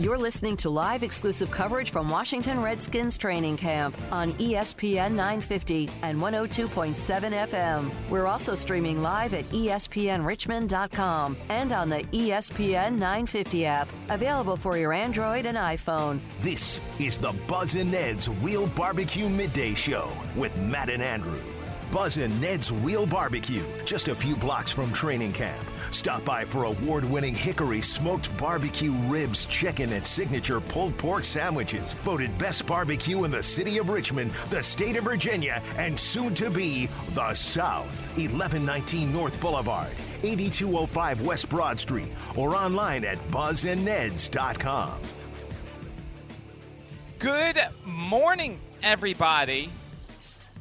You're 0.00 0.18
listening 0.18 0.56
to 0.58 0.70
live 0.70 1.02
exclusive 1.02 1.50
coverage 1.50 1.90
from 1.90 2.08
Washington 2.08 2.62
Redskins 2.62 3.18
training 3.18 3.58
camp 3.58 3.96
on 4.10 4.32
ESPN 4.32 5.10
950 5.10 5.90
and 6.02 6.18
102.7 6.18 6.94
FM. 6.94 7.92
We're 8.08 8.26
also 8.26 8.54
streaming 8.54 9.02
live 9.02 9.34
at 9.34 9.44
ESPNRichmond.com 9.50 11.36
and 11.50 11.72
on 11.72 11.90
the 11.90 12.04
ESPN 12.04 12.92
950 12.92 13.66
app, 13.66 13.88
available 14.08 14.56
for 14.56 14.78
your 14.78 14.94
Android 14.94 15.44
and 15.44 15.58
iPhone. 15.58 16.20
This 16.40 16.80
is 16.98 17.18
the 17.18 17.34
Buzz 17.46 17.74
and 17.74 17.92
Ned's 17.92 18.30
Real 18.30 18.66
Barbecue 18.68 19.28
Midday 19.28 19.74
Show 19.74 20.10
with 20.34 20.56
Matt 20.56 20.88
and 20.88 21.02
Andrew. 21.02 21.40
Buzz 21.92 22.16
and 22.16 22.40
Ned's 22.40 22.72
Real 22.72 23.04
Barbecue, 23.04 23.62
just 23.84 24.08
a 24.08 24.14
few 24.14 24.34
blocks 24.34 24.72
from 24.72 24.90
training 24.94 25.34
camp. 25.34 25.62
Stop 25.90 26.24
by 26.24 26.42
for 26.42 26.64
award 26.64 27.04
winning 27.04 27.34
Hickory 27.34 27.82
smoked 27.82 28.34
barbecue 28.38 28.92
ribs, 29.08 29.44
chicken, 29.44 29.92
and 29.92 30.04
signature 30.04 30.58
pulled 30.58 30.96
pork 30.96 31.22
sandwiches. 31.24 31.92
Voted 32.00 32.36
best 32.38 32.64
barbecue 32.64 33.24
in 33.24 33.30
the 33.30 33.42
city 33.42 33.76
of 33.76 33.90
Richmond, 33.90 34.30
the 34.48 34.62
state 34.62 34.96
of 34.96 35.04
Virginia, 35.04 35.62
and 35.76 35.98
soon 36.00 36.34
to 36.36 36.50
be 36.50 36.88
the 37.10 37.34
South. 37.34 38.06
1119 38.16 39.12
North 39.12 39.38
Boulevard, 39.38 39.92
8205 40.22 41.20
West 41.20 41.50
Broad 41.50 41.78
Street, 41.78 42.08
or 42.36 42.56
online 42.56 43.04
at 43.04 43.18
buzzandneds.com. 43.30 44.98
Good 47.18 47.58
morning, 47.84 48.58
everybody. 48.82 49.70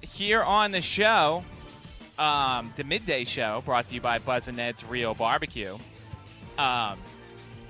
Here 0.01 0.43
on 0.43 0.71
the 0.71 0.81
show, 0.81 1.43
um, 2.17 2.73
the 2.75 2.83
midday 2.83 3.23
show, 3.23 3.61
brought 3.65 3.87
to 3.87 3.95
you 3.95 4.01
by 4.01 4.19
Buzz 4.19 4.47
and 4.47 4.57
Ned's 4.57 4.83
Real 4.83 5.13
Barbecue. 5.13 5.75
Um, 6.57 6.97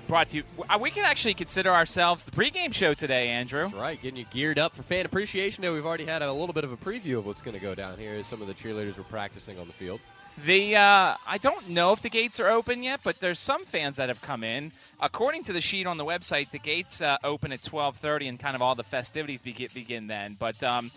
brought 0.08 0.30
to 0.30 0.38
you. 0.38 0.42
uh, 0.68 0.78
We 0.80 0.90
can 0.90 1.04
actually 1.04 1.34
consider 1.34 1.70
ourselves 1.70 2.24
the 2.24 2.30
pregame 2.30 2.72
show 2.72 2.94
today, 2.94 3.28
Andrew. 3.28 3.68
Right, 3.68 4.00
getting 4.00 4.18
you 4.18 4.26
geared 4.32 4.58
up 4.58 4.74
for 4.74 4.82
Fan 4.82 5.04
Appreciation 5.04 5.62
Day. 5.62 5.70
We've 5.70 5.86
already 5.86 6.04
had 6.06 6.22
a 6.22 6.32
little 6.32 6.54
bit 6.54 6.64
of 6.64 6.72
a 6.72 6.76
preview 6.76 7.18
of 7.18 7.26
what's 7.26 7.42
going 7.42 7.56
to 7.56 7.62
go 7.62 7.74
down 7.74 7.98
here 7.98 8.14
as 8.14 8.26
some 8.26 8.40
of 8.40 8.48
the 8.48 8.54
cheerleaders 8.54 8.96
were 8.96 9.04
practicing 9.04 9.58
on 9.58 9.66
the 9.66 9.72
field. 9.72 10.00
The 10.46 10.76
uh, 10.76 11.16
I 11.26 11.38
don't 11.38 11.68
know 11.68 11.92
if 11.92 12.00
the 12.00 12.08
gates 12.08 12.40
are 12.40 12.48
open 12.48 12.82
yet, 12.82 13.00
but 13.04 13.20
there's 13.20 13.38
some 13.38 13.64
fans 13.66 13.96
that 13.96 14.08
have 14.08 14.22
come 14.22 14.42
in. 14.42 14.72
According 15.00 15.44
to 15.44 15.52
the 15.52 15.60
sheet 15.60 15.86
on 15.86 15.98
the 15.98 16.06
website, 16.06 16.50
the 16.50 16.58
gates 16.58 17.02
uh, 17.02 17.18
open 17.22 17.52
at 17.52 17.60
12:30, 17.60 18.30
and 18.30 18.40
kind 18.40 18.56
of 18.56 18.62
all 18.62 18.74
the 18.74 18.82
festivities 18.82 19.42
begin, 19.42 19.68
begin 19.74 20.06
then. 20.06 20.36
But 20.38 20.62
um, 20.62 20.90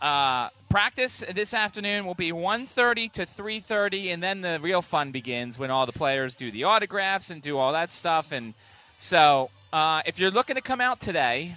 uh, 0.00 0.48
practice 0.68 1.24
this 1.32 1.54
afternoon 1.54 2.04
will 2.04 2.14
be 2.14 2.32
1.30 2.32 3.10
to 3.12 3.22
3.30 3.22 4.12
and 4.12 4.22
then 4.22 4.40
the 4.42 4.58
real 4.60 4.82
fun 4.82 5.10
begins 5.10 5.58
when 5.58 5.70
all 5.70 5.86
the 5.86 5.92
players 5.92 6.36
do 6.36 6.50
the 6.50 6.64
autographs 6.64 7.30
and 7.30 7.40
do 7.40 7.56
all 7.56 7.72
that 7.72 7.90
stuff. 7.90 8.32
And 8.32 8.54
so 8.98 9.50
uh, 9.72 10.02
if 10.06 10.18
you're 10.18 10.30
looking 10.30 10.56
to 10.56 10.62
come 10.62 10.80
out 10.80 11.00
today 11.00 11.54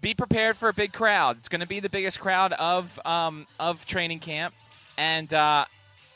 be 0.00 0.14
prepared 0.14 0.56
for 0.56 0.68
a 0.68 0.72
big 0.72 0.92
crowd. 0.92 1.36
It's 1.38 1.48
going 1.48 1.60
to 1.60 1.68
be 1.68 1.80
the 1.80 1.90
biggest 1.90 2.20
crowd 2.20 2.52
of 2.54 2.98
um, 3.04 3.46
of 3.58 3.86
training 3.86 4.20
camp. 4.20 4.54
And 4.96 5.32
uh, 5.32 5.64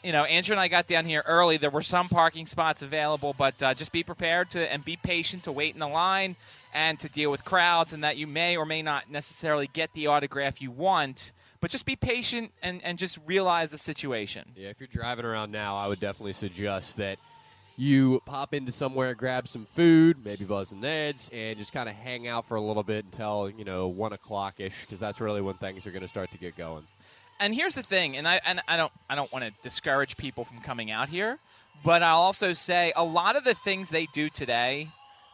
you 0.02 0.12
know 0.12 0.24
andrew 0.24 0.52
and 0.52 0.60
i 0.60 0.68
got 0.68 0.86
down 0.86 1.06
here 1.06 1.22
early. 1.26 1.56
There 1.56 1.70
were 1.70 1.82
some 1.82 2.08
parking 2.08 2.46
spots 2.46 2.82
available 2.82 3.34
but 3.38 3.62
uh, 3.62 3.74
just 3.74 3.92
be 3.92 4.02
prepared 4.02 4.50
to 4.50 4.72
and 4.72 4.84
be 4.84 4.96
patient 4.96 5.44
to 5.44 5.52
wait 5.52 5.74
in 5.74 5.80
the 5.80 5.88
line 5.88 6.36
and 6.74 7.00
to 7.00 7.08
deal 7.08 7.30
with 7.30 7.44
crowds 7.44 7.92
and 7.92 8.04
that 8.04 8.16
you 8.16 8.26
may 8.26 8.56
or 8.56 8.66
may 8.66 8.82
not 8.82 9.10
necessarily 9.10 9.68
get 9.72 9.92
the 9.94 10.06
autograph 10.06 10.60
you 10.60 10.70
want 10.70 11.32
but 11.64 11.70
just 11.70 11.86
be 11.86 11.96
patient 11.96 12.52
and, 12.62 12.84
and 12.84 12.98
just 12.98 13.18
realize 13.24 13.70
the 13.70 13.78
situation. 13.78 14.44
Yeah, 14.54 14.68
if 14.68 14.78
you're 14.80 14.86
driving 14.86 15.24
around 15.24 15.50
now, 15.50 15.76
I 15.76 15.88
would 15.88 15.98
definitely 15.98 16.34
suggest 16.34 16.98
that 16.98 17.18
you 17.78 18.20
pop 18.26 18.52
into 18.52 18.70
somewhere, 18.70 19.14
grab 19.14 19.48
some 19.48 19.64
food, 19.64 20.22
maybe 20.26 20.44
Buzz 20.44 20.72
and 20.72 20.82
Ned's, 20.82 21.30
and 21.32 21.58
just 21.58 21.72
kind 21.72 21.88
of 21.88 21.94
hang 21.94 22.28
out 22.28 22.46
for 22.46 22.56
a 22.56 22.60
little 22.60 22.82
bit 22.82 23.06
until 23.06 23.50
you 23.56 23.64
know 23.64 23.88
one 23.88 24.12
o'clock 24.12 24.56
ish, 24.58 24.78
because 24.82 25.00
that's 25.00 25.22
really 25.22 25.40
when 25.40 25.54
things 25.54 25.86
are 25.86 25.90
going 25.90 26.02
to 26.02 26.08
start 26.08 26.30
to 26.32 26.36
get 26.36 26.54
going. 26.54 26.84
And 27.40 27.54
here's 27.54 27.76
the 27.76 27.82
thing, 27.82 28.18
and 28.18 28.28
I 28.28 28.42
and 28.44 28.60
I 28.68 28.76
don't 28.76 28.92
I 29.08 29.14
don't 29.14 29.32
want 29.32 29.46
to 29.46 29.52
discourage 29.62 30.18
people 30.18 30.44
from 30.44 30.60
coming 30.60 30.90
out 30.90 31.08
here, 31.08 31.38
but 31.82 32.02
I'll 32.02 32.20
also 32.20 32.52
say 32.52 32.92
a 32.94 33.04
lot 33.04 33.36
of 33.36 33.44
the 33.44 33.54
things 33.54 33.88
they 33.88 34.04
do 34.12 34.28
today, 34.28 34.88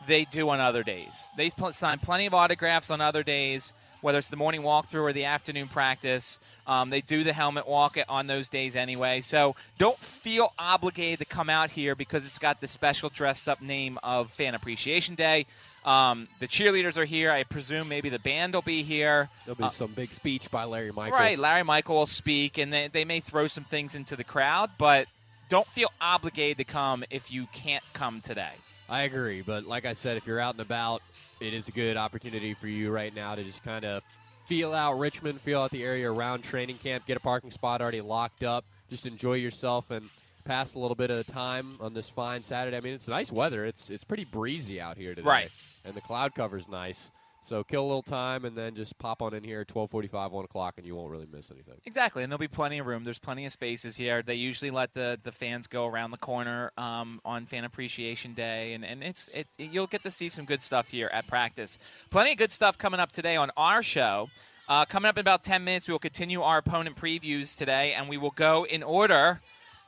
they 0.07 0.27
do 0.27 0.49
on 0.49 0.61
other 0.61 0.85
days. 0.85 1.27
They 1.37 1.51
pl- 1.51 1.73
sign 1.73 1.99
plenty 1.99 2.27
of 2.27 2.35
autographs 2.35 2.89
on 2.89 3.01
other 3.01 3.25
days, 3.25 3.73
whether 4.01 4.19
it's 4.19 4.29
the 4.29 4.37
morning 4.37 4.63
walkthrough 4.63 5.03
or 5.03 5.13
the 5.13 5.25
afternoon 5.25 5.69
practice. 5.69 6.39
Um, 6.67 6.91
they 6.91 7.01
do 7.01 7.25
the 7.25 7.33
helmet 7.33 7.67
walk 7.67 7.97
on 8.09 8.29
those 8.29 8.49
days 8.49 8.77
anyway. 8.77 9.23
So 9.23 9.57
don't 9.79 9.97
feel 9.99 10.53
obligated 10.59 11.19
to 11.19 11.25
come 11.25 11.51
out 11.51 11.71
here 11.71 11.95
because 11.97 12.25
it's 12.25 12.39
got 12.39 12.61
the 12.61 12.69
special 12.69 13.09
dressed 13.09 13.49
up 13.49 13.61
name 13.61 13.99
of 14.05 14.31
Fan 14.31 14.55
Appreciation 14.55 15.17
Day. 15.17 15.47
Um, 15.85 16.29
the 16.39 16.47
cheerleaders 16.47 16.97
are 16.97 17.05
here. 17.05 17.33
I 17.33 17.43
presume 17.43 17.89
maybe 17.89 18.09
the 18.09 18.21
band 18.21 18.55
will 18.55 18.63
be 18.63 18.83
here. 18.83 19.29
There'll 19.47 19.57
be 19.57 19.65
Uh, 19.65 19.71
some 19.71 19.93
big 19.93 20.11
speech 20.11 20.51
by 20.51 20.65
Larry 20.65 20.93
Michael. 20.93 21.19
Right, 21.19 21.39
Larry 21.39 21.65
Michael 21.65 21.97
will 21.97 22.07
speak, 22.07 22.57
and 22.59 22.73
they, 22.73 22.87
they 22.89 23.05
may 23.05 23.19
throw 23.21 23.49
some 23.49 23.65
things 23.65 23.95
into 23.97 24.15
the 24.15 24.25
crowd, 24.25 24.71
but 24.79 25.09
don't 25.49 25.67
feel 25.67 25.91
obligated 26.01 26.59
to 26.59 26.65
come 26.73 27.03
if 27.11 27.33
you 27.33 27.47
can't 27.53 27.83
come 27.95 28.21
today. 28.21 28.53
I 28.89 29.03
agree, 29.03 29.43
but 29.43 29.65
like 29.65 29.85
I 29.85 29.93
said, 29.95 30.17
if 30.17 30.27
you're 30.27 30.41
out 30.41 30.55
and 30.55 30.61
about, 30.61 31.01
it 31.41 31.55
is 31.55 31.69
a 31.69 31.73
good 31.73 31.97
opportunity 31.97 32.55
for 32.55 32.69
you 32.69 32.91
right 32.91 33.15
now 33.15 33.35
to 33.35 33.43
just 33.43 33.65
kind 33.65 33.85
of 33.85 34.03
feel 34.47 34.75
out 34.75 34.99
Richmond, 34.99 35.41
feel 35.41 35.61
out 35.61 35.71
the 35.71 35.85
area 35.85 36.11
around 36.11 36.43
training 36.43 36.77
camp, 36.77 37.07
get 37.07 37.17
a 37.17 37.21
parking 37.21 37.51
spot 37.51 37.81
already 37.81 38.01
locked 38.01 38.43
up, 38.43 38.65
just 38.91 39.07
enjoy 39.07 39.35
yourself 39.35 39.91
and 39.91 40.05
pass 40.45 40.75
a 40.75 40.79
little 40.79 40.95
bit 40.95 41.11
of 41.11 41.27
time 41.27 41.67
on 41.81 41.95
this 41.95 42.11
fine 42.11 42.43
Saturday. 42.43 42.77
I 42.77 42.81
mean, 42.81 42.95
it's 42.95 43.09
nice 43.09 43.31
weather. 43.31 43.65
It's 43.65 43.91
it's 43.91 44.05
pretty 44.05 44.25
breezy 44.25 44.81
out 44.81 44.97
here 44.97 45.15
today, 45.15 45.29
Right. 45.29 45.51
And 45.85 45.95
the 45.95 46.01
cloud 46.01 46.35
cover's 46.35 46.69
nice. 46.69 47.11
So 47.43 47.65
kill 47.65 47.83
a 47.83 47.87
little 47.87 48.03
time 48.03 48.45
and 48.45 48.57
then 48.57 48.75
just 48.75 48.99
pop 48.99 49.23
on 49.23 49.35
in 49.35 49.43
here 49.43 49.61
at 49.61 49.69
twelve 49.69 49.91
forty-five, 49.91 50.31
one 50.31 50.45
o'clock, 50.45 50.75
and 50.77 50.87
you 50.87 50.95
won't 50.95 51.11
really 51.11 51.27
miss 51.31 51.51
anything. 51.51 51.75
Exactly, 51.85 52.23
and 52.23 52.31
there'll 52.31 52.39
be 52.39 52.49
plenty 52.49 52.79
of 52.79 52.87
room. 52.87 53.05
There's 53.05 53.19
plenty 53.19 53.47
of 53.47 53.53
spaces 53.53 53.97
here. 53.97 54.23
They 54.23 54.35
usually 54.35 54.71
let 54.71 54.93
the, 54.93 55.19
the 55.23 55.33
fans 55.33 55.67
go 55.67 55.87
around 55.87 56.11
the 56.11 56.19
corner 56.19 56.73
um, 56.77 57.21
on 57.25 57.47
Fan 57.47 57.65
Appreciation 57.65 58.35
Day, 58.35 58.75
and, 58.75 58.85
and 58.85 59.03
it's 59.03 59.29
it, 59.35 59.49
you'll 59.59 59.87
get 59.87 60.03
to 60.03 60.11
see 60.11 60.29
some 60.29 60.45
good 60.45 60.61
stuff 60.61 60.89
here 60.89 61.11
at 61.13 61.27
practice. 61.27 61.79
Plenty 62.11 62.33
of 62.33 62.39
good 62.39 62.53
stuff 62.53 62.79
coming 62.79 63.01
up 63.01 63.13
today 63.13 63.37
on 63.37 63.51
our 63.57 63.83
show. 63.83 64.29
Uh, 64.69 64.85
coming 64.85 65.09
up 65.09 65.17
in 65.17 65.23
about 65.23 65.43
10 65.43 65.65
minutes, 65.65 65.89
we 65.89 65.93
will 65.93 65.99
continue 65.99 66.43
our 66.43 66.59
opponent 66.59 66.95
previews 66.95 67.57
today, 67.59 67.93
and 67.93 68.09
we 68.09 68.17
will 68.17 68.31
go 68.31 68.65
in 68.65 68.85
order. 68.85 69.41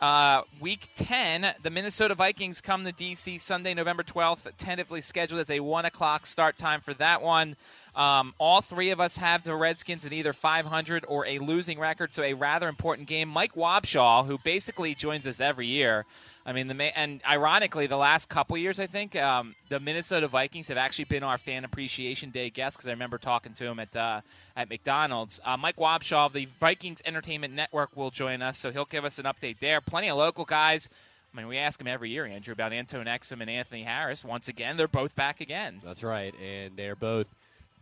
Uh, 0.03 0.43
week 0.59 0.89
10, 0.97 1.55
the 1.63 1.71
Minnesota 1.71 2.17
Vikings 2.17 2.61
come 2.61 2.85
to 2.85 2.91
D.C. 2.91 3.39
Sunday, 3.39 3.73
November 3.73 4.03
12th, 4.03 4.51
tentatively 4.59 5.01
scheduled 5.01 5.39
as 5.39 5.49
a 5.49 5.61
1 5.61 5.85
o'clock 5.85 6.27
start 6.27 6.57
time 6.57 6.81
for 6.81 6.93
that 6.95 7.23
one. 7.23 7.55
Um, 7.95 8.35
all 8.39 8.61
three 8.61 8.91
of 8.91 9.01
us 9.01 9.17
have 9.19 9.45
the 9.45 9.55
Redskins 9.55 10.05
at 10.07 10.13
either 10.13 10.33
500 10.33 11.05
or 11.09 11.27
a 11.27 11.39
losing 11.39 11.79
record, 11.79 12.13
so 12.13 12.23
a 12.23 12.35
rather 12.35 12.69
important 12.69 13.07
game. 13.07 13.29
Mike 13.29 13.55
Wobschall, 13.55 14.27
who 14.27 14.39
basically 14.39 14.95
joins 14.95 15.27
us 15.27 15.41
every 15.41 15.67
year, 15.67 16.07
I 16.45 16.53
mean, 16.53 16.67
the 16.67 16.99
and 16.99 17.21
ironically, 17.29 17.87
the 17.87 17.97
last 17.97 18.29
couple 18.29 18.57
years, 18.57 18.81
I 18.81 18.87
think 18.87 19.15
um, 19.15 19.55
the 19.69 19.79
Minnesota 19.79 20.27
Vikings 20.27 20.69
have 20.69 20.77
actually 20.77 21.05
been 21.05 21.23
our 21.23 21.39
Fan 21.39 21.65
Appreciation 21.65 22.31
Day 22.31 22.51
guest 22.51 22.77
because 22.77 22.89
I 22.89 22.93
remember 22.93 23.19
talking 23.19 23.53
to 23.55 23.67
him 23.67 23.79
at 23.79 23.95
uh, 23.95 24.23
at 24.57 24.69
McDonald's. 24.69 25.41
Uh, 25.45 25.57
Mike 25.57 25.77
Wobschall 25.77 26.27
of 26.27 26.33
the 26.33 26.49
Vikings 26.59 27.01
Entertainment 27.05 27.55
Network 27.55 27.97
will 27.97 28.11
join 28.11 28.43
us, 28.43 28.59
so 28.59 28.73
he'll 28.73 28.87
give 28.87 29.05
us 29.05 29.19
an 29.19 29.25
update 29.25 29.61
there. 29.61 29.81
Plenty 29.81 30.11
of 30.11 30.19
local 30.19 30.45
guys. 30.45 30.89
I 31.33 31.37
mean, 31.37 31.47
we 31.47 31.59
ask 31.59 31.81
him 31.81 31.87
every 31.87 32.11
year, 32.11 32.27
Andrew, 32.27 32.53
about 32.53 32.73
Antone 32.73 33.07
Exum 33.07 33.41
and 33.41 33.49
Anthony 33.49 33.85
Harris. 33.85 34.25
Once 34.25 34.49
again, 34.49 34.77
they're 34.77 34.89
both 34.89 35.15
back 35.15 35.41
again. 35.41 35.81
That's 35.83 36.03
right, 36.03 36.35
and 36.43 36.77
they're 36.77 36.97
both 36.97 37.27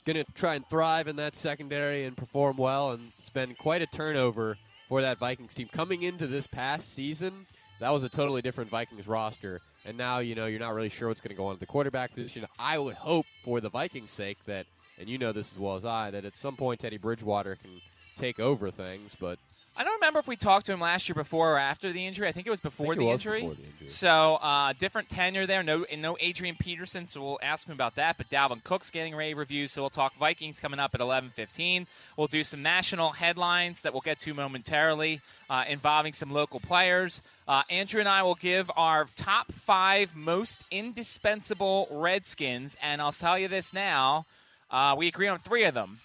going 0.00 0.22
to 0.22 0.32
try 0.32 0.54
and 0.54 0.66
thrive 0.68 1.08
in 1.08 1.16
that 1.16 1.36
secondary 1.36 2.04
and 2.04 2.16
perform 2.16 2.56
well. 2.56 2.92
And 2.92 3.08
it's 3.08 3.28
been 3.28 3.54
quite 3.54 3.82
a 3.82 3.86
turnover 3.86 4.56
for 4.88 5.02
that 5.02 5.18
Vikings 5.18 5.54
team 5.54 5.68
coming 5.72 6.02
into 6.02 6.26
this 6.26 6.46
past 6.46 6.94
season. 6.94 7.32
That 7.78 7.90
was 7.90 8.02
a 8.02 8.08
totally 8.08 8.42
different 8.42 8.70
Vikings 8.70 9.08
roster, 9.08 9.60
and 9.86 9.96
now 9.96 10.18
you 10.18 10.34
know 10.34 10.44
you're 10.44 10.60
not 10.60 10.74
really 10.74 10.90
sure 10.90 11.08
what's 11.08 11.22
going 11.22 11.30
to 11.30 11.36
go 11.36 11.46
on 11.46 11.54
at 11.54 11.60
the 11.60 11.66
quarterback 11.66 12.14
position. 12.14 12.44
I 12.58 12.76
would 12.76 12.96
hope, 12.96 13.24
for 13.42 13.60
the 13.62 13.70
Vikings' 13.70 14.10
sake, 14.10 14.36
that 14.44 14.66
and 14.98 15.08
you 15.08 15.16
know 15.16 15.32
this 15.32 15.52
as 15.52 15.58
well 15.58 15.76
as 15.76 15.84
I, 15.86 16.10
that 16.10 16.26
at 16.26 16.34
some 16.34 16.56
point 16.56 16.80
Teddy 16.80 16.98
Bridgewater 16.98 17.56
can 17.56 17.70
take 18.16 18.38
over 18.38 18.70
things. 18.70 19.16
But 19.18 19.38
I 19.76 19.84
don't 19.84 19.94
remember 19.94 20.18
if 20.18 20.26
we 20.26 20.36
talked 20.36 20.66
to 20.66 20.72
him 20.72 20.80
last 20.80 21.08
year 21.08 21.14
before 21.14 21.54
or 21.54 21.58
after 21.58 21.92
the 21.92 22.04
injury. 22.04 22.26
I 22.26 22.32
think 22.32 22.46
it 22.46 22.50
was 22.50 22.60
before, 22.60 22.94
the, 22.94 23.02
it 23.02 23.04
was 23.04 23.20
injury. 23.20 23.40
before 23.40 23.54
the 23.54 23.62
injury. 23.62 23.88
So 23.88 24.34
uh, 24.42 24.72
different 24.78 25.08
tenure 25.08 25.46
there. 25.46 25.62
No, 25.62 25.84
and 25.84 26.02
no 26.02 26.16
Adrian 26.20 26.56
Peterson. 26.58 27.06
So 27.06 27.22
we'll 27.22 27.38
ask 27.42 27.66
him 27.66 27.72
about 27.72 27.94
that. 27.94 28.16
But 28.18 28.28
Dalvin 28.28 28.62
Cook's 28.64 28.90
getting 28.90 29.14
rave 29.14 29.38
reviews. 29.38 29.72
So 29.72 29.82
we'll 29.82 29.90
talk 29.90 30.14
Vikings 30.16 30.58
coming 30.58 30.80
up 30.80 30.94
at 30.94 31.00
11:15. 31.00 31.86
We'll 32.16 32.26
do 32.26 32.42
some 32.42 32.62
national 32.62 33.12
headlines 33.12 33.82
that 33.82 33.92
we'll 33.92 34.02
get 34.02 34.18
to 34.20 34.34
momentarily 34.34 35.20
uh, 35.48 35.64
involving 35.68 36.12
some 36.12 36.32
local 36.32 36.60
players. 36.60 37.22
Uh, 37.46 37.62
Andrew 37.70 38.00
and 38.00 38.08
I 38.08 38.22
will 38.22 38.34
give 38.34 38.70
our 38.76 39.06
top 39.16 39.52
five 39.52 40.14
most 40.16 40.62
indispensable 40.70 41.88
Redskins, 41.90 42.76
and 42.82 43.00
I'll 43.00 43.12
tell 43.12 43.38
you 43.38 43.48
this 43.48 43.72
now: 43.72 44.26
uh, 44.70 44.94
we 44.98 45.06
agree 45.06 45.28
on 45.28 45.38
three 45.38 45.64
of 45.64 45.74
them. 45.74 46.00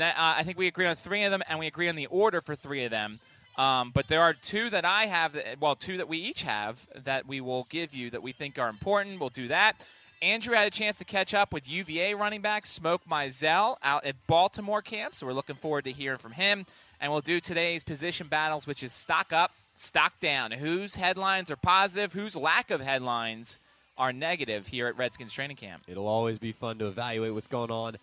Uh, 0.00 0.12
I 0.16 0.42
think 0.42 0.58
we 0.58 0.66
agree 0.66 0.86
on 0.86 0.96
three 0.96 1.24
of 1.24 1.30
them, 1.30 1.42
and 1.48 1.58
we 1.58 1.66
agree 1.66 1.88
on 1.88 1.96
the 1.96 2.06
order 2.06 2.40
for 2.40 2.54
three 2.54 2.84
of 2.84 2.90
them. 2.90 3.20
Um, 3.56 3.92
but 3.94 4.08
there 4.08 4.22
are 4.22 4.34
two 4.34 4.70
that 4.70 4.84
I 4.84 5.06
have, 5.06 5.36
well, 5.60 5.76
two 5.76 5.98
that 5.98 6.08
we 6.08 6.18
each 6.18 6.42
have 6.42 6.86
that 7.04 7.26
we 7.26 7.40
will 7.40 7.66
give 7.70 7.94
you 7.94 8.10
that 8.10 8.22
we 8.22 8.32
think 8.32 8.58
are 8.58 8.68
important. 8.68 9.20
We'll 9.20 9.28
do 9.28 9.48
that. 9.48 9.86
Andrew 10.22 10.54
had 10.54 10.66
a 10.66 10.70
chance 10.70 10.98
to 10.98 11.04
catch 11.04 11.34
up 11.34 11.52
with 11.52 11.68
UVA 11.68 12.14
running 12.14 12.40
back 12.40 12.66
Smoke 12.66 13.02
Mizzell 13.08 13.76
out 13.82 14.04
at 14.04 14.16
Baltimore 14.26 14.80
camp, 14.82 15.14
so 15.14 15.26
we're 15.26 15.34
looking 15.34 15.56
forward 15.56 15.84
to 15.84 15.92
hearing 15.92 16.18
from 16.18 16.32
him. 16.32 16.66
And 17.00 17.12
we'll 17.12 17.20
do 17.20 17.40
today's 17.40 17.84
position 17.84 18.28
battles, 18.28 18.66
which 18.66 18.82
is 18.82 18.92
stock 18.92 19.32
up, 19.32 19.52
stock 19.76 20.18
down. 20.20 20.50
Whose 20.52 20.94
headlines 20.94 21.50
are 21.50 21.56
positive, 21.56 22.12
whose 22.12 22.34
lack 22.34 22.70
of 22.70 22.80
headlines 22.80 23.58
are 23.98 24.12
negative 24.12 24.66
here 24.66 24.86
at 24.86 24.96
Redskins 24.96 25.32
training 25.32 25.56
camp. 25.56 25.82
It'll 25.86 26.08
always 26.08 26.38
be 26.38 26.52
fun 26.52 26.78
to 26.78 26.86
evaluate 26.86 27.34
what's 27.34 27.46
going 27.46 27.70
on 27.70 27.98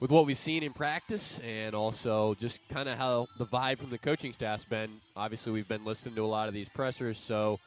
with 0.00 0.10
what 0.10 0.26
we've 0.26 0.36
seen 0.36 0.62
in 0.62 0.72
practice 0.72 1.40
and 1.40 1.74
also 1.74 2.34
just 2.34 2.60
kind 2.68 2.88
of 2.88 2.98
how 2.98 3.26
the 3.38 3.46
vibe 3.46 3.78
from 3.78 3.90
the 3.90 3.98
coaching 3.98 4.32
staff's 4.32 4.64
been. 4.64 4.90
Obviously, 5.16 5.52
we've 5.52 5.68
been 5.68 5.84
listening 5.84 6.14
to 6.14 6.22
a 6.22 6.26
lot 6.26 6.48
of 6.48 6.54
these 6.54 6.68
pressers, 6.68 7.18
so 7.18 7.58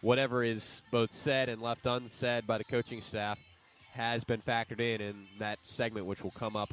whatever 0.00 0.44
is 0.44 0.82
both 0.90 1.12
said 1.12 1.48
and 1.48 1.60
left 1.60 1.86
unsaid 1.86 2.46
by 2.46 2.58
the 2.58 2.64
coaching 2.64 3.00
staff 3.00 3.38
has 3.92 4.24
been 4.24 4.40
factored 4.40 4.80
in 4.80 5.00
in 5.00 5.26
that 5.38 5.58
segment, 5.62 6.06
which 6.06 6.22
will 6.22 6.30
come 6.30 6.56
up 6.56 6.72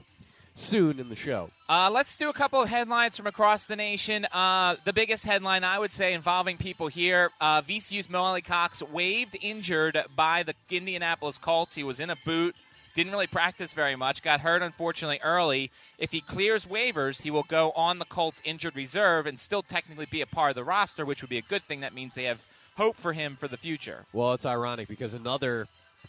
soon 0.56 1.00
in 1.00 1.10
the 1.10 1.16
show. 1.16 1.50
Uh, 1.70 1.90
let's 1.92 2.18
do 2.18 2.30
a 2.30 2.34
couple 2.34 2.62
of 2.62 2.70
headlines 2.70 3.16
from 3.16 3.28
across 3.28 3.66
the 3.66 3.76
nation. 3.76 4.26
Uh, 4.32 4.76
the 4.84 4.94
biggest 4.94 5.26
headline, 5.26 5.64
I 5.64 5.80
would 5.80 5.92
say, 5.92 6.14
involving 6.14 6.58
people 6.58 6.88
here 6.88 7.32
uh, 7.40 7.62
VCU's 7.62 8.10
Mo 8.10 8.20
Alie-Cox 8.20 8.84
waived 8.84 9.38
injured 9.42 10.04
by 10.16 10.44
the 10.44 10.54
Indianapolis 10.70 11.38
Colts. 11.38 11.76
He 11.76 11.84
was 11.84 12.00
in 12.00 12.10
a 12.10 12.16
boot. 12.26 12.56
Didn't 12.94 13.12
really 13.12 13.28
practice 13.28 13.74
very 13.74 13.96
much. 13.96 14.24
Got 14.24 14.42
hurt, 14.42 14.62
unfortunately, 14.62 15.20
early. 15.24 15.72
If 15.98 16.12
he 16.12 16.22
clears 16.22 16.66
waivers, 16.66 17.22
he 17.22 17.32
will 17.32 17.44
go 17.44 17.72
on 17.72 18.00
the 18.00 18.06
Colts 18.06 18.42
injured 18.44 18.76
reserve 18.76 19.26
and 19.26 19.40
still 19.40 19.62
technically 19.62 20.06
be 20.06 20.22
a 20.22 20.28
part 20.28 20.52
of 20.52 20.56
the 20.56 20.64
roster, 20.64 21.06
which 21.06 21.22
would 21.22 21.30
be 21.30 21.38
a 21.38 21.44
good 21.44 21.64
thing. 21.64 21.82
That 21.82 21.94
means 21.94 22.14
they 22.14 22.24
have 22.26 22.46
hope 22.76 22.96
for 22.96 23.14
him 23.14 23.36
for 23.36 23.48
the 23.48 23.58
future. 23.58 24.06
Well, 24.14 24.34
it's 24.34 24.46
ironic 24.46 24.88
because 24.88 25.14
another 25.14 25.68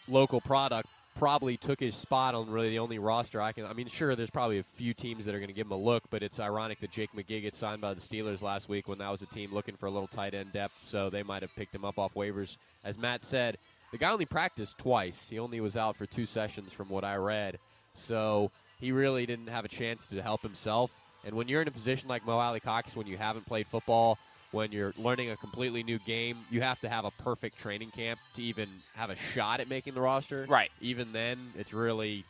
local 0.08 0.40
product 0.40 0.88
probably 1.18 1.56
took 1.56 1.80
his 1.80 1.96
spot 1.96 2.34
on 2.34 2.48
really 2.48 2.70
the 2.70 2.78
only 2.78 2.98
roster 2.98 3.40
I 3.42 3.52
can. 3.52 3.66
I 3.66 3.72
mean, 3.72 3.88
sure, 3.88 4.14
there's 4.14 4.30
probably 4.30 4.58
a 4.58 4.62
few 4.62 4.94
teams 4.94 5.24
that 5.24 5.34
are 5.34 5.38
going 5.38 5.48
to 5.48 5.54
give 5.54 5.66
him 5.66 5.72
a 5.72 5.76
look, 5.76 6.04
but 6.10 6.22
it's 6.22 6.40
ironic 6.40 6.80
that 6.80 6.92
Jake 6.92 7.10
McGee 7.12 7.42
gets 7.42 7.58
signed 7.58 7.80
by 7.80 7.94
the 7.94 8.00
Steelers 8.00 8.40
last 8.40 8.68
week 8.68 8.88
when 8.88 8.98
that 8.98 9.10
was 9.10 9.20
a 9.20 9.26
team 9.26 9.52
looking 9.52 9.76
for 9.76 9.86
a 9.86 9.90
little 9.90 10.08
tight 10.08 10.34
end 10.34 10.52
depth, 10.52 10.82
so 10.82 11.10
they 11.10 11.22
might 11.22 11.42
have 11.42 11.54
picked 11.56 11.74
him 11.74 11.84
up 11.84 11.98
off 11.98 12.14
waivers. 12.14 12.56
As 12.84 12.96
Matt 12.96 13.22
said, 13.22 13.58
the 13.90 13.98
guy 13.98 14.10
only 14.10 14.26
practiced 14.26 14.78
twice. 14.78 15.26
He 15.28 15.38
only 15.38 15.60
was 15.60 15.76
out 15.76 15.96
for 15.96 16.06
two 16.06 16.26
sessions, 16.26 16.72
from 16.72 16.88
what 16.88 17.04
I 17.04 17.16
read, 17.16 17.58
so 17.94 18.50
he 18.78 18.92
really 18.92 19.26
didn't 19.26 19.48
have 19.48 19.64
a 19.64 19.68
chance 19.68 20.06
to 20.06 20.22
help 20.22 20.42
himself. 20.42 20.90
And 21.24 21.34
when 21.34 21.48
you're 21.48 21.60
in 21.62 21.68
a 21.68 21.72
position 21.72 22.08
like 22.08 22.24
Mo 22.24 22.38
Alie-Cox, 22.38 22.96
when 22.96 23.06
you 23.06 23.18
haven't 23.18 23.46
played 23.46 23.66
football, 23.66 24.18
when 24.52 24.72
you're 24.72 24.94
learning 24.96 25.30
a 25.30 25.36
completely 25.36 25.82
new 25.82 25.98
game, 26.00 26.38
you 26.50 26.60
have 26.60 26.80
to 26.80 26.88
have 26.88 27.04
a 27.04 27.10
perfect 27.22 27.58
training 27.58 27.90
camp 27.90 28.18
to 28.34 28.42
even 28.42 28.68
have 28.94 29.10
a 29.10 29.16
shot 29.16 29.60
at 29.60 29.68
making 29.68 29.94
the 29.94 30.00
roster. 30.00 30.46
Right. 30.48 30.70
Even 30.80 31.12
then, 31.12 31.38
it's 31.56 31.72
really 31.72 32.24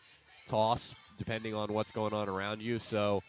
toss 0.47 0.95
depending 1.19 1.55
on 1.55 1.73
what's 1.73 1.93
going 1.93 2.13
on 2.13 2.29
around 2.29 2.61
you. 2.61 2.79
So 2.79 3.23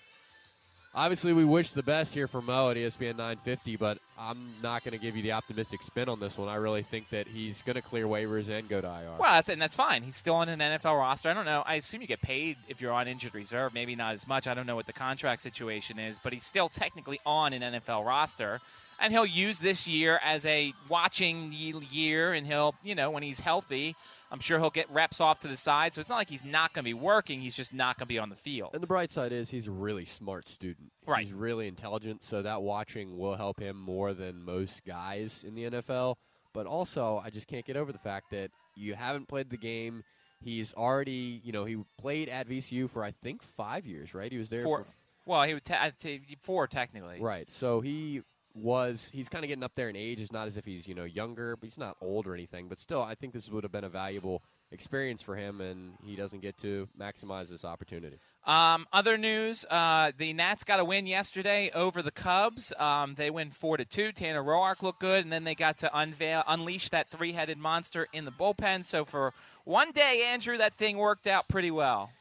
obviously, 0.93 1.33
we 1.33 1.45
wish 1.45 1.71
the 1.71 1.83
best 1.83 2.13
here 2.13 2.27
for 2.27 2.41
Mo 2.41 2.69
at 2.69 2.77
ESPN 2.77 3.17
950, 3.17 3.75
but 3.77 3.97
I'm 4.19 4.37
not 4.61 4.83
going 4.83 4.91
to 4.93 4.97
give 4.97 5.15
you 5.15 5.23
the 5.23 5.31
optimistic 5.31 5.81
spin 5.81 6.09
on 6.09 6.19
this 6.19 6.37
one. 6.37 6.49
I 6.49 6.55
really 6.55 6.83
think 6.83 7.09
that 7.09 7.27
he's 7.27 7.61
going 7.61 7.75
to 7.75 7.81
clear 7.81 8.05
waivers 8.05 8.49
and 8.49 8.67
go 8.67 8.81
to 8.81 8.87
IR. 8.87 9.17
Well, 9.19 9.31
that's, 9.31 9.49
and 9.49 9.61
that's 9.61 9.75
fine. 9.75 10.03
He's 10.03 10.15
still 10.15 10.35
on 10.35 10.49
an 10.49 10.59
NFL 10.59 10.97
roster. 10.97 11.29
I 11.29 11.33
don't 11.33 11.45
know. 11.45 11.63
I 11.65 11.75
assume 11.75 12.01
you 12.01 12.07
get 12.07 12.21
paid 12.21 12.57
if 12.67 12.81
you're 12.81 12.93
on 12.93 13.07
injured 13.07 13.33
reserve. 13.33 13.73
Maybe 13.73 13.95
not 13.95 14.13
as 14.13 14.27
much. 14.27 14.47
I 14.47 14.53
don't 14.53 14.67
know 14.67 14.75
what 14.75 14.85
the 14.85 14.93
contract 14.93 15.41
situation 15.41 15.99
is, 15.99 16.19
but 16.19 16.33
he's 16.33 16.43
still 16.43 16.69
technically 16.69 17.19
on 17.25 17.53
an 17.53 17.61
NFL 17.61 18.05
roster. 18.05 18.59
And 18.99 19.11
he'll 19.11 19.25
use 19.25 19.57
this 19.57 19.87
year 19.87 20.19
as 20.23 20.45
a 20.45 20.73
watching 20.87 21.51
year, 21.53 22.33
and 22.33 22.45
he'll, 22.45 22.75
you 22.83 22.93
know, 22.93 23.09
when 23.09 23.23
he's 23.23 23.39
healthy, 23.39 23.95
I'm 24.31 24.39
sure 24.39 24.59
he'll 24.59 24.69
get 24.69 24.89
reps 24.89 25.19
off 25.19 25.39
to 25.41 25.49
the 25.49 25.57
side. 25.57 25.93
So 25.93 25.99
it's 25.99 26.09
not 26.09 26.15
like 26.15 26.29
he's 26.29 26.45
not 26.45 26.73
going 26.73 26.83
to 26.83 26.87
be 26.89 26.93
working. 26.93 27.41
He's 27.41 27.55
just 27.55 27.73
not 27.73 27.97
going 27.97 28.07
to 28.07 28.09
be 28.09 28.17
on 28.17 28.29
the 28.29 28.35
field. 28.37 28.71
And 28.73 28.81
the 28.81 28.87
bright 28.87 29.11
side 29.11 29.33
is 29.33 29.49
he's 29.49 29.67
a 29.67 29.71
really 29.71 30.05
smart 30.05 30.47
student. 30.47 30.91
Right. 31.05 31.25
He's 31.25 31.33
really 31.33 31.67
intelligent, 31.67 32.23
so 32.23 32.41
that 32.41 32.61
watching 32.61 33.17
will 33.17 33.35
help 33.35 33.59
him 33.59 33.77
more 33.77 34.13
than 34.13 34.43
most 34.43 34.85
guys 34.85 35.43
in 35.45 35.53
the 35.55 35.63
NFL. 35.63 36.15
But 36.53 36.65
also, 36.65 37.21
I 37.23 37.29
just 37.29 37.47
can't 37.47 37.65
get 37.65 37.75
over 37.75 37.91
the 37.91 37.99
fact 37.99 38.31
that 38.31 38.51
you 38.75 38.93
haven't 38.93 39.27
played 39.27 39.49
the 39.49 39.57
game. 39.57 40.03
He's 40.41 40.73
already, 40.73 41.41
you 41.43 41.51
know, 41.51 41.65
he 41.65 41.77
played 41.99 42.29
at 42.29 42.47
VCU 42.47 42.89
for 42.89 43.03
I 43.03 43.11
think 43.11 43.43
five 43.43 43.85
years, 43.85 44.13
right? 44.13 44.31
He 44.31 44.37
was 44.37 44.49
there 44.49 44.63
Four. 44.63 44.85
for 44.85 44.87
Well, 45.25 45.43
he 45.43 45.53
would 45.53 45.63
te- 45.63 45.73
uh, 45.73 45.91
four 46.39 46.67
technically. 46.67 47.19
Right. 47.21 47.47
So 47.49 47.81
he 47.81 48.21
was 48.55 49.09
he's 49.13 49.29
kind 49.29 49.43
of 49.43 49.49
getting 49.49 49.63
up 49.63 49.73
there 49.75 49.89
in 49.89 49.95
age. 49.95 50.19
It's 50.19 50.31
not 50.31 50.47
as 50.47 50.57
if 50.57 50.65
he's 50.65 50.87
you 50.87 50.95
know 50.95 51.03
younger, 51.03 51.55
but 51.55 51.65
he's 51.65 51.77
not 51.77 51.95
old 52.01 52.27
or 52.27 52.33
anything. 52.33 52.67
But 52.67 52.79
still, 52.79 53.01
I 53.01 53.15
think 53.15 53.33
this 53.33 53.49
would 53.49 53.63
have 53.63 53.71
been 53.71 53.83
a 53.83 53.89
valuable 53.89 54.43
experience 54.71 55.21
for 55.21 55.35
him, 55.35 55.61
and 55.61 55.93
he 56.05 56.15
doesn't 56.15 56.41
get 56.41 56.57
to 56.59 56.87
maximize 56.99 57.49
this 57.49 57.65
opportunity. 57.65 58.17
Um, 58.45 58.87
other 58.91 59.17
news: 59.17 59.65
uh, 59.69 60.11
the 60.17 60.33
Nats 60.33 60.63
got 60.63 60.79
a 60.79 60.85
win 60.85 61.07
yesterday 61.07 61.71
over 61.73 62.01
the 62.01 62.11
Cubs. 62.11 62.73
Um, 62.79 63.15
they 63.15 63.29
win 63.29 63.51
four 63.51 63.77
to 63.77 63.85
two. 63.85 64.11
Tanner 64.11 64.43
Roark 64.43 64.81
looked 64.81 64.99
good, 64.99 65.23
and 65.23 65.31
then 65.31 65.43
they 65.43 65.55
got 65.55 65.77
to 65.79 65.97
unveil, 65.97 66.43
unleash 66.47 66.89
that 66.89 67.09
three-headed 67.09 67.57
monster 67.57 68.07
in 68.13 68.25
the 68.25 68.31
bullpen. 68.31 68.85
So 68.85 69.05
for 69.05 69.33
one 69.63 69.91
day, 69.91 70.23
Andrew, 70.25 70.57
that 70.57 70.73
thing 70.73 70.97
worked 70.97 71.27
out 71.27 71.47
pretty 71.47 71.71
well. 71.71 72.11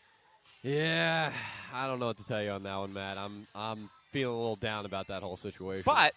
Yeah, 0.63 1.33
I 1.73 1.87
don't 1.87 2.01
know 2.01 2.07
what 2.07 2.19
to 2.19 2.25
tell 2.25 2.43
you 2.43 2.51
on 2.51 2.63
that 2.65 2.77
one, 2.77 2.93
Matt. 2.93 3.17
I'm 3.17 3.47
I'm 3.55 3.89
feeling 4.11 4.35
a 4.35 4.39
little 4.39 4.57
down 4.57 4.87
about 4.87 5.09
that 5.09 5.23
whole 5.23 5.37
situation. 5.37 5.83
But 5.85 6.15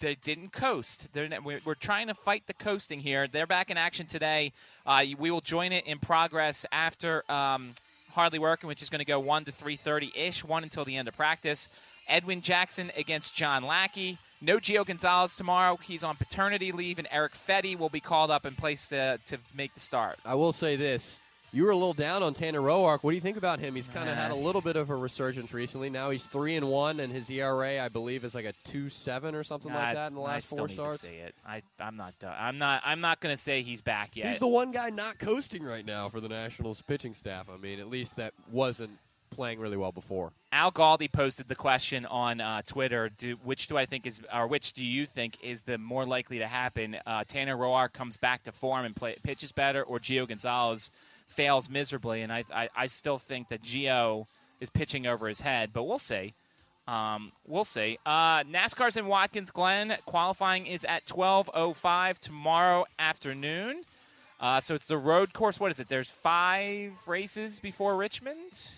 they 0.00 0.16
didn't 0.16 0.52
coast. 0.52 1.08
They're, 1.12 1.28
we're, 1.42 1.60
we're 1.64 1.74
trying 1.74 2.08
to 2.08 2.14
fight 2.14 2.42
the 2.46 2.54
coasting 2.54 3.00
here. 3.00 3.26
They're 3.26 3.46
back 3.46 3.70
in 3.70 3.76
action 3.76 4.06
today. 4.06 4.52
Uh, 4.84 5.04
we 5.18 5.30
will 5.30 5.40
join 5.40 5.72
it 5.72 5.86
in 5.86 5.98
progress 5.98 6.66
after 6.72 7.24
um, 7.30 7.74
hardly 8.12 8.38
working, 8.38 8.68
which 8.68 8.82
is 8.82 8.90
going 8.90 8.98
to 8.98 9.04
go 9.04 9.18
one 9.18 9.44
to 9.44 9.52
three 9.52 9.76
thirty 9.76 10.12
ish, 10.14 10.44
one 10.44 10.62
until 10.62 10.84
the 10.84 10.96
end 10.96 11.08
of 11.08 11.16
practice. 11.16 11.68
Edwin 12.06 12.42
Jackson 12.42 12.90
against 12.96 13.34
John 13.34 13.64
Lackey. 13.64 14.18
No 14.42 14.58
Gio 14.58 14.84
Gonzalez 14.84 15.36
tomorrow. 15.36 15.76
He's 15.76 16.04
on 16.04 16.16
paternity 16.16 16.70
leave, 16.70 16.98
and 16.98 17.08
Erick 17.10 17.32
Fedde 17.32 17.78
will 17.78 17.88
be 17.88 18.00
called 18.00 18.30
up 18.30 18.44
in 18.44 18.54
place 18.54 18.86
to, 18.88 19.18
to 19.26 19.38
make 19.56 19.72
the 19.72 19.80
start. 19.80 20.18
I 20.24 20.34
will 20.34 20.52
say 20.52 20.76
this. 20.76 21.18
You 21.54 21.62
were 21.62 21.70
a 21.70 21.76
little 21.76 21.94
down 21.94 22.24
on 22.24 22.34
Tanner 22.34 22.58
Roark. 22.58 23.04
What 23.04 23.12
do 23.12 23.14
you 23.14 23.20
think 23.20 23.36
about 23.36 23.60
him? 23.60 23.76
He's 23.76 23.86
kind 23.86 24.08
of 24.08 24.16
had 24.16 24.32
a 24.32 24.34
little 24.34 24.60
bit 24.60 24.74
of 24.74 24.90
a 24.90 24.96
resurgence 24.96 25.54
recently. 25.54 25.88
Now 25.88 26.10
he's 26.10 26.26
three 26.26 26.56
and 26.56 26.68
one, 26.68 26.98
and 26.98 27.12
his 27.12 27.30
ERA, 27.30 27.80
I 27.80 27.88
believe, 27.88 28.24
is 28.24 28.34
like 28.34 28.44
a 28.44 28.52
two 28.64 28.88
seven 28.88 29.36
or 29.36 29.44
something 29.44 29.72
like 29.72 29.94
that 29.94 30.08
in 30.08 30.16
the 30.16 30.20
I 30.20 30.24
last 30.24 30.46
still 30.46 30.58
four 30.58 30.66
need 30.66 30.74
starts. 30.74 31.02
To 31.02 31.06
say 31.06 31.18
it. 31.18 31.36
I, 31.46 31.62
I'm 31.78 31.96
not 31.96 32.18
done. 32.18 32.34
I'm 32.36 32.58
not. 32.58 32.82
I'm 32.84 33.00
not 33.00 33.20
going 33.20 33.36
to 33.36 33.40
say 33.40 33.62
he's 33.62 33.82
back 33.82 34.16
yet. 34.16 34.30
He's 34.30 34.40
the 34.40 34.48
one 34.48 34.72
guy 34.72 34.90
not 34.90 35.20
coasting 35.20 35.62
right 35.62 35.86
now 35.86 36.08
for 36.08 36.20
the 36.20 36.28
Nationals 36.28 36.82
pitching 36.82 37.14
staff. 37.14 37.48
I 37.48 37.56
mean, 37.56 37.78
at 37.78 37.88
least 37.88 38.16
that 38.16 38.34
wasn't 38.50 38.90
playing 39.30 39.60
really 39.60 39.76
well 39.76 39.92
before. 39.92 40.32
Al 40.50 40.72
Galdi 40.72 41.10
posted 41.10 41.46
the 41.46 41.54
question 41.54 42.04
on 42.06 42.40
uh, 42.40 42.62
Twitter: 42.66 43.10
do, 43.16 43.36
Which 43.44 43.68
do 43.68 43.78
I 43.78 43.86
think 43.86 44.08
is, 44.08 44.20
or 44.34 44.48
which 44.48 44.72
do 44.72 44.84
you 44.84 45.06
think 45.06 45.38
is 45.40 45.62
the 45.62 45.78
more 45.78 46.04
likely 46.04 46.38
to 46.38 46.48
happen? 46.48 46.96
Uh, 47.06 47.22
Tanner 47.28 47.56
Roark 47.56 47.92
comes 47.92 48.16
back 48.16 48.42
to 48.42 48.50
form 48.50 48.84
and 48.84 48.96
play, 48.96 49.14
pitches 49.22 49.52
better, 49.52 49.84
or 49.84 50.00
Gio 50.00 50.26
Gonzalez 50.26 50.90
fails 51.26 51.68
miserably? 51.68 52.22
And 52.22 52.32
I, 52.32 52.44
I, 52.54 52.68
I 52.76 52.86
still 52.86 53.18
think 53.18 53.48
that 53.48 53.62
Gio 53.62 54.26
is 54.60 54.70
pitching 54.70 55.06
over 55.06 55.28
his 55.28 55.40
head, 55.40 55.70
but 55.72 55.84
we'll 55.84 55.98
see. 55.98 56.34
Um, 56.86 57.32
we'll 57.46 57.64
see. 57.64 57.98
Uh, 58.04 58.42
NASCAR's 58.44 58.96
in 58.96 59.06
Watkins 59.06 59.50
Glen. 59.50 59.96
Qualifying 60.06 60.66
is 60.66 60.84
at 60.84 61.06
12:05 61.06 62.18
tomorrow 62.18 62.84
afternoon. 62.98 63.82
Uh, 64.40 64.60
so 64.60 64.74
it's 64.74 64.86
the 64.86 64.98
road 64.98 65.32
course. 65.32 65.58
What 65.58 65.70
is 65.70 65.80
it? 65.80 65.88
There's 65.88 66.10
five 66.10 66.92
races 67.06 67.58
before 67.58 67.96
Richmond. 67.96 68.68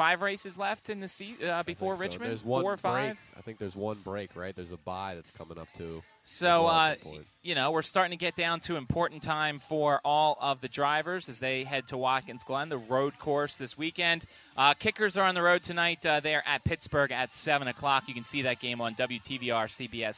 Five 0.00 0.22
races 0.22 0.56
left 0.56 0.88
in 0.88 1.00
the 1.00 1.08
seat 1.08 1.44
uh, 1.44 1.62
before 1.62 1.94
so. 1.94 2.00
Richmond. 2.00 2.30
There's 2.30 2.42
one 2.42 2.62
Four 2.62 2.72
or 2.72 2.76
five. 2.78 3.08
break. 3.08 3.38
I 3.38 3.42
think 3.42 3.58
there's 3.58 3.76
one 3.76 3.98
break, 4.02 4.34
right? 4.34 4.56
There's 4.56 4.72
a 4.72 4.78
bye 4.78 5.14
that's 5.14 5.30
coming 5.30 5.58
up 5.58 5.68
too. 5.76 6.02
So, 6.22 6.68
uh, 6.68 6.94
point. 6.96 7.26
you 7.42 7.54
know, 7.54 7.70
we're 7.70 7.82
starting 7.82 8.12
to 8.12 8.16
get 8.16 8.34
down 8.34 8.60
to 8.60 8.76
important 8.76 9.22
time 9.22 9.58
for 9.58 10.00
all 10.02 10.38
of 10.40 10.62
the 10.62 10.68
drivers 10.68 11.28
as 11.28 11.38
they 11.38 11.64
head 11.64 11.86
to 11.88 11.98
Watkins 11.98 12.44
Glen, 12.44 12.70
the 12.70 12.78
road 12.78 13.18
course 13.18 13.58
this 13.58 13.76
weekend. 13.76 14.24
Uh, 14.56 14.72
kickers 14.72 15.18
are 15.18 15.26
on 15.26 15.34
the 15.34 15.42
road 15.42 15.62
tonight. 15.62 16.06
Uh, 16.06 16.20
they're 16.20 16.48
at 16.48 16.64
Pittsburgh 16.64 17.12
at 17.12 17.34
7 17.34 17.68
o'clock. 17.68 18.08
You 18.08 18.14
can 18.14 18.24
see 18.24 18.40
that 18.40 18.58
game 18.58 18.80
on 18.80 18.94
WTVR 18.94 19.66
CBS 19.66 20.14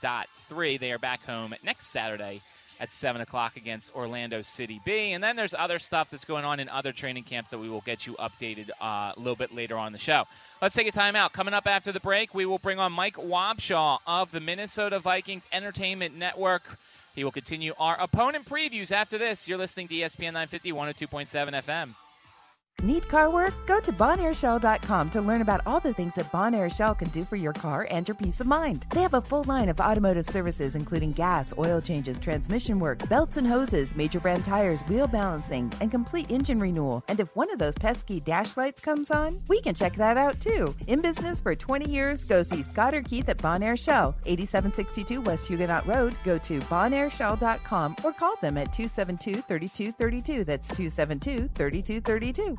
6.3. 0.00 0.80
They 0.80 0.90
are 0.90 0.98
back 0.98 1.24
home 1.24 1.54
next 1.62 1.92
Saturday 1.92 2.40
at 2.80 2.92
7 2.92 3.20
o'clock 3.20 3.56
against 3.56 3.94
Orlando 3.94 4.42
City 4.42 4.80
B. 4.84 5.12
And 5.12 5.22
then 5.22 5.36
there's 5.36 5.54
other 5.54 5.78
stuff 5.78 6.10
that's 6.10 6.24
going 6.24 6.44
on 6.44 6.60
in 6.60 6.68
other 6.68 6.92
training 6.92 7.24
camps 7.24 7.50
that 7.50 7.58
we 7.58 7.68
will 7.68 7.80
get 7.82 8.06
you 8.06 8.14
updated 8.14 8.70
uh, 8.80 9.12
a 9.16 9.18
little 9.18 9.36
bit 9.36 9.54
later 9.54 9.76
on 9.76 9.92
the 9.92 9.98
show. 9.98 10.24
Let's 10.60 10.74
take 10.74 10.88
a 10.88 10.92
timeout. 10.92 11.32
Coming 11.32 11.54
up 11.54 11.66
after 11.66 11.92
the 11.92 12.00
break, 12.00 12.34
we 12.34 12.46
will 12.46 12.58
bring 12.58 12.78
on 12.78 12.92
Mike 12.92 13.16
Wobschall 13.16 13.98
of 14.06 14.30
the 14.30 14.40
Minnesota 14.40 14.98
Vikings 14.98 15.46
Entertainment 15.52 16.16
Network. 16.16 16.78
He 17.14 17.24
will 17.24 17.32
continue 17.32 17.74
our 17.78 18.00
opponent 18.00 18.46
previews 18.46 18.90
after 18.90 19.18
this. 19.18 19.46
You're 19.46 19.58
listening 19.58 19.88
to 19.88 19.94
ESPN 19.94 20.32
950, 20.32 20.72
102.7 20.72 21.62
FM. 21.62 21.94
Need 22.82 23.08
car 23.08 23.30
work? 23.30 23.54
Go 23.64 23.78
to 23.78 23.92
BonAirShell.com 23.92 25.10
to 25.10 25.20
learn 25.20 25.40
about 25.40 25.60
all 25.66 25.78
the 25.78 25.94
things 25.94 26.16
that 26.16 26.32
Bonaire 26.32 26.68
Shell 26.68 26.96
can 26.96 27.08
do 27.10 27.24
for 27.24 27.36
your 27.36 27.52
car 27.52 27.86
and 27.92 28.08
your 28.08 28.16
peace 28.16 28.40
of 28.40 28.48
mind. 28.48 28.88
They 28.90 29.02
have 29.02 29.14
a 29.14 29.20
full 29.20 29.44
line 29.44 29.68
of 29.68 29.78
automotive 29.78 30.26
services, 30.26 30.74
including 30.74 31.12
gas, 31.12 31.52
oil 31.56 31.80
changes, 31.80 32.18
transmission 32.18 32.80
work, 32.80 33.08
belts 33.08 33.36
and 33.36 33.46
hoses, 33.46 33.94
major 33.94 34.18
brand 34.18 34.44
tires, 34.44 34.82
wheel 34.88 35.06
balancing, 35.06 35.72
and 35.80 35.92
complete 35.92 36.28
engine 36.28 36.58
renewal. 36.58 37.04
And 37.06 37.20
if 37.20 37.28
one 37.36 37.52
of 37.52 37.60
those 37.60 37.76
pesky 37.76 38.18
dash 38.18 38.56
lights 38.56 38.80
comes 38.80 39.12
on, 39.12 39.40
we 39.46 39.60
can 39.60 39.76
check 39.76 39.94
that 39.94 40.16
out 40.16 40.40
too. 40.40 40.74
In 40.88 41.00
business 41.00 41.40
for 41.40 41.54
20 41.54 41.88
years, 41.88 42.24
go 42.24 42.42
see 42.42 42.64
Scott 42.64 42.94
or 42.94 43.02
Keith 43.02 43.28
at 43.28 43.38
Bonaire 43.38 43.78
Shell, 43.78 44.16
8762 44.26 45.20
West 45.20 45.46
Huguenot 45.46 45.86
Road. 45.86 46.16
Go 46.24 46.36
to 46.38 46.58
BonAirShell.com 46.58 47.96
or 48.02 48.12
call 48.12 48.34
them 48.40 48.58
at 48.58 48.72
272 48.72 49.42
3232. 49.42 50.42
That's 50.42 50.66
272 50.66 51.48
3232. 51.54 52.58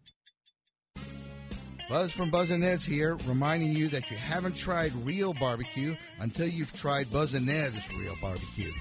Buzz 1.91 2.13
from 2.13 2.29
Buzz 2.29 2.51
and 2.51 2.61
Ned's 2.61 2.85
here, 2.85 3.17
reminding 3.27 3.73
you 3.73 3.89
that 3.89 4.09
you 4.09 4.15
haven't 4.15 4.55
tried 4.55 4.95
real 5.05 5.33
barbecue 5.33 5.93
until 6.19 6.47
you've 6.47 6.71
tried 6.71 7.11
Buzz 7.11 7.33
and 7.33 7.45
Ned's 7.45 7.85
real 7.97 8.15
barbecue. 8.21 8.71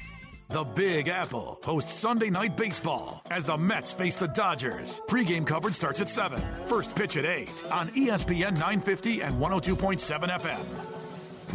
The 0.49 0.63
Big 0.63 1.09
Apple 1.09 1.59
hosts 1.65 1.93
Sunday 1.93 2.31
Night 2.31 2.57
Baseball 2.57 3.25
as 3.29 3.45
the 3.45 3.59
Mets 3.59 3.93
face 3.93 4.15
the 4.15 4.29
Dodgers. 4.29 5.01
Pre-game 5.09 5.45
coverage 5.45 5.75
starts 5.75 6.01
at 6.01 6.09
7. 6.09 6.41
First 6.67 6.95
pitch 6.95 7.17
at 7.17 7.25
8 7.25 7.51
on 7.73 7.89
ESPN 7.89 8.53
950 8.53 9.23
and 9.23 9.35
102.7 9.35 10.29
FM. 10.29 10.90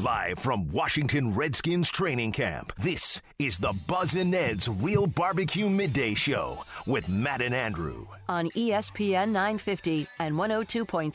Live 0.03 0.39
from 0.39 0.69
Washington 0.71 1.33
Redskins 1.33 1.89
training 1.89 2.33
camp, 2.33 2.73
this 2.77 3.21
is 3.39 3.57
the 3.57 3.73
Buzz 3.87 4.13
and 4.13 4.29
Ned's 4.29 4.67
Real 4.67 5.07
Barbecue 5.07 5.69
Midday 5.69 6.15
Show 6.15 6.65
with 6.85 7.07
Matt 7.07 7.41
and 7.41 7.55
Andrew. 7.55 8.05
On 8.27 8.49
ESPN 8.49 9.29
950 9.29 10.05
and 10.19 10.35
102.7 10.35 11.13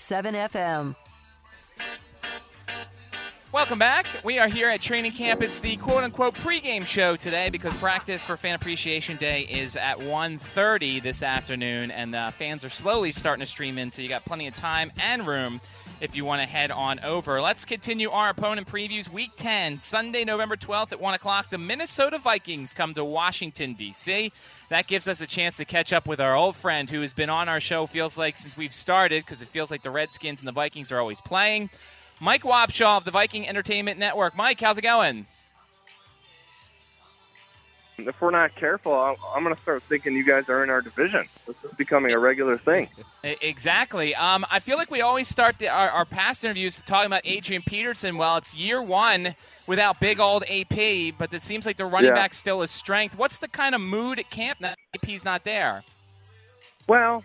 FM. 0.49 0.97
Welcome 3.53 3.81
back. 3.81 4.07
We 4.25 4.39
are 4.39 4.47
here 4.49 4.71
at 4.71 4.81
training 4.81 5.13
camp. 5.13 5.43
It's 5.43 5.61
the 5.61 5.77
quote 5.77 6.05
unquote 6.05 6.35
pregame 6.35 6.87
show 6.87 7.17
today 7.17 7.51
because 7.51 7.77
practice 7.79 8.25
for 8.25 8.37
Fan 8.37 8.55
Appreciation 8.55 9.17
Day 9.17 9.43
is 9.43 9.77
at 9.77 9.97
1.30 9.97 11.03
this 11.03 11.23
afternoon, 11.23 11.91
and 11.91 12.15
uh, 12.15 12.31
fans 12.31 12.65
are 12.65 12.71
slowly 12.71 13.11
starting 13.11 13.41
to 13.41 13.47
stream 13.47 13.77
in, 13.77 13.91
so 13.91 14.01
you 14.03 14.09
got 14.09 14.25
plenty 14.25 14.47
of 14.47 14.55
time 14.55 14.93
and 15.03 15.27
room 15.27 15.61
if 16.01 16.17
you 16.17 16.25
want 16.25 16.41
to 16.43 16.49
head 16.49 16.71
on 16.71 16.99
over. 17.01 17.41
Let's 17.41 17.65
continue 17.65 18.11
our 18.11 18.31
opponent 18.31 18.67
previews. 18.67 19.09
Week 19.09 19.31
10, 19.37 19.83
Sunday, 19.83 20.25
November 20.25 20.57
12th 20.57 20.93
at 20.93 21.01
1 21.01 21.15
o'clock. 21.15 21.51
The 21.51 21.59
Minnesota 21.59 22.19
Vikings 22.19 22.73
come 22.73 22.95
to 22.95 23.05
Washington, 23.05 23.75
D.C. 23.75 24.33
That 24.71 24.87
gives 24.87 25.09
us 25.09 25.21
a 25.21 25.27
chance 25.27 25.57
to 25.59 25.65
catch 25.65 25.93
up 25.93 26.07
with 26.07 26.21
our 26.21 26.35
old 26.35 26.57
friend 26.57 26.89
who 26.89 27.01
has 27.01 27.13
been 27.13 27.31
on 27.31 27.49
our 27.49 27.61
show, 27.61 27.87
feels 27.87 28.17
like, 28.17 28.37
since 28.37 28.57
we've 28.57 28.73
started, 28.73 29.25
because 29.25 29.43
it 29.43 29.49
feels 29.49 29.71
like 29.71 29.83
the 29.83 29.91
Redskins 29.91 30.41
and 30.41 30.49
the 30.49 30.53
Vikings 30.53 30.91
are 30.91 30.99
always 30.99 31.21
playing. 31.21 31.71
Mike 32.21 32.43
Wobschall 32.43 32.99
of 32.99 33.05
the 33.05 33.11
Viking 33.11 33.49
Entertainment 33.49 33.99
Network. 33.99 34.37
Mike, 34.37 34.61
how's 34.61 34.79
it 34.79 34.83
going? 34.83 35.27
If 38.09 38.21
we're 38.21 38.31
not 38.31 38.55
careful, 38.55 38.93
I'm 38.95 39.43
going 39.45 39.55
to 39.55 39.61
start 39.63 39.83
thinking 39.85 40.15
you 40.15 40.25
guys 40.25 40.49
are 40.49 40.63
in 40.65 40.71
our 40.71 40.81
division. 40.83 41.25
This 41.47 41.57
is 41.65 41.73
becoming 41.77 42.13
a 42.13 42.19
regular 42.19 42.59
thing. 42.59 42.89
Exactly. 43.43 44.15
Um, 44.15 44.45
I 44.51 44.59
feel 44.59 44.77
like 44.77 44.91
we 44.91 45.01
always 45.01 45.29
start 45.29 45.59
the, 45.59 45.69
our, 45.69 45.91
our 45.91 46.05
past 46.05 46.45
interviews 46.45 46.83
talking 46.83 47.07
about 47.07 47.23
Adrian 47.25 47.63
Peterson. 47.63 48.17
Well, 48.17 48.37
it's 48.37 48.55
year 48.55 48.83
one 48.83 49.35
without 49.67 50.01
big 50.01 50.21
old 50.21 50.45
AP, 50.51 51.15
but 51.19 51.33
it 51.33 51.43
seems 51.43 51.67
like 51.67 51.77
the 51.77 51.85
running 51.87 52.09
Yeah. 52.11 52.15
back 52.15 52.35
still 52.35 52.63
is 52.63 52.71
strength. 52.71 53.17
What's 53.19 53.39
the 53.39 53.49
kind 53.49 53.75
of 53.75 53.81
mood 53.81 54.19
at 54.19 54.31
camp 54.31 54.61
now 54.61 54.75
that 54.93 55.03
AP's 55.09 55.25
not 55.25 55.45
there? 55.45 55.83
Well, 56.87 57.25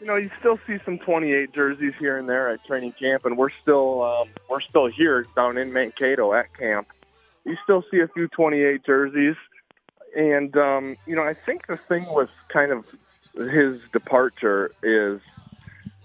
you 0.00 0.06
know, 0.06 0.16
you 0.16 0.30
still 0.38 0.58
see 0.66 0.78
some 0.84 0.98
28 0.98 1.52
jerseys 1.52 1.94
here 1.98 2.18
and 2.18 2.28
there 2.28 2.50
at 2.50 2.64
training 2.64 2.92
camp, 2.92 3.24
and 3.24 3.36
we're 3.36 3.50
still 3.50 4.02
um, 4.02 4.28
we're 4.50 4.60
still 4.60 4.86
here 4.86 5.24
down 5.34 5.56
in 5.56 5.72
Mankato 5.72 6.34
at 6.34 6.52
camp. 6.56 6.88
You 7.46 7.56
still 7.64 7.82
see 7.90 8.00
a 8.00 8.08
few 8.08 8.28
28 8.28 8.84
jerseys, 8.84 9.36
and 10.16 10.56
um, 10.56 10.96
you 11.06 11.14
know, 11.14 11.22
I 11.22 11.34
think 11.34 11.66
the 11.66 11.78
thing 11.88 12.06
with 12.10 12.30
kind 12.52 12.72
of 12.72 12.84
his 13.52 13.80
departure 13.92 14.70
is 14.82 15.20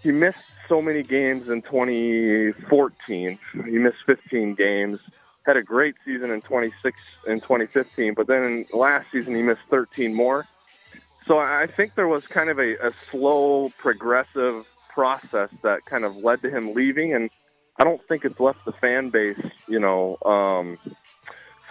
he 0.03 0.11
missed 0.11 0.37
so 0.67 0.81
many 0.81 1.03
games 1.03 1.47
in 1.49 1.61
2014. 1.61 3.39
He 3.65 3.77
missed 3.77 3.97
15 4.05 4.55
games. 4.55 4.99
Had 5.45 5.57
a 5.57 5.63
great 5.63 5.95
season 6.05 6.29
in 6.29 6.41
26 6.41 6.97
in 7.27 7.41
2015, 7.41 8.13
but 8.15 8.27
then 8.27 8.65
last 8.73 9.07
season 9.11 9.35
he 9.35 9.41
missed 9.41 9.61
13 9.69 10.13
more. 10.13 10.45
So 11.27 11.37
I 11.39 11.67
think 11.77 11.95
there 11.95 12.07
was 12.07 12.23
kind 12.29 12.49
of 12.49 12.59
a, 12.59 12.73
a 12.73 12.91
slow, 13.11 13.71
progressive 13.77 14.65
process 14.89 15.49
that 15.63 15.85
kind 15.85 16.03
of 16.03 16.17
led 16.17 16.41
to 16.43 16.49
him 16.49 16.73
leaving, 16.73 17.13
and 17.13 17.29
I 17.79 17.83
don't 17.83 18.01
think 18.07 18.25
it's 18.25 18.39
left 18.39 18.59
the 18.65 18.73
fan 18.73 19.09
base, 19.09 19.39
you 19.67 19.79
know, 19.79 20.17
um, 20.25 20.77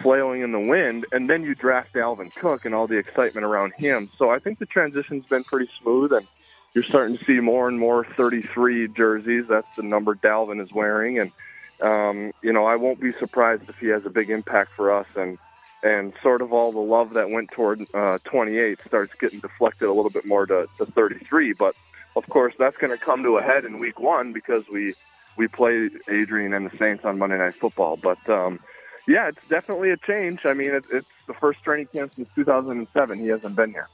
flailing 0.01 0.41
in 0.41 0.51
the 0.51 0.59
wind. 0.59 1.05
And 1.11 1.29
then 1.29 1.43
you 1.43 1.55
draft 1.55 1.93
Dalvin 1.93 2.35
Cook 2.35 2.65
and 2.65 2.73
all 2.73 2.87
the 2.87 2.97
excitement 2.97 3.45
around 3.45 3.73
him. 3.73 4.09
So 4.17 4.29
I 4.29 4.39
think 4.39 4.59
the 4.59 4.65
transition's 4.65 5.25
been 5.25 5.43
pretty 5.43 5.69
smooth, 5.81 6.13
and 6.13 6.27
you're 6.73 6.83
starting 6.83 7.17
to 7.17 7.23
see 7.23 7.39
more 7.39 7.67
and 7.67 7.79
more 7.79 8.03
33 8.03 8.89
jerseys. 8.89 9.45
That's 9.47 9.75
the 9.75 9.83
number 9.83 10.15
Dalvin 10.15 10.61
is 10.61 10.71
wearing, 10.71 11.19
and 11.19 11.31
um, 11.81 12.31
you 12.43 12.53
know, 12.53 12.65
I 12.65 12.75
won't 12.75 12.99
be 12.99 13.11
surprised 13.13 13.67
if 13.67 13.79
he 13.79 13.87
has 13.87 14.05
a 14.05 14.09
big 14.09 14.29
impact 14.29 14.71
for 14.71 14.93
us 14.93 15.07
and 15.15 15.37
and 15.83 16.13
sort 16.21 16.41
of 16.41 16.53
all 16.53 16.71
the 16.71 16.79
love 16.79 17.13
that 17.13 17.31
went 17.31 17.49
toward 17.49 17.83
uh, 17.95 18.19
28 18.23 18.79
starts 18.85 19.15
getting 19.15 19.39
deflected 19.39 19.89
a 19.89 19.91
little 19.91 20.11
bit 20.11 20.27
more 20.27 20.45
to, 20.45 20.67
to 20.77 20.85
33. 20.85 21.53
But 21.53 21.75
of 22.15 22.27
course, 22.27 22.53
that's 22.59 22.77
going 22.77 22.95
to 22.95 23.03
come 23.03 23.23
to 23.23 23.37
a 23.37 23.41
head 23.41 23.65
in 23.65 23.79
week 23.79 23.99
one 23.99 24.31
because 24.31 24.67
we 24.69 24.93
we 25.37 25.47
play 25.47 25.89
Adrian 26.09 26.53
and 26.53 26.69
the 26.69 26.77
Saints 26.77 27.03
on 27.03 27.17
Monday 27.17 27.37
Night 27.37 27.55
Football. 27.55 27.97
But 27.97 28.29
um, 28.29 28.59
yeah, 29.07 29.29
it's 29.29 29.47
definitely 29.47 29.91
a 29.91 29.97
change. 29.97 30.45
I 30.45 30.53
mean, 30.53 30.71
it, 30.71 30.85
it's 30.91 31.07
the 31.27 31.33
first 31.33 31.63
training 31.63 31.87
camp 31.87 32.13
since 32.13 32.29
2007. 32.35 33.19
He 33.19 33.27
hasn't 33.27 33.55
been 33.55 33.71
here. 33.71 33.87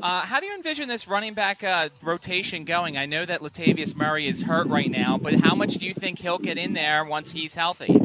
Uh, 0.00 0.20
how 0.22 0.40
do 0.40 0.46
you 0.46 0.54
envision 0.54 0.88
this 0.88 1.06
running 1.08 1.34
back 1.34 1.62
uh, 1.62 1.88
rotation 2.02 2.64
going? 2.64 2.96
I 2.96 3.06
know 3.06 3.24
that 3.24 3.40
Latavius 3.40 3.94
Murray 3.94 4.28
is 4.28 4.42
hurt 4.42 4.66
right 4.68 4.90
now, 4.90 5.18
but 5.18 5.34
how 5.34 5.54
much 5.54 5.74
do 5.74 5.86
you 5.86 5.94
think 5.94 6.20
he'll 6.20 6.38
get 6.38 6.56
in 6.56 6.74
there 6.74 7.04
once 7.04 7.32
he's 7.32 7.54
healthy? 7.54 8.00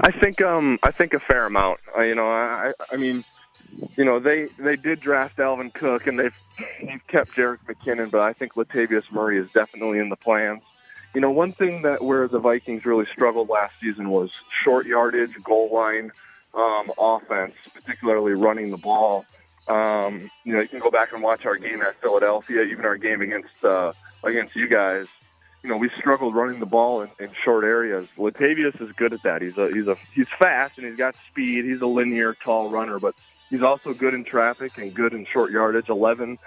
I 0.00 0.10
think 0.12 0.40
um 0.42 0.78
I 0.82 0.90
think 0.90 1.14
a 1.14 1.20
fair 1.20 1.46
amount. 1.46 1.80
Uh, 1.96 2.02
you 2.02 2.14
know, 2.14 2.26
I 2.26 2.72
I 2.92 2.96
mean, 2.96 3.24
you 3.96 4.04
know 4.04 4.18
they 4.18 4.46
they 4.58 4.76
did 4.76 5.00
draft 5.00 5.36
Dalvin 5.36 5.72
Cook 5.72 6.06
and 6.06 6.18
they've 6.18 6.36
they've 6.80 7.06
kept 7.06 7.32
Jerick 7.32 7.58
McKinnon, 7.68 8.10
but 8.10 8.20
I 8.20 8.32
think 8.32 8.54
Latavius 8.54 9.10
Murray 9.10 9.38
is 9.38 9.50
definitely 9.52 9.98
in 9.98 10.08
the 10.08 10.16
plans. 10.16 10.62
You 11.16 11.22
know, 11.22 11.30
one 11.30 11.50
thing 11.50 11.80
that 11.80 12.04
where 12.04 12.28
the 12.28 12.38
Vikings 12.38 12.84
really 12.84 13.06
struggled 13.06 13.48
last 13.48 13.72
season 13.80 14.10
was 14.10 14.30
short 14.62 14.84
yardage, 14.84 15.32
goal 15.42 15.72
line 15.72 16.12
um, 16.52 16.92
offense, 16.98 17.54
particularly 17.72 18.34
running 18.34 18.70
the 18.70 18.76
ball. 18.76 19.24
Um, 19.66 20.30
you 20.44 20.52
know, 20.52 20.60
you 20.60 20.68
can 20.68 20.78
go 20.78 20.90
back 20.90 21.14
and 21.14 21.22
watch 21.22 21.46
our 21.46 21.56
game 21.56 21.80
at 21.80 21.98
Philadelphia, 22.02 22.64
even 22.64 22.84
our 22.84 22.98
game 22.98 23.22
against 23.22 23.64
uh, 23.64 23.94
against 24.24 24.54
you 24.54 24.68
guys 24.68 25.08
you 25.62 25.70
know, 25.72 25.78
we 25.78 25.88
struggled 25.98 26.34
running 26.34 26.60
the 26.60 26.66
ball 26.66 27.02
in, 27.02 27.08
in 27.18 27.30
short 27.42 27.64
areas. 27.64 28.08
Latavius 28.18 28.80
is 28.80 28.92
good 28.92 29.12
at 29.12 29.22
that. 29.22 29.42
He's 29.42 29.58
a 29.58 29.72
he's 29.72 29.88
a 29.88 29.96
he's 30.14 30.28
fast 30.38 30.78
and 30.78 30.86
he's 30.86 30.98
got 30.98 31.16
speed. 31.30 31.64
He's 31.64 31.80
a 31.80 31.86
linear, 31.86 32.34
tall 32.34 32.68
runner, 32.68 33.00
but 33.00 33.14
he's 33.48 33.62
also 33.62 33.92
good 33.92 34.14
in 34.14 34.22
traffic 34.22 34.78
and 34.78 34.94
good 34.94 35.12
in 35.12 35.26
short 35.26 35.50
yardage. 35.50 35.88
Eleven 35.88 36.38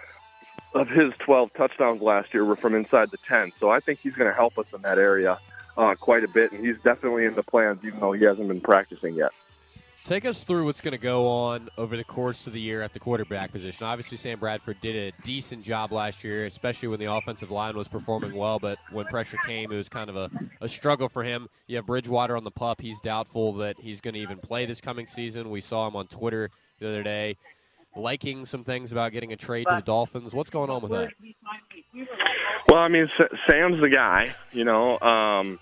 of 0.74 0.88
his 0.88 1.14
12 1.20 1.54
touchdowns 1.54 2.02
last 2.02 2.34
year 2.34 2.46
were 2.46 2.56
from 2.56 2.76
inside 2.76 3.12
the 3.12 3.18
10. 3.28 3.54
So 3.60 3.70
I 3.70 3.80
think 3.80 4.00
he's 4.00 4.16
going 4.16 4.30
to 4.30 4.36
help 4.36 4.58
us 4.58 4.74
in 4.74 4.82
that 4.84 4.98
area 4.98 5.38
uh, 5.78 5.96
quite 5.96 6.24
a 6.24 6.28
bit, 6.28 6.52
and 6.52 6.66
he's 6.66 6.78
definitely 6.84 7.26
in 7.26 7.34
the 7.34 7.44
plans, 7.44 7.84
even 7.86 8.00
though 8.00 8.12
he 8.12 8.24
hasn't 8.26 8.48
been 8.48 8.62
practicing 8.62 9.16
yet. 9.16 9.34
Take 10.06 10.26
us 10.26 10.44
through 10.44 10.66
what's 10.66 10.82
going 10.82 10.96
to 10.96 11.02
go 11.02 11.28
on 11.28 11.70
over 11.78 11.96
the 11.96 12.04
course 12.04 12.48
of 12.48 12.54
the 12.54 12.60
year 12.60 12.82
at 12.82 12.94
the 12.94 13.00
quarterback 13.00 13.52
position. 13.52 13.86
Obviously, 13.86 14.18
Sam 14.18 14.40
Bradford 14.40 14.82
did 14.82 14.96
a 14.96 15.22
decent 15.24 15.64
job 15.64 15.92
last 15.92 16.24
year, 16.24 16.46
especially 16.46 16.88
when 16.88 17.00
the 17.00 17.14
offensive 17.14 17.52
line 17.52 17.76
was 17.76 17.88
performing 17.88 18.34
well. 18.34 18.60
But 18.60 18.80
when 18.92 19.06
pressure 19.06 19.38
came, 19.46 19.72
it 19.72 19.76
was 19.76 19.90
kind 19.90 20.10
of 20.10 20.16
a, 20.16 20.32
a 20.62 20.70
struggle 20.70 21.10
for 21.10 21.24
him. 21.24 21.48
You 21.68 21.76
have 21.76 21.86
Bridgewater 21.86 22.36
on 22.36 22.44
the 22.44 22.52
pup. 22.52 22.82
He's 22.82 23.00
doubtful 23.02 23.54
that 23.56 23.76
he's 23.80 24.02
going 24.02 24.16
to 24.16 24.20
even 24.20 24.38
play 24.38 24.66
this 24.66 24.82
coming 24.82 25.06
season. 25.06 25.52
We 25.52 25.62
saw 25.62 25.88
him 25.88 25.96
on 25.96 26.08
Twitter 26.08 26.50
the 26.80 26.88
other 26.88 27.04
day 27.04 27.38
liking 27.96 28.46
some 28.46 28.64
things 28.64 28.92
about 28.92 29.12
getting 29.12 29.34
a 29.34 29.36
trade 29.36 29.66
to 29.70 29.76
the 29.76 29.82
Dolphins. 29.82 30.34
What's 30.34 30.50
going 30.50 30.70
on 30.70 30.82
with 30.82 30.92
that? 30.92 31.10
Well, 32.68 32.80
I 32.80 32.88
mean, 32.88 33.10
Sam's 33.50 33.80
the 33.80 33.90
guy, 33.90 34.34
you 34.52 34.64
know. 34.64 35.00
Um, 35.00 35.60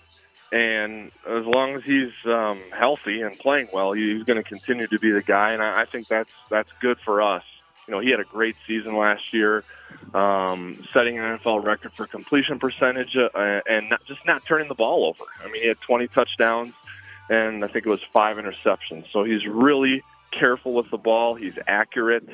and 0.51 1.11
as 1.27 1.45
long 1.45 1.75
as 1.75 1.85
he's 1.85 2.13
um, 2.25 2.61
healthy 2.71 3.21
and 3.21 3.37
playing 3.37 3.67
well, 3.73 3.93
he's 3.93 4.23
going 4.23 4.41
to 4.41 4.47
continue 4.47 4.87
to 4.87 4.99
be 4.99 5.11
the 5.11 5.21
guy, 5.21 5.51
and 5.51 5.61
I, 5.61 5.81
I 5.81 5.85
think 5.85 6.07
that's 6.07 6.33
that's 6.49 6.69
good 6.79 6.99
for 6.99 7.21
us. 7.21 7.43
You 7.87 7.93
know, 7.93 7.99
he 7.99 8.09
had 8.11 8.19
a 8.19 8.25
great 8.25 8.55
season 8.65 8.95
last 8.95 9.33
year, 9.33 9.63
um, 10.13 10.73
setting 10.91 11.17
an 11.17 11.37
NFL 11.37 11.63
record 11.63 11.93
for 11.93 12.07
completion 12.07 12.59
percentage, 12.59 13.15
uh, 13.15 13.61
and 13.69 13.89
not, 13.89 14.03
just 14.05 14.25
not 14.25 14.45
turning 14.45 14.67
the 14.67 14.75
ball 14.75 15.05
over. 15.05 15.23
I 15.43 15.49
mean, 15.49 15.61
he 15.61 15.67
had 15.67 15.79
20 15.81 16.07
touchdowns, 16.07 16.73
and 17.29 17.63
I 17.63 17.67
think 17.67 17.85
it 17.85 17.89
was 17.89 18.03
five 18.03 18.37
interceptions. 18.37 19.05
So 19.11 19.23
he's 19.23 19.45
really 19.45 20.03
careful 20.31 20.73
with 20.73 20.89
the 20.89 20.97
ball. 20.97 21.35
He's 21.35 21.57
accurate, 21.67 22.27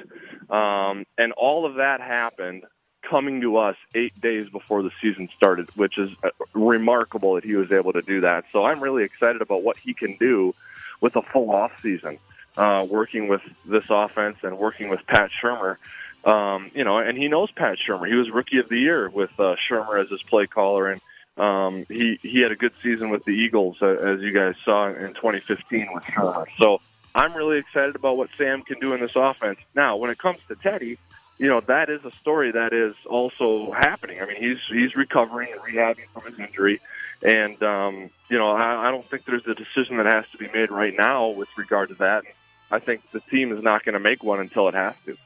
um, 0.49 1.05
and 1.17 1.31
all 1.33 1.65
of 1.65 1.75
that 1.75 2.01
happened 2.01 2.63
coming 3.03 3.41
to 3.41 3.57
us 3.57 3.75
eight 3.95 4.19
days 4.21 4.49
before 4.49 4.81
the 4.81 4.91
season 5.01 5.29
started, 5.35 5.69
which 5.75 5.97
is 5.97 6.09
uh, 6.23 6.29
remarkable 6.53 7.35
that 7.35 7.43
he 7.43 7.55
was 7.55 7.71
able 7.71 7.93
to 7.93 8.01
do 8.01 8.21
that. 8.21 8.45
So 8.51 8.65
I'm 8.65 8.81
really 8.81 9.03
excited 9.03 9.41
about 9.41 9.61
what 9.61 9.77
he 9.77 9.93
can 9.93 10.15
do 10.17 10.53
with 11.01 11.15
a 11.15 11.21
full 11.21 11.51
off 11.51 11.79
season, 11.81 12.17
uh, 12.57 12.87
working 12.89 13.27
with 13.27 13.41
this 13.65 13.89
offense 13.89 14.37
and 14.43 14.57
working 14.57 14.89
with 14.89 15.05
Pat 15.05 15.31
Shurmur. 15.31 15.77
Um, 16.23 16.71
you 16.73 16.85
know, 16.85 16.99
and 16.99 17.17
he 17.17 17.27
knows 17.27 17.51
Pat 17.51 17.77
Shurmur. 17.77 18.07
He 18.07 18.15
was 18.15 18.29
rookie 18.31 18.59
of 18.59 18.69
the 18.69 18.79
year 18.79 19.09
with 19.09 19.37
uh, 19.39 19.55
Shurmur 19.69 20.01
as 20.01 20.09
his 20.09 20.23
play 20.23 20.47
caller, 20.47 20.89
and 20.89 21.01
um, 21.35 21.85
he 21.89 22.17
he 22.21 22.39
had 22.39 22.51
a 22.51 22.55
good 22.55 22.71
season 22.81 23.09
with 23.09 23.25
the 23.25 23.31
Eagles, 23.31 23.81
uh, 23.81 23.87
as 23.87 24.21
you 24.21 24.31
guys 24.31 24.55
saw 24.63 24.87
in 24.87 25.13
2015 25.13 25.89
with 25.93 26.03
Shurmur. 26.03 26.45
So 26.61 26.79
I'm 27.15 27.33
really 27.33 27.59
excited 27.59 27.95
about 27.95 28.17
what 28.17 28.29
Sam 28.31 28.63
can 28.63 28.79
do 28.79 28.93
in 28.93 28.99
this 28.99 29.15
offense. 29.15 29.59
Now, 29.75 29.97
when 29.97 30.09
it 30.09 30.17
comes 30.17 30.39
to 30.47 30.55
Teddy, 30.55 30.97
you 31.37 31.47
know 31.47 31.61
that 31.61 31.89
is 31.89 32.03
a 32.05 32.11
story 32.11 32.51
that 32.51 32.73
is 32.73 32.95
also 33.05 33.71
happening. 33.71 34.21
I 34.21 34.25
mean, 34.25 34.37
he's 34.37 34.61
he's 34.63 34.95
recovering 34.95 35.51
and 35.51 35.61
rehabbing 35.61 36.07
from 36.13 36.23
his 36.23 36.39
injury, 36.39 36.79
and 37.25 37.61
um, 37.63 38.09
you 38.29 38.37
know 38.37 38.51
I, 38.51 38.87
I 38.87 38.91
don't 38.91 39.05
think 39.05 39.25
there's 39.25 39.45
a 39.47 39.55
decision 39.55 39.97
that 39.97 40.05
has 40.05 40.25
to 40.31 40.37
be 40.37 40.47
made 40.53 40.71
right 40.71 40.95
now 40.95 41.29
with 41.29 41.49
regard 41.57 41.89
to 41.89 41.95
that. 41.95 42.23
I 42.71 42.79
think 42.79 43.09
the 43.11 43.19
team 43.19 43.51
is 43.51 43.61
not 43.61 43.83
going 43.83 43.93
to 43.93 43.99
make 43.99 44.23
one 44.23 44.39
until 44.39 44.67
it 44.67 44.73
has 44.73 44.95
to. 45.05 45.17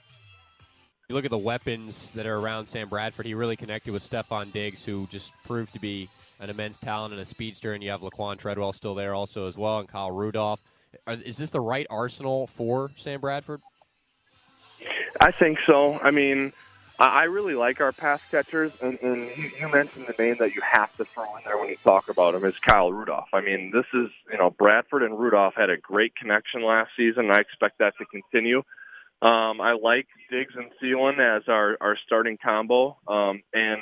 You 1.09 1.15
look 1.15 1.23
at 1.23 1.31
the 1.31 1.37
weapons 1.37 2.11
that 2.13 2.25
are 2.25 2.35
around 2.35 2.67
Sam 2.67 2.89
Bradford. 2.89 3.25
He 3.25 3.33
really 3.33 3.55
connected 3.55 3.93
with 3.93 4.03
Stefon 4.03 4.51
Diggs, 4.51 4.83
who 4.83 5.07
just 5.07 5.31
proved 5.45 5.71
to 5.71 5.79
be 5.79 6.09
an 6.41 6.49
immense 6.49 6.75
talent 6.75 7.13
and 7.13 7.21
a 7.21 7.25
speedster. 7.25 7.73
And 7.73 7.81
you 7.81 7.89
have 7.91 8.01
Laquon 8.01 8.37
Treadwell 8.37 8.73
still 8.73 8.93
there 8.93 9.13
also 9.13 9.47
as 9.47 9.57
well, 9.57 9.79
and 9.79 9.87
Kyle 9.87 10.11
Rudolph. 10.11 10.59
Is 11.07 11.37
this 11.37 11.49
the 11.49 11.61
right 11.61 11.87
arsenal 11.89 12.47
for 12.47 12.91
Sam 12.95 13.19
Bradford? 13.21 13.61
I 15.19 15.31
think 15.31 15.61
so. 15.61 15.99
I 15.99 16.11
mean, 16.11 16.53
I 16.99 17.23
really 17.25 17.53
like 17.53 17.79
our 17.79 17.91
pass 17.91 18.23
catchers, 18.29 18.73
and, 18.81 18.99
and 19.01 19.29
you 19.37 19.67
mentioned 19.71 20.07
the 20.07 20.15
name 20.21 20.35
that 20.39 20.55
you 20.55 20.61
have 20.61 20.95
to 20.97 21.05
throw 21.05 21.35
in 21.35 21.43
there 21.45 21.57
when 21.57 21.69
you 21.69 21.77
talk 21.83 22.09
about 22.09 22.33
him 22.33 22.43
is 22.43 22.57
Kyle 22.57 22.91
Rudolph. 22.91 23.29
I 23.33 23.41
mean, 23.41 23.71
this 23.71 23.85
is 23.93 24.09
you 24.31 24.37
know 24.37 24.49
Bradford 24.49 25.03
and 25.03 25.17
Rudolph 25.17 25.53
had 25.55 25.69
a 25.69 25.77
great 25.77 26.15
connection 26.15 26.63
last 26.63 26.91
season, 26.97 27.25
and 27.25 27.33
I 27.33 27.41
expect 27.41 27.79
that 27.79 27.93
to 27.99 28.05
continue. 28.05 28.63
Um, 29.21 29.61
I 29.61 29.77
like 29.81 30.07
Diggs 30.31 30.53
and 30.55 30.71
Thielen 30.81 31.19
as 31.19 31.43
our 31.47 31.77
our 31.81 31.97
starting 32.05 32.37
combo, 32.43 32.97
um, 33.07 33.43
and 33.53 33.81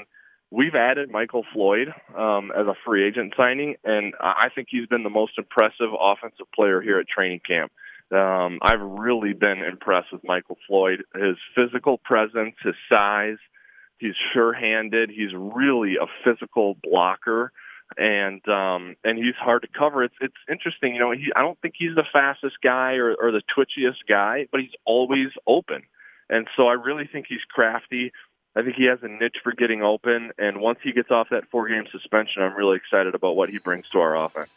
we've 0.52 0.75
added 0.75 1.10
Michael 1.10 1.46
Floyd 1.54 1.90
um, 2.18 2.52
as 2.58 2.68
a 2.68 2.75
free 2.86 3.06
agent 3.08 3.34
signing, 3.36 3.75
and 3.84 4.14
I 4.20 4.50
think 4.53 4.68
he's 4.70 4.88
been 4.88 5.03
the 5.03 5.10
most 5.10 5.34
impressive 5.38 5.90
offensive 6.00 6.48
player 6.53 6.81
here 6.81 7.00
at 7.00 7.08
training 7.08 7.42
camp. 7.46 7.72
Um, 8.12 8.60
I've 8.62 8.81
really 8.81 9.34
been 9.34 9.64
impressed 9.64 10.12
with 10.12 10.24
Michael 10.24 10.58
Floyd. 10.68 11.03
His 11.16 11.38
physical 11.55 11.98
presence, 11.98 12.55
his 12.64 12.75
size, 12.92 13.38
he's 13.98 14.14
sure-handed. 14.34 15.10
He's 15.10 15.34
really 15.34 15.96
a 15.96 16.05
physical 16.24 16.77
blocker, 16.84 17.51
and 17.98 18.48
um, 18.48 18.96
and 19.03 19.18
he's 19.18 19.36
hard 19.40 19.64
to 19.64 19.68
cover. 19.68 20.03
It's 20.03 20.16
it's 20.22 20.36
interesting, 20.50 20.94
you 20.94 21.00
know. 21.00 21.12
He, 21.12 21.31
I 21.36 21.42
don't 21.42 21.60
think 21.62 21.74
he's 21.77 21.96
the 21.96 22.05
fastest 22.14 22.58
guy 22.64 22.94
or, 22.94 23.16
or 23.16 23.31
the 23.31 23.42
twitchiest 23.58 24.08
guy, 24.08 24.48
but 24.51 24.62
he's 24.62 24.75
always 24.86 25.29
open, 25.48 25.81
and 26.29 26.48
so 26.55 26.68
I 26.68 26.74
really 26.74 27.10
think 27.12 27.25
he's 27.27 27.44
crafty. 27.50 28.12
I 28.55 28.61
think 28.61 28.75
he 28.75 28.85
has 28.85 29.00
a 29.03 29.07
niche 29.07 29.37
for 29.44 29.51
getting 29.51 29.81
open, 29.81 30.31
and 30.37 30.61
once 30.61 30.79
he 30.81 30.94
gets 30.94 31.11
off 31.11 31.27
that 31.29 31.50
four-game 31.50 31.85
suspension, 31.91 32.41
I'm 32.41 32.55
really 32.55 32.77
excited 32.77 33.13
about 33.13 33.35
what 33.35 33.50
he 33.50 33.57
brings 33.57 33.89
to 33.89 34.00
our 34.00 34.15
offense. 34.15 34.50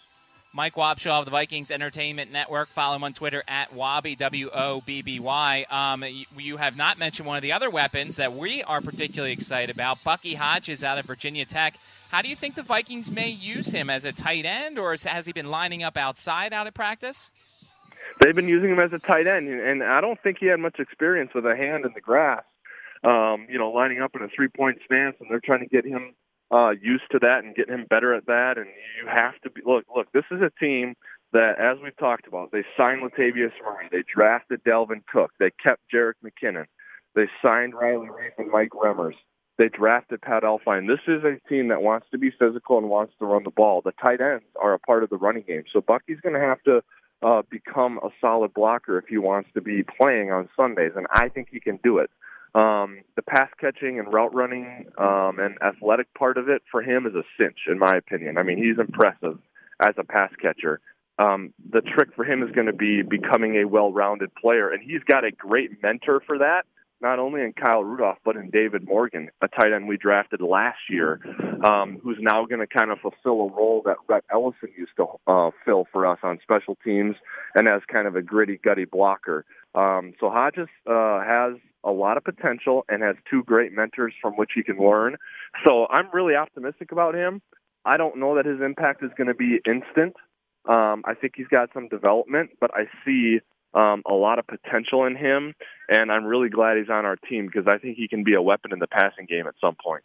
Mike 0.54 0.74
Wobschall 0.74 1.20
of 1.20 1.24
the 1.24 1.30
Vikings 1.30 1.70
Entertainment 1.70 2.32
Network. 2.32 2.68
Follow 2.68 2.96
him 2.96 3.04
on 3.04 3.12
Twitter 3.12 3.42
at 3.46 3.70
Wobby, 3.70 4.16
W 4.16 4.48
O 4.52 4.80
B 4.80 5.02
B 5.02 5.20
Y. 5.20 5.66
Um, 5.70 6.02
you, 6.02 6.24
you, 6.38 6.56
have 6.56 6.76
not 6.76 6.98
mentioned 6.98 7.28
one 7.28 7.36
of 7.36 7.42
the 7.42 7.52
other 7.52 7.68
weapons 7.68 8.16
that 8.16 8.32
we 8.32 8.62
are 8.62 8.80
particularly 8.80 9.32
excited 9.32 9.74
about. 9.74 10.02
Bucky 10.02 10.34
Hodges 10.34 10.82
out 10.82 10.96
of 10.98 11.04
Virginia 11.04 11.44
Tech. 11.44 11.74
How 12.10 12.22
do 12.22 12.28
you 12.28 12.34
think 12.34 12.54
the 12.54 12.62
Vikings 12.62 13.10
may 13.10 13.28
use 13.28 13.70
him 13.70 13.90
as 13.90 14.04
a 14.04 14.12
tight 14.12 14.46
end, 14.46 14.78
or 14.78 14.96
has 15.04 15.26
he 15.26 15.32
been 15.32 15.50
lining 15.50 15.82
up 15.82 15.98
outside 15.98 16.54
out 16.54 16.66
of 16.66 16.72
practice? 16.72 17.30
They've 18.20 18.34
been 18.34 18.48
using 18.48 18.70
him 18.70 18.80
as 18.80 18.92
a 18.92 18.98
tight 18.98 19.26
end, 19.26 19.48
and 19.48 19.82
I 19.82 20.00
don't 20.00 20.20
think 20.22 20.38
he 20.38 20.46
had 20.46 20.60
much 20.60 20.80
experience 20.80 21.34
with 21.34 21.44
a 21.44 21.54
hand 21.54 21.84
in 21.84 21.92
the 21.92 22.00
grass. 22.00 22.42
Um, 23.04 23.46
you 23.48 23.58
know, 23.58 23.70
lining 23.70 24.00
up 24.00 24.16
in 24.16 24.22
a 24.22 24.28
three-point 24.28 24.78
stance, 24.84 25.16
and 25.20 25.30
they're 25.30 25.40
trying 25.44 25.60
to 25.60 25.68
get 25.68 25.84
him 25.84 26.14
uh, 26.50 26.70
used 26.70 27.04
to 27.12 27.18
that 27.20 27.44
and 27.44 27.54
getting 27.54 27.74
him 27.74 27.86
better 27.88 28.14
at 28.14 28.26
that. 28.26 28.58
And 28.58 28.66
you 28.66 29.08
have 29.08 29.38
to 29.42 29.50
be 29.50 29.60
look. 29.64 29.84
Look, 29.94 30.10
this 30.12 30.24
is 30.30 30.40
a 30.40 30.50
team 30.58 30.94
that, 31.32 31.58
as 31.60 31.78
we've 31.82 31.96
talked 31.96 32.26
about, 32.26 32.50
they 32.52 32.64
signed 32.76 33.02
Latavius 33.02 33.52
Murray, 33.62 33.88
they 33.90 34.02
drafted 34.12 34.64
Dalvin 34.64 35.02
Cook, 35.06 35.32
they 35.38 35.50
kept 35.62 35.82
Jerick 35.92 36.14
McKinnon, 36.24 36.66
they 37.14 37.28
signed 37.42 37.74
Riley 37.74 38.06
Reiff 38.06 38.32
and 38.38 38.50
Mike 38.50 38.70
Remmers. 38.70 39.14
They 39.58 39.68
drafted 39.68 40.22
Pat 40.22 40.44
Elflein. 40.44 40.86
This 40.86 41.00
is 41.08 41.24
a 41.24 41.36
team 41.48 41.68
that 41.68 41.82
wants 41.82 42.06
to 42.12 42.18
be 42.18 42.30
physical 42.30 42.78
and 42.78 42.88
wants 42.88 43.12
to 43.18 43.26
run 43.26 43.42
the 43.42 43.50
ball. 43.50 43.82
The 43.84 43.90
tight 43.90 44.20
ends 44.20 44.44
are 44.62 44.72
a 44.72 44.78
part 44.78 45.02
of 45.02 45.10
the 45.10 45.16
running 45.16 45.42
game, 45.42 45.64
so 45.72 45.80
Bucky's 45.80 46.20
going 46.20 46.34
to 46.34 46.40
have 46.40 46.62
to 46.62 46.82
uh, 47.22 47.42
become 47.50 47.98
a 47.98 48.10
solid 48.20 48.54
blocker 48.54 48.98
if 48.98 49.06
he 49.08 49.18
wants 49.18 49.50
to 49.54 49.60
be 49.60 49.82
playing 50.00 50.30
on 50.30 50.48
Sundays, 50.56 50.92
and 50.94 51.06
I 51.10 51.28
think 51.28 51.48
he 51.50 51.60
can 51.60 51.80
do 51.82 51.98
it. 51.98 52.10
Um, 52.54 53.00
the 53.16 53.22
pass 53.22 53.50
catching 53.60 53.98
and 53.98 54.12
route 54.12 54.34
running 54.34 54.86
um, 54.98 55.38
and 55.38 55.56
athletic 55.62 56.12
part 56.14 56.38
of 56.38 56.48
it 56.48 56.62
for 56.70 56.82
him 56.82 57.06
is 57.06 57.14
a 57.14 57.22
cinch, 57.38 57.58
in 57.68 57.78
my 57.78 57.96
opinion. 57.96 58.38
I 58.38 58.42
mean, 58.42 58.58
he's 58.58 58.78
impressive 58.78 59.38
as 59.80 59.94
a 59.98 60.04
pass 60.04 60.30
catcher. 60.40 60.80
Um, 61.18 61.52
the 61.70 61.80
trick 61.80 62.10
for 62.14 62.24
him 62.24 62.42
is 62.42 62.50
going 62.52 62.68
to 62.68 62.72
be 62.72 63.02
becoming 63.02 63.56
a 63.56 63.64
well-rounded 63.66 64.34
player, 64.34 64.70
and 64.70 64.82
he's 64.82 65.02
got 65.04 65.24
a 65.24 65.32
great 65.32 65.82
mentor 65.82 66.22
for 66.26 66.38
that. 66.38 66.62
Not 67.00 67.20
only 67.20 67.42
in 67.42 67.52
Kyle 67.52 67.84
Rudolph, 67.84 68.18
but 68.24 68.34
in 68.36 68.50
David 68.50 68.84
Morgan, 68.84 69.30
a 69.40 69.46
tight 69.46 69.72
end 69.72 69.86
we 69.86 69.96
drafted 69.96 70.40
last 70.40 70.78
year, 70.90 71.20
um, 71.64 71.98
who's 72.02 72.18
now 72.20 72.44
going 72.44 72.60
to 72.60 72.66
kind 72.66 72.90
of 72.90 72.98
fulfill 72.98 73.46
a 73.46 73.52
role 73.56 73.82
that 73.84 73.98
Rhett 74.08 74.24
Ellison 74.32 74.70
used 74.76 74.96
to 74.96 75.06
uh, 75.28 75.50
fill 75.64 75.86
for 75.92 76.06
us 76.06 76.18
on 76.24 76.40
special 76.42 76.76
teams, 76.84 77.14
and 77.54 77.68
as 77.68 77.82
kind 77.92 78.08
of 78.08 78.16
a 78.16 78.22
gritty, 78.22 78.58
gutty 78.62 78.84
blocker. 78.84 79.44
Um, 79.76 80.14
so 80.18 80.28
Hodges 80.28 80.68
uh, 80.90 81.20
has 81.20 81.54
a 81.84 81.92
lot 81.92 82.16
of 82.16 82.24
potential 82.24 82.84
and 82.88 83.02
has 83.02 83.14
two 83.30 83.44
great 83.44 83.72
mentors 83.72 84.14
from 84.20 84.34
which 84.34 84.50
he 84.54 84.64
can 84.64 84.78
learn. 84.78 85.16
So 85.66 85.86
I'm 85.90 86.10
really 86.12 86.34
optimistic 86.34 86.90
about 86.90 87.14
him. 87.14 87.42
I 87.84 87.96
don't 87.96 88.18
know 88.18 88.34
that 88.34 88.44
his 88.44 88.60
impact 88.60 89.04
is 89.04 89.10
going 89.16 89.28
to 89.28 89.34
be 89.34 89.60
instant. 89.64 90.16
Um, 90.68 91.02
I 91.06 91.14
think 91.14 91.34
he's 91.36 91.46
got 91.46 91.70
some 91.72 91.88
development, 91.88 92.50
but 92.60 92.70
I 92.74 92.84
see 93.04 93.38
um, 93.74 94.02
a 94.08 94.14
lot 94.14 94.38
of 94.38 94.46
potential 94.46 95.04
in 95.04 95.16
him, 95.16 95.54
and 95.88 96.10
I'm 96.10 96.24
really 96.24 96.48
glad 96.48 96.78
he's 96.78 96.90
on 96.90 97.04
our 97.04 97.16
team 97.16 97.46
because 97.46 97.66
I 97.66 97.78
think 97.78 97.96
he 97.96 98.08
can 98.08 98.24
be 98.24 98.34
a 98.34 98.42
weapon 98.42 98.72
in 98.72 98.78
the 98.78 98.86
passing 98.86 99.26
game 99.26 99.46
at 99.46 99.54
some 99.60 99.76
point. 99.82 100.02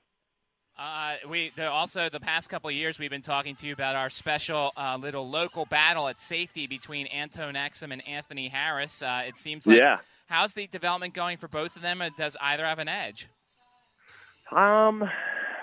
Uh, 0.78 1.16
we 1.30 1.52
also 1.60 2.10
the 2.10 2.20
past 2.20 2.50
couple 2.50 2.68
of 2.68 2.76
years 2.76 2.98
we've 2.98 3.12
been 3.12 3.22
talking 3.22 3.54
to 3.54 3.68
you 3.68 3.74
about 3.74 3.96
our 3.96 4.10
special 4.10 4.72
uh, 4.76 4.98
little 5.00 5.30
local 5.30 5.66
battle 5.66 6.08
at 6.08 6.18
safety 6.18 6.66
between 6.66 7.06
Antone 7.08 7.54
Exum 7.54 7.94
and 7.94 8.06
Anthony 8.08 8.48
Harris. 8.48 9.04
Uh, 9.04 9.22
it 9.28 9.38
seems 9.38 9.68
like 9.68 9.78
yeah. 9.78 10.00
How's 10.28 10.54
the 10.54 10.66
development 10.68 11.14
going 11.14 11.38
for 11.38 11.48
both 11.48 11.76
of 11.76 11.82
them? 11.82 12.02
Does 12.18 12.36
either 12.42 12.66
have 12.66 12.80
an 12.80 12.88
edge? 12.88 13.28
Um, 14.52 15.08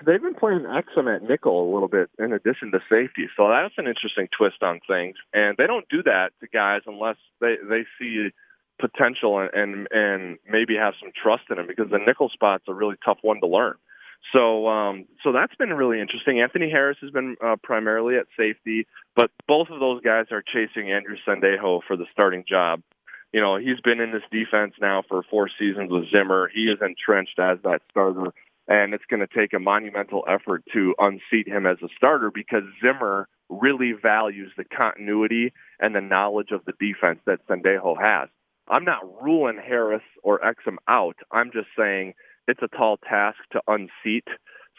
they've 0.05 0.23
been 0.23 0.35
playing 0.35 0.61
Exum 0.61 1.15
at 1.15 1.23
nickel 1.23 1.71
a 1.71 1.73
little 1.73 1.89
bit 1.89 2.11
in 2.19 2.33
addition 2.33 2.71
to 2.73 2.81
safety, 2.89 3.29
so 3.37 3.49
that's 3.49 3.75
an 3.79 3.87
interesting 3.87 4.29
twist 4.37 4.63
on 4.63 4.81
things. 4.87 5.17
And 5.33 5.57
they 5.57 5.67
don't 5.67 5.89
do 5.89 6.03
that 6.05 6.31
to 6.41 6.49
guys 6.49 6.83
unless 6.87 7.17
they 7.41 7.57
they 7.69 7.85
see 7.99 8.31
potential 8.81 9.39
and, 9.39 9.51
and 9.53 9.89
and 9.91 10.39
maybe 10.49 10.77
have 10.77 10.95
some 11.01 11.13
trust 11.15 11.45
in 11.51 11.59
him 11.59 11.67
because 11.67 11.91
the 11.91 11.99
nickel 11.99 12.31
spot's 12.31 12.65
a 12.69 12.75
really 12.75 12.97
tough 13.05 13.19
one 13.23 13.41
to 13.41 13.47
learn. 13.47 13.75
So 14.35 14.69
um, 14.69 15.07
so 15.23 15.33
that's 15.33 15.55
been 15.55 15.73
really 15.73 16.01
interesting. 16.01 16.41
Anthony 16.41 16.71
Harris 16.71 16.99
has 17.01 17.11
been 17.11 17.37
uh, 17.45 17.57
primarily 17.63 18.17
at 18.17 18.27
safety, 18.37 18.87
but 19.17 19.31
both 19.47 19.69
of 19.71 19.81
those 19.81 20.03
guys 20.03 20.27
are 20.31 20.43
chasing 20.43 20.91
Andrew 20.93 21.17
Sendejo 21.27 21.81
for 21.87 21.97
the 21.97 22.07
starting 22.13 22.45
job. 22.49 22.83
You 23.33 23.41
know, 23.41 23.57
he's 23.57 23.81
been 23.83 24.01
in 24.01 24.11
this 24.11 24.25
defense 24.33 24.75
now 24.81 25.03
for 25.09 25.23
four 25.31 25.49
seasons 25.59 25.91
with 25.91 26.11
Zimmer. 26.11 26.51
He 26.53 26.65
is 26.65 26.79
entrenched 26.83 27.39
as 27.39 27.59
that 27.63 27.81
starter, 27.91 28.33
and 28.71 28.95
it's 28.95 29.05
going 29.11 29.21
to 29.21 29.27
take 29.27 29.53
a 29.53 29.59
monumental 29.59 30.25
effort 30.29 30.63
to 30.73 30.95
unseat 31.01 31.49
him 31.49 31.67
as 31.67 31.79
a 31.83 31.89
starter 31.97 32.31
because 32.33 32.63
Zimmer 32.81 33.29
really 33.49 33.93
values 34.01 34.53
the 34.57 34.65
continuity 34.65 35.53
and 35.81 35.95
the 35.95 36.01
knowledge 36.01 36.53
of 36.53 36.65
the 36.65 36.73
defense 36.79 37.19
that 37.27 37.45
Sendejo 37.49 37.97
has. 38.01 38.29
I'm 38.69 38.85
not 38.85 39.23
ruling 39.23 39.59
Harris 39.59 40.05
or 40.23 40.39
Exum 40.39 40.77
out. 40.87 41.17
I'm 41.33 41.51
just 41.53 41.67
saying 41.77 42.15
it's 42.47 42.63
a 42.63 42.69
tall 42.69 42.99
task 42.99 43.39
to 43.53 43.61
unseat 43.67 44.25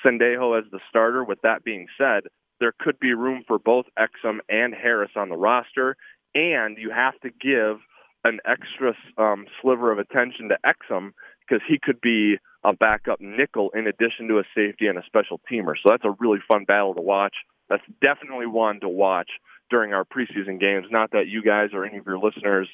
Sendejo 0.05 0.57
as 0.57 0.71
the 0.71 0.79
starter. 0.89 1.25
With 1.25 1.41
that 1.41 1.65
being 1.65 1.87
said, 1.97 2.23
there 2.61 2.73
could 2.79 2.97
be 2.97 3.13
room 3.13 3.43
for 3.45 3.59
both 3.59 3.87
Exum 3.99 4.37
and 4.47 4.73
Harris 4.73 5.11
on 5.17 5.27
the 5.27 5.35
roster, 5.35 5.97
and 6.33 6.77
you 6.77 6.91
have 6.91 7.19
to 7.23 7.29
give 7.29 7.81
an 8.23 8.39
extra 8.45 8.93
um, 9.17 9.47
sliver 9.61 9.91
of 9.91 9.99
attention 9.99 10.47
to 10.47 10.57
Exum 10.65 11.11
because 11.45 11.61
he 11.67 11.77
could 11.83 11.99
be 11.99 12.37
a 12.63 12.73
backup 12.73 13.19
nickel 13.19 13.71
in 13.73 13.87
addition 13.87 14.27
to 14.27 14.39
a 14.39 14.43
safety 14.55 14.87
and 14.87 14.97
a 14.97 15.03
special 15.05 15.39
teamer. 15.51 15.73
So 15.81 15.89
that's 15.89 16.05
a 16.05 16.15
really 16.19 16.39
fun 16.47 16.65
battle 16.65 16.93
to 16.93 17.01
watch. 17.01 17.35
That's 17.69 17.83
definitely 18.01 18.47
one 18.47 18.79
to 18.81 18.89
watch 18.89 19.29
during 19.69 19.93
our 19.93 20.03
preseason 20.03 20.59
games. 20.59 20.87
Not 20.91 21.11
that 21.11 21.27
you 21.27 21.41
guys 21.41 21.69
or 21.73 21.85
any 21.85 21.97
of 21.97 22.05
your 22.05 22.19
listeners 22.19 22.67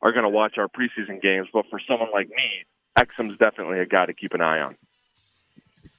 are 0.00 0.12
going 0.12 0.24
to 0.24 0.30
watch 0.30 0.58
our 0.58 0.68
preseason 0.68 1.20
games, 1.20 1.48
but 1.52 1.66
for 1.70 1.80
someone 1.86 2.10
like 2.12 2.28
me, 2.28 2.64
Exum's 2.96 3.38
definitely 3.38 3.80
a 3.80 3.86
guy 3.86 4.06
to 4.06 4.14
keep 4.14 4.32
an 4.34 4.40
eye 4.40 4.60
on. 4.60 4.76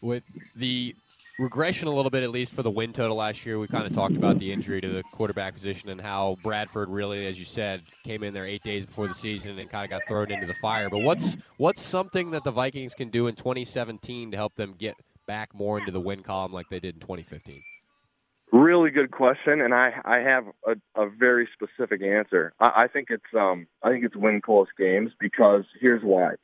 With 0.02 0.24
the 0.56 0.96
regression 1.38 1.88
a 1.88 1.92
little 1.94 2.12
bit, 2.12 2.24
at 2.24 2.30
least 2.30 2.54
for 2.54 2.64
the 2.64 2.72
win 2.72 2.94
total 2.94 3.18
last 3.18 3.46
year, 3.46 3.60
we 3.60 3.68
kind 3.68 3.86
of 3.86 3.94
talked 3.94 4.16
about 4.16 4.40
the 4.40 4.52
injury 4.52 4.82
to 4.82 4.90
the 4.90 5.04
quarterback 5.12 5.54
position 5.54 5.90
and 5.90 6.00
how 6.00 6.38
Bradford 6.44 6.90
really, 6.90 7.26
as 7.28 7.38
you 7.38 7.46
said, 7.46 7.84
came 8.04 8.24
in 8.24 8.34
there 8.34 8.46
eight 8.46 8.64
days 8.64 8.86
before 8.86 9.08
the 9.08 9.14
season 9.14 9.60
and 9.60 9.70
kind 9.70 9.84
of 9.84 9.90
got 9.90 10.08
thrown 10.08 10.32
into 10.32 10.46
the 10.46 10.56
fire. 10.56 10.90
But 10.90 11.00
what's 11.00 11.38
what's 11.58 11.82
something 11.82 12.32
that 12.32 12.44
the 12.44 12.52
Vikings 12.52 12.94
can 12.94 13.10
do 13.10 13.28
in 13.28 13.36
2017 13.36 14.32
to 14.32 14.38
help 14.38 14.56
them 14.56 14.76
get 14.78 14.96
back 15.28 15.54
more 15.54 15.80
into 15.80 15.92
the 15.92 16.00
win 16.00 16.24
column 16.24 16.54
like 16.54 16.70
they 16.70 16.80
did 16.80 16.96
in 16.96 17.02
2015? 17.02 17.62
Really 18.52 18.92
good 18.92 19.12
question, 19.12 19.60
and 19.60 19.74
I 19.74 19.92
I 20.06 20.18
have 20.18 20.46
a, 20.66 20.76
a 20.96 21.10
very 21.10 21.48
specific 21.54 22.02
answer. 22.02 22.54
I, 22.60 22.84
I 22.84 22.88
think 22.88 23.08
it's 23.10 23.24
um 23.38 23.68
I 23.84 23.90
think 23.90 24.06
it's 24.06 24.16
win 24.16 24.40
close 24.40 24.68
games 24.78 25.12
because 25.20 25.66
here's 25.82 26.04
why. 26.04 26.36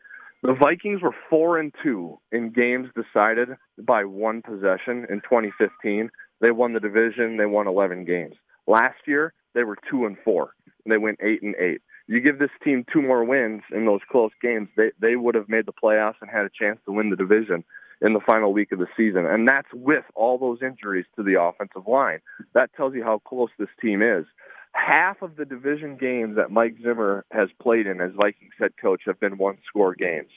The 0.44 0.56
Vikings 0.56 1.04
were 1.04 1.16
four 1.30 1.60
and 1.60 1.72
two 1.84 2.20
in 2.32 2.50
games 2.50 2.90
decided 2.96 3.50
by 3.78 4.06
one 4.06 4.42
possession 4.42 5.06
in 5.10 5.22
2015. 5.22 6.10
They 6.40 6.52
won 6.52 6.74
the 6.74 6.80
division. 6.80 7.38
They 7.38 7.46
won 7.46 7.68
11 7.68 8.06
games. 8.06 8.36
Last 8.66 8.98
year 9.06 9.34
they 9.54 9.64
were 9.64 9.78
two 9.90 10.06
and 10.06 10.18
four. 10.24 10.54
And 10.84 10.92
they 10.92 10.98
went 10.98 11.20
eight 11.22 11.44
and 11.44 11.56
eight. 11.58 11.82
You 12.08 12.22
give 12.22 12.40
this 12.40 12.50
team 12.64 12.86
two 12.92 13.04
more 13.04 13.24
wins 13.24 13.62
in 13.72 13.86
those 13.86 14.02
close 14.12 14.32
games, 14.42 14.68
they 14.76 14.92
they 15.00 15.16
would 15.16 15.36
have 15.36 15.48
made 15.48 15.68
the 15.68 15.74
playoffs 15.74 16.16
and 16.22 16.30
had 16.30 16.46
a 16.46 16.50
chance 16.50 16.80
to 16.86 16.92
win 16.92 17.12
the 17.12 17.16
division 17.16 17.64
in 18.02 18.14
the 18.14 18.20
final 18.20 18.52
week 18.52 18.72
of 18.72 18.80
the 18.80 18.88
season. 18.98 19.28
And 19.28 19.48
that's 19.48 19.68
with 19.74 20.04
all 20.16 20.40
those 20.40 20.64
injuries 20.64 21.06
to 21.16 21.24
the 21.24 21.40
offensive 21.40 21.88
line. 21.88 22.20
That 22.56 22.72
tells 22.76 22.96
you 22.96 23.04
how 23.04 23.20
close 23.20 23.52
this 23.60 23.70
team 23.80 24.02
is 24.02 24.26
half 24.74 25.22
of 25.22 25.36
the 25.36 25.46
division 25.46 25.98
games 25.98 26.36
that 26.36 26.52
Mike 26.52 26.76
Zimmer 26.82 27.26
has 27.32 27.50
played 27.62 27.88
in 27.88 28.02
as 28.02 28.12
Vikings 28.16 28.54
head 28.60 28.72
coach 28.82 29.02
have 29.06 29.20
been 29.20 29.38
one 29.38 29.58
score 29.68 29.96
games. 29.96 30.32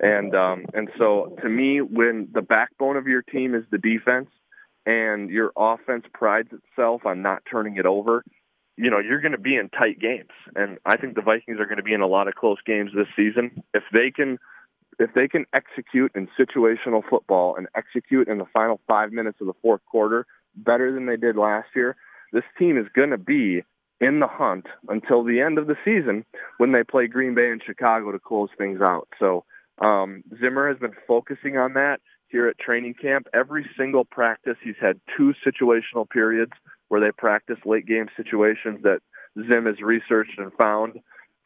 And 0.00 0.34
um, 0.34 0.66
and 0.74 0.88
so 0.96 1.36
to 1.42 1.48
me, 1.48 1.80
when 1.80 2.28
the 2.32 2.42
backbone 2.42 2.96
of 2.96 3.06
your 3.06 3.22
team 3.22 3.54
is 3.54 3.64
the 3.70 3.78
defense, 3.78 4.28
and 4.86 5.28
your 5.28 5.52
offense 5.56 6.04
prides 6.14 6.50
itself 6.52 7.04
on 7.04 7.20
not 7.20 7.42
turning 7.50 7.76
it 7.76 7.86
over, 7.86 8.24
you 8.76 8.90
know 8.90 9.00
you're 9.00 9.20
going 9.20 9.32
to 9.32 9.38
be 9.38 9.56
in 9.56 9.68
tight 9.70 9.98
games. 9.98 10.30
And 10.54 10.78
I 10.86 10.96
think 10.96 11.16
the 11.16 11.22
Vikings 11.22 11.58
are 11.58 11.66
going 11.66 11.78
to 11.78 11.82
be 11.82 11.94
in 11.94 12.00
a 12.00 12.06
lot 12.06 12.28
of 12.28 12.34
close 12.34 12.58
games 12.64 12.92
this 12.94 13.08
season. 13.16 13.62
If 13.74 13.82
they 13.92 14.12
can, 14.14 14.38
if 15.00 15.12
they 15.14 15.26
can 15.26 15.46
execute 15.52 16.12
in 16.14 16.28
situational 16.38 17.02
football 17.08 17.56
and 17.56 17.66
execute 17.74 18.28
in 18.28 18.38
the 18.38 18.46
final 18.52 18.80
five 18.86 19.10
minutes 19.10 19.38
of 19.40 19.48
the 19.48 19.54
fourth 19.62 19.84
quarter 19.90 20.26
better 20.54 20.92
than 20.92 21.06
they 21.06 21.16
did 21.16 21.36
last 21.36 21.68
year, 21.74 21.96
this 22.32 22.44
team 22.56 22.78
is 22.78 22.86
going 22.94 23.10
to 23.10 23.18
be 23.18 23.64
in 24.00 24.20
the 24.20 24.28
hunt 24.28 24.66
until 24.88 25.24
the 25.24 25.40
end 25.40 25.58
of 25.58 25.66
the 25.66 25.76
season 25.84 26.24
when 26.58 26.72
they 26.72 26.84
play 26.84 27.06
Green 27.06 27.34
Bay 27.34 27.50
and 27.50 27.62
Chicago 27.64 28.12
to 28.12 28.18
close 28.18 28.48
things 28.56 28.80
out. 28.80 29.08
So 29.18 29.44
um, 29.78 30.22
Zimmer 30.40 30.68
has 30.68 30.78
been 30.78 30.94
focusing 31.06 31.56
on 31.56 31.74
that 31.74 32.00
here 32.28 32.48
at 32.48 32.58
training 32.58 32.94
camp. 33.00 33.26
Every 33.34 33.66
single 33.76 34.04
practice, 34.04 34.56
he's 34.62 34.76
had 34.80 35.00
two 35.16 35.34
situational 35.46 36.08
periods 36.08 36.52
where 36.88 37.00
they 37.00 37.10
practice 37.12 37.58
late 37.64 37.86
game 37.86 38.06
situations 38.16 38.80
that 38.82 39.00
Zim 39.36 39.66
has 39.66 39.80
researched 39.80 40.38
and 40.38 40.52
found 40.60 41.00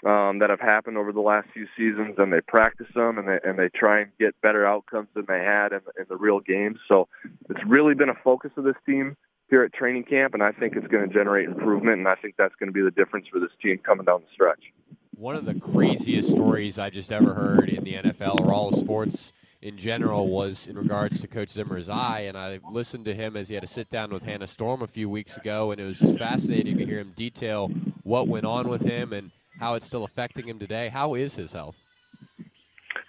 um, 0.04 0.40
that 0.40 0.50
have 0.50 0.60
happened 0.60 0.98
over 0.98 1.12
the 1.12 1.20
last 1.20 1.48
few 1.54 1.66
seasons, 1.76 2.16
and 2.18 2.32
they 2.32 2.40
practice 2.40 2.88
them 2.94 3.18
and 3.18 3.28
they 3.28 3.38
and 3.44 3.56
they 3.56 3.68
try 3.68 4.00
and 4.00 4.10
get 4.18 4.40
better 4.40 4.66
outcomes 4.66 5.08
than 5.14 5.24
they 5.28 5.38
had 5.38 5.72
in, 5.72 5.80
in 5.96 6.06
the 6.08 6.16
real 6.16 6.40
games. 6.40 6.78
So 6.88 7.08
it's 7.48 7.64
really 7.66 7.94
been 7.94 8.08
a 8.08 8.18
focus 8.24 8.50
of 8.56 8.64
this 8.64 8.74
team 8.84 9.16
here 9.52 9.62
at 9.62 9.74
training 9.74 10.02
camp, 10.04 10.32
and 10.32 10.42
I 10.42 10.50
think 10.50 10.76
it's 10.76 10.86
going 10.86 11.06
to 11.06 11.12
generate 11.12 11.46
improvement, 11.46 11.98
and 11.98 12.08
I 12.08 12.14
think 12.14 12.36
that's 12.38 12.54
going 12.54 12.68
to 12.68 12.72
be 12.72 12.80
the 12.80 12.90
difference 12.90 13.26
for 13.30 13.38
this 13.38 13.50
team 13.60 13.76
coming 13.76 14.06
down 14.06 14.22
the 14.22 14.26
stretch. 14.32 14.72
One 15.14 15.36
of 15.36 15.44
the 15.44 15.54
craziest 15.54 16.30
stories 16.30 16.78
I 16.78 16.88
just 16.88 17.12
ever 17.12 17.34
heard 17.34 17.68
in 17.68 17.84
the 17.84 17.92
NFL 17.92 18.40
or 18.40 18.54
all 18.54 18.70
of 18.70 18.76
sports 18.76 19.34
in 19.60 19.76
general 19.76 20.28
was 20.28 20.66
in 20.66 20.78
regards 20.78 21.20
to 21.20 21.26
Coach 21.26 21.50
Zimmer's 21.50 21.90
eye, 21.90 22.20
and 22.20 22.38
I 22.38 22.60
listened 22.70 23.04
to 23.04 23.12
him 23.12 23.36
as 23.36 23.50
he 23.50 23.54
had 23.54 23.62
a 23.62 23.66
sit 23.66 23.90
down 23.90 24.10
with 24.10 24.22
Hannah 24.22 24.46
Storm 24.46 24.80
a 24.80 24.86
few 24.86 25.10
weeks 25.10 25.36
ago, 25.36 25.70
and 25.70 25.78
it 25.78 25.84
was 25.84 25.98
just 25.98 26.16
fascinating 26.16 26.78
to 26.78 26.86
hear 26.86 27.00
him 27.00 27.12
detail 27.14 27.70
what 28.04 28.28
went 28.28 28.46
on 28.46 28.70
with 28.70 28.80
him 28.80 29.12
and 29.12 29.32
how 29.60 29.74
it's 29.74 29.84
still 29.84 30.04
affecting 30.04 30.48
him 30.48 30.60
today. 30.60 30.88
How 30.88 31.12
is 31.12 31.34
his 31.34 31.52
health? 31.52 31.76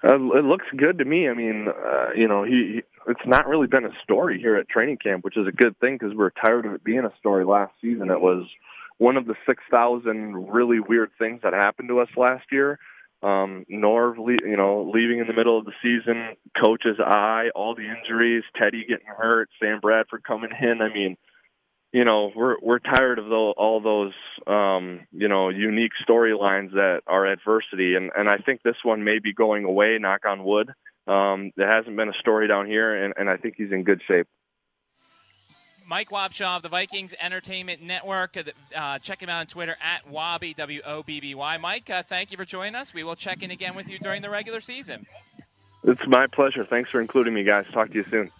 Uh, 0.04 0.16
it 0.16 0.44
looks 0.44 0.66
good 0.76 0.98
to 0.98 1.06
me. 1.06 1.30
I 1.30 1.34
mean, 1.34 1.70
uh, 1.70 2.10
you 2.14 2.28
know, 2.28 2.44
he 2.44 2.84
it's 3.08 3.26
not 3.26 3.48
really 3.48 3.68
been 3.68 3.86
a 3.86 3.94
story 4.04 4.40
here 4.40 4.56
at 4.56 4.70
training 4.70 4.98
camp, 4.98 5.24
which 5.24 5.38
is 5.38 5.48
a 5.48 5.52
good 5.52 5.78
thing 5.80 5.98
because 6.00 6.16
we're 6.16 6.32
tired 6.32 6.66
of 6.66 6.74
it 6.74 6.84
being 6.84 7.06
a 7.06 7.14
story. 7.20 7.46
Last 7.46 7.74
season, 7.82 8.10
it 8.10 8.22
was 8.22 8.48
one 8.98 9.18
of 9.18 9.26
the 9.26 9.36
six 9.46 9.64
thousand 9.70 10.50
really 10.50 10.80
weird 10.80 11.12
things 11.18 11.42
that 11.44 11.54
happened 11.54 11.90
to 11.90 12.00
us 12.00 12.10
last 12.16 12.46
year. 12.52 12.80
Um, 13.22 13.66
Norv, 13.72 14.16
you 14.18 14.58
know, 14.58 14.92
leaving 14.94 15.20
in 15.20 15.28
the 15.28 15.34
middle 15.34 15.58
of 15.58 15.66
the 15.66 15.72
season, 15.82 16.36
coach's 16.62 17.00
eye, 17.00 17.52
all 17.56 17.74
the 17.74 17.88
injuries, 17.88 18.44
Teddy 18.58 18.86
getting 18.88 19.08
hurt, 19.08 19.50
Sam 19.62 19.80
Bradford 19.80 20.24
coming 20.24 20.52
in. 20.62 20.82
I 20.82 20.94
mean, 20.94 21.16
you 21.94 22.04
know, 22.04 22.32
we're 22.36 22.56
we're 22.62 22.80
tired 22.80 23.20
of 23.20 23.26
the, 23.26 23.36
all 23.36 23.80
those 23.80 24.14
um, 24.46 25.02
you 25.12 25.30
know 25.30 25.50
unique 25.50 25.92
storylines 26.08 26.72
that 26.72 27.02
are 27.08 27.26
adversity, 27.26 27.96
and 27.96 28.12
and 28.18 28.28
I 28.28 28.38
think 28.38 28.62
this 28.62 28.76
one 28.84 29.04
may 29.04 29.20
be 29.20 29.34
going 29.34 29.64
away. 29.64 29.98
Knock 30.00 30.26
on 30.28 30.44
wood. 30.44 30.74
Um, 31.08 31.52
there 31.56 31.70
hasn't 31.70 31.96
been 31.96 32.10
a 32.10 32.14
story 32.20 32.48
down 32.48 32.66
here, 32.66 33.04
and, 33.04 33.14
and 33.18 33.30
I 33.30 33.38
think 33.38 33.56
he's 33.58 33.72
in 33.72 33.84
good 33.84 34.02
shape. 34.08 34.28
Mike 35.86 36.10
Wobschall 36.10 36.58
of 36.58 36.64
the 36.64 36.70
Vikings 36.70 37.14
Entertainment 37.20 37.82
Network. 37.82 38.38
Uh, 38.76 39.00
check 39.00 39.22
him 39.22 39.28
out 39.28 39.42
on 39.42 39.48
Twitter 39.48 39.76
at 39.82 40.10
Wobby, 40.10 40.56
W 40.56 40.82
O 40.86 41.04
B 41.04 41.20
B 41.20 41.36
Y. 41.36 41.58
Mike, 41.58 41.90
uh, 41.90 42.02
thank 42.02 42.32
you 42.32 42.38
for 42.38 42.46
joining 42.46 42.76
us. 42.76 42.94
We 42.94 43.04
will 43.04 43.18
check 43.18 43.44
in 43.44 43.52
again 43.52 43.76
with 43.76 43.90
you 43.90 44.00
during 44.00 44.22
the 44.22 44.30
regular 44.30 44.62
season. 44.62 45.06
It's 45.84 46.08
my 46.08 46.28
pleasure. 46.28 46.64
Thanks 46.64 46.90
for 46.90 47.02
including 47.02 47.34
me, 47.34 47.44
guys. 47.44 47.66
Talk 47.74 47.90
to 47.90 47.96
you 47.96 48.06
soon. 48.10 48.32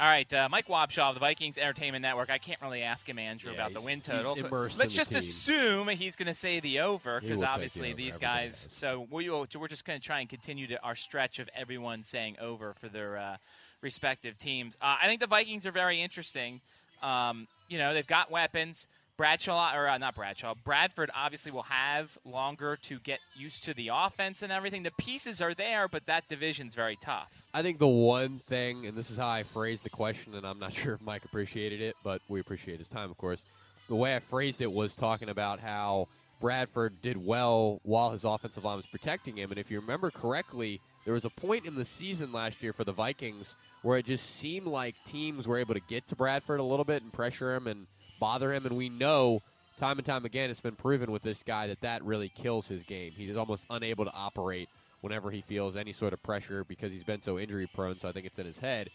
All 0.00 0.06
right, 0.06 0.32
uh, 0.32 0.48
Mike 0.48 0.68
Wobschall 0.68 1.08
of 1.08 1.14
the 1.14 1.20
Vikings 1.20 1.58
Entertainment 1.58 2.02
Network. 2.02 2.30
I 2.30 2.38
can't 2.38 2.60
really 2.62 2.82
ask 2.82 3.08
him, 3.08 3.18
Andrew, 3.18 3.50
yeah, 3.50 3.56
about 3.56 3.72
the 3.72 3.80
win 3.80 4.00
total. 4.00 4.36
Let's 4.78 4.92
just 4.92 5.12
assume 5.12 5.88
he's 5.88 6.14
going 6.14 6.28
to 6.28 6.34
say 6.34 6.60
the 6.60 6.80
over 6.80 7.20
because 7.20 7.42
obviously 7.42 7.88
over 7.88 7.96
these 7.96 8.16
guys. 8.16 8.68
So 8.70 9.08
we 9.10 9.28
will, 9.28 9.48
we're 9.58 9.66
just 9.66 9.84
going 9.84 9.98
to 9.98 10.04
try 10.04 10.20
and 10.20 10.28
continue 10.28 10.68
to 10.68 10.80
our 10.84 10.94
stretch 10.94 11.40
of 11.40 11.48
everyone 11.52 12.04
saying 12.04 12.36
over 12.40 12.74
for 12.74 12.88
their 12.88 13.16
uh, 13.16 13.36
respective 13.82 14.38
teams. 14.38 14.76
Uh, 14.80 14.98
I 15.02 15.08
think 15.08 15.20
the 15.20 15.26
Vikings 15.26 15.66
are 15.66 15.72
very 15.72 16.00
interesting. 16.00 16.60
Um, 17.02 17.48
you 17.68 17.78
know, 17.78 17.92
they've 17.92 18.06
got 18.06 18.30
weapons. 18.30 18.86
Bradshaw 19.18 19.74
or 19.74 19.88
uh, 19.88 19.98
not 19.98 20.14
Bradshaw, 20.14 20.54
Bradford 20.64 21.10
obviously 21.14 21.50
will 21.50 21.64
have 21.64 22.16
longer 22.24 22.76
to 22.82 23.00
get 23.00 23.18
used 23.34 23.64
to 23.64 23.74
the 23.74 23.90
offense 23.92 24.42
and 24.42 24.52
everything. 24.52 24.84
The 24.84 24.92
pieces 24.92 25.42
are 25.42 25.54
there, 25.54 25.88
but 25.88 26.06
that 26.06 26.28
division's 26.28 26.76
very 26.76 26.96
tough. 26.96 27.28
I 27.52 27.60
think 27.60 27.80
the 27.80 27.88
one 27.88 28.38
thing, 28.48 28.86
and 28.86 28.96
this 28.96 29.10
is 29.10 29.16
how 29.16 29.28
I 29.28 29.42
phrased 29.42 29.84
the 29.84 29.90
question, 29.90 30.36
and 30.36 30.46
I'm 30.46 30.60
not 30.60 30.72
sure 30.80 30.94
if 30.94 31.02
Mike 31.02 31.24
appreciated 31.24 31.80
it, 31.80 31.96
but 32.04 32.22
we 32.28 32.38
appreciate 32.38 32.78
his 32.78 32.86
time, 32.88 33.10
of 33.10 33.18
course. 33.18 33.42
The 33.88 33.96
way 33.96 34.14
I 34.14 34.20
phrased 34.20 34.62
it 34.62 34.70
was 34.70 34.94
talking 34.94 35.30
about 35.30 35.58
how 35.58 36.06
Bradford 36.40 36.94
did 37.02 37.16
well 37.26 37.80
while 37.82 38.12
his 38.12 38.24
offensive 38.24 38.64
line 38.64 38.76
was 38.76 38.86
protecting 38.86 39.36
him. 39.36 39.50
And 39.50 39.58
if 39.58 39.68
you 39.68 39.80
remember 39.80 40.12
correctly, 40.12 40.80
there 41.04 41.14
was 41.14 41.24
a 41.24 41.30
point 41.30 41.66
in 41.66 41.74
the 41.74 41.84
season 41.84 42.32
last 42.32 42.62
year 42.62 42.72
for 42.72 42.84
the 42.84 42.92
Vikings 42.92 43.52
where 43.82 43.98
it 43.98 44.06
just 44.06 44.36
seemed 44.36 44.66
like 44.66 44.94
teams 45.06 45.46
were 45.46 45.58
able 45.58 45.74
to 45.74 45.80
get 45.80 46.06
to 46.08 46.16
Bradford 46.16 46.60
a 46.60 46.64
little 46.64 46.84
bit 46.84 47.02
and 47.02 47.12
pressure 47.12 47.54
him 47.54 47.66
and 47.66 47.86
bother 48.18 48.52
him. 48.52 48.66
And 48.66 48.76
we 48.76 48.88
know 48.88 49.40
time 49.78 49.98
and 49.98 50.06
time 50.06 50.24
again, 50.24 50.50
it's 50.50 50.60
been 50.60 50.74
proven 50.74 51.12
with 51.12 51.22
this 51.22 51.42
guy 51.42 51.68
that 51.68 51.80
that 51.82 52.04
really 52.04 52.28
kills 52.28 52.66
his 52.66 52.82
game. 52.82 53.12
He's 53.12 53.36
almost 53.36 53.64
unable 53.70 54.04
to 54.04 54.12
operate 54.14 54.68
whenever 55.00 55.30
he 55.30 55.42
feels 55.42 55.76
any 55.76 55.92
sort 55.92 56.12
of 56.12 56.22
pressure 56.22 56.64
because 56.64 56.92
he's 56.92 57.04
been 57.04 57.22
so 57.22 57.38
injury 57.38 57.68
prone. 57.72 57.96
So 57.96 58.08
I 58.08 58.12
think 58.12 58.26
it's 58.26 58.38
in 58.38 58.46
his 58.46 58.58
head. 58.58 58.88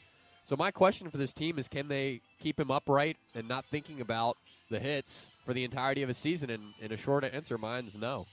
So 0.45 0.57
my 0.57 0.71
question 0.71 1.09
for 1.09 1.17
this 1.17 1.31
team 1.31 1.57
is, 1.57 1.69
can 1.69 1.87
they 1.87 2.19
keep 2.39 2.59
him 2.59 2.69
upright 2.69 3.15
and 3.33 3.47
not 3.47 3.63
thinking 3.65 4.01
about 4.01 4.37
the 4.69 4.79
hits 4.79 5.27
for 5.45 5.53
the 5.53 5.63
entirety 5.63 6.03
of 6.03 6.09
a 6.09 6.13
season? 6.13 6.49
And, 6.49 6.61
and 6.81 6.91
a 6.91 6.97
short 6.97 7.23
answer, 7.23 7.57
mine's 7.57 7.95
no. 7.95 8.25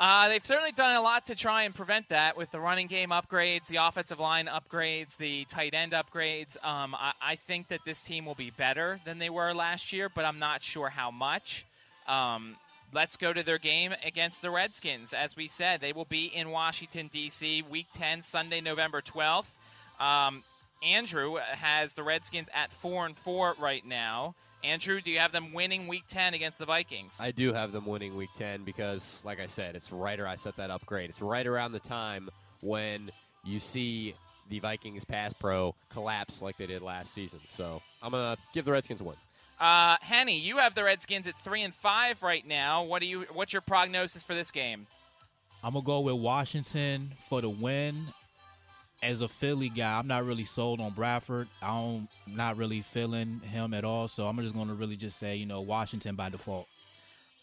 Uh, 0.00 0.28
they've 0.28 0.44
certainly 0.44 0.72
done 0.72 0.96
a 0.96 1.00
lot 1.00 1.26
to 1.26 1.36
try 1.36 1.62
and 1.62 1.74
prevent 1.74 2.08
that 2.08 2.36
with 2.36 2.50
the 2.50 2.58
running 2.58 2.88
game 2.88 3.10
upgrades, 3.10 3.68
the 3.68 3.76
offensive 3.76 4.18
line 4.18 4.46
upgrades, 4.46 5.16
the 5.16 5.44
tight 5.44 5.72
end 5.72 5.92
upgrades. 5.92 6.56
Um, 6.64 6.96
I, 6.96 7.12
I, 7.22 7.36
think 7.36 7.68
that 7.68 7.78
this 7.84 8.02
team 8.02 8.26
will 8.26 8.34
be 8.34 8.50
better 8.58 8.98
than 9.04 9.20
they 9.20 9.30
were 9.30 9.52
last 9.52 9.92
year, 9.92 10.08
but 10.08 10.24
I'm 10.24 10.40
not 10.40 10.62
sure 10.62 10.88
how 10.88 11.12
much. 11.12 11.64
Um, 12.08 12.56
let's 12.92 13.16
go 13.16 13.32
to 13.32 13.44
their 13.44 13.58
game 13.58 13.94
against 14.04 14.42
the 14.42 14.50
Redskins. 14.50 15.12
As 15.12 15.36
we 15.36 15.46
said, 15.46 15.80
they 15.80 15.92
will 15.92 16.06
be 16.06 16.26
in 16.26 16.50
Washington, 16.50 17.08
D.C., 17.12 17.62
Week 17.70 17.86
10, 17.94 18.22
Sunday, 18.22 18.60
November 18.60 19.00
12th. 19.00 19.46
Um, 20.00 20.42
Andrew 20.82 21.36
has 21.36 21.94
the 21.94 22.02
Redskins 22.02 22.48
at 22.52 22.72
4 22.72 23.06
and 23.06 23.16
4 23.16 23.54
right 23.60 23.86
now. 23.86 24.34
Andrew, 24.64 25.00
do 25.00 25.10
you 25.10 25.18
have 25.18 25.30
them 25.30 25.52
winning 25.52 25.86
Week 25.86 26.04
10 26.08 26.32
against 26.32 26.58
the 26.58 26.64
Vikings? 26.64 27.18
I 27.20 27.30
do 27.32 27.52
have 27.52 27.70
them 27.70 27.84
winning 27.84 28.16
Week 28.16 28.30
10 28.38 28.64
because, 28.64 29.20
like 29.22 29.38
I 29.38 29.46
said, 29.46 29.76
it's 29.76 29.92
right 29.92 30.18
or 30.18 30.26
I 30.26 30.36
set 30.36 30.56
that 30.56 30.70
upgrade. 30.70 31.10
It's 31.10 31.20
right 31.20 31.46
around 31.46 31.72
the 31.72 31.80
time 31.80 32.30
when 32.62 33.10
you 33.44 33.60
see 33.60 34.14
the 34.48 34.58
Vikings 34.58 35.04
pass 35.04 35.34
pro 35.34 35.74
collapse 35.90 36.40
like 36.40 36.56
they 36.56 36.66
did 36.66 36.80
last 36.80 37.12
season. 37.14 37.40
So 37.48 37.82
I'm 38.02 38.12
gonna 38.12 38.36
give 38.54 38.64
the 38.64 38.72
Redskins 38.72 39.00
a 39.00 39.04
win. 39.04 39.16
Uh, 39.60 39.96
Henny, 40.00 40.38
you 40.38 40.56
have 40.58 40.74
the 40.74 40.84
Redskins 40.84 41.26
at 41.26 41.34
three 41.34 41.62
and 41.62 41.74
five 41.74 42.22
right 42.22 42.46
now. 42.46 42.84
What 42.84 43.00
do 43.00 43.06
you? 43.06 43.26
What's 43.32 43.52
your 43.52 43.62
prognosis 43.62 44.24
for 44.24 44.34
this 44.34 44.50
game? 44.50 44.86
I'm 45.62 45.74
gonna 45.74 45.84
go 45.84 46.00
with 46.00 46.16
Washington 46.16 47.10
for 47.28 47.40
the 47.40 47.50
win 47.50 47.94
as 49.02 49.20
a 49.20 49.28
Philly 49.28 49.68
guy, 49.68 49.98
I'm 49.98 50.06
not 50.06 50.24
really 50.24 50.44
sold 50.44 50.80
on 50.80 50.92
Bradford. 50.92 51.48
I'm 51.62 52.08
not 52.26 52.56
really 52.56 52.80
feeling 52.80 53.40
him 53.40 53.74
at 53.74 53.84
all. 53.84 54.08
So 54.08 54.26
I'm 54.26 54.38
just 54.38 54.54
going 54.54 54.68
to 54.68 54.74
really 54.74 54.96
just 54.96 55.18
say, 55.18 55.36
you 55.36 55.46
know, 55.46 55.60
Washington 55.60 56.14
by 56.14 56.28
default. 56.30 56.68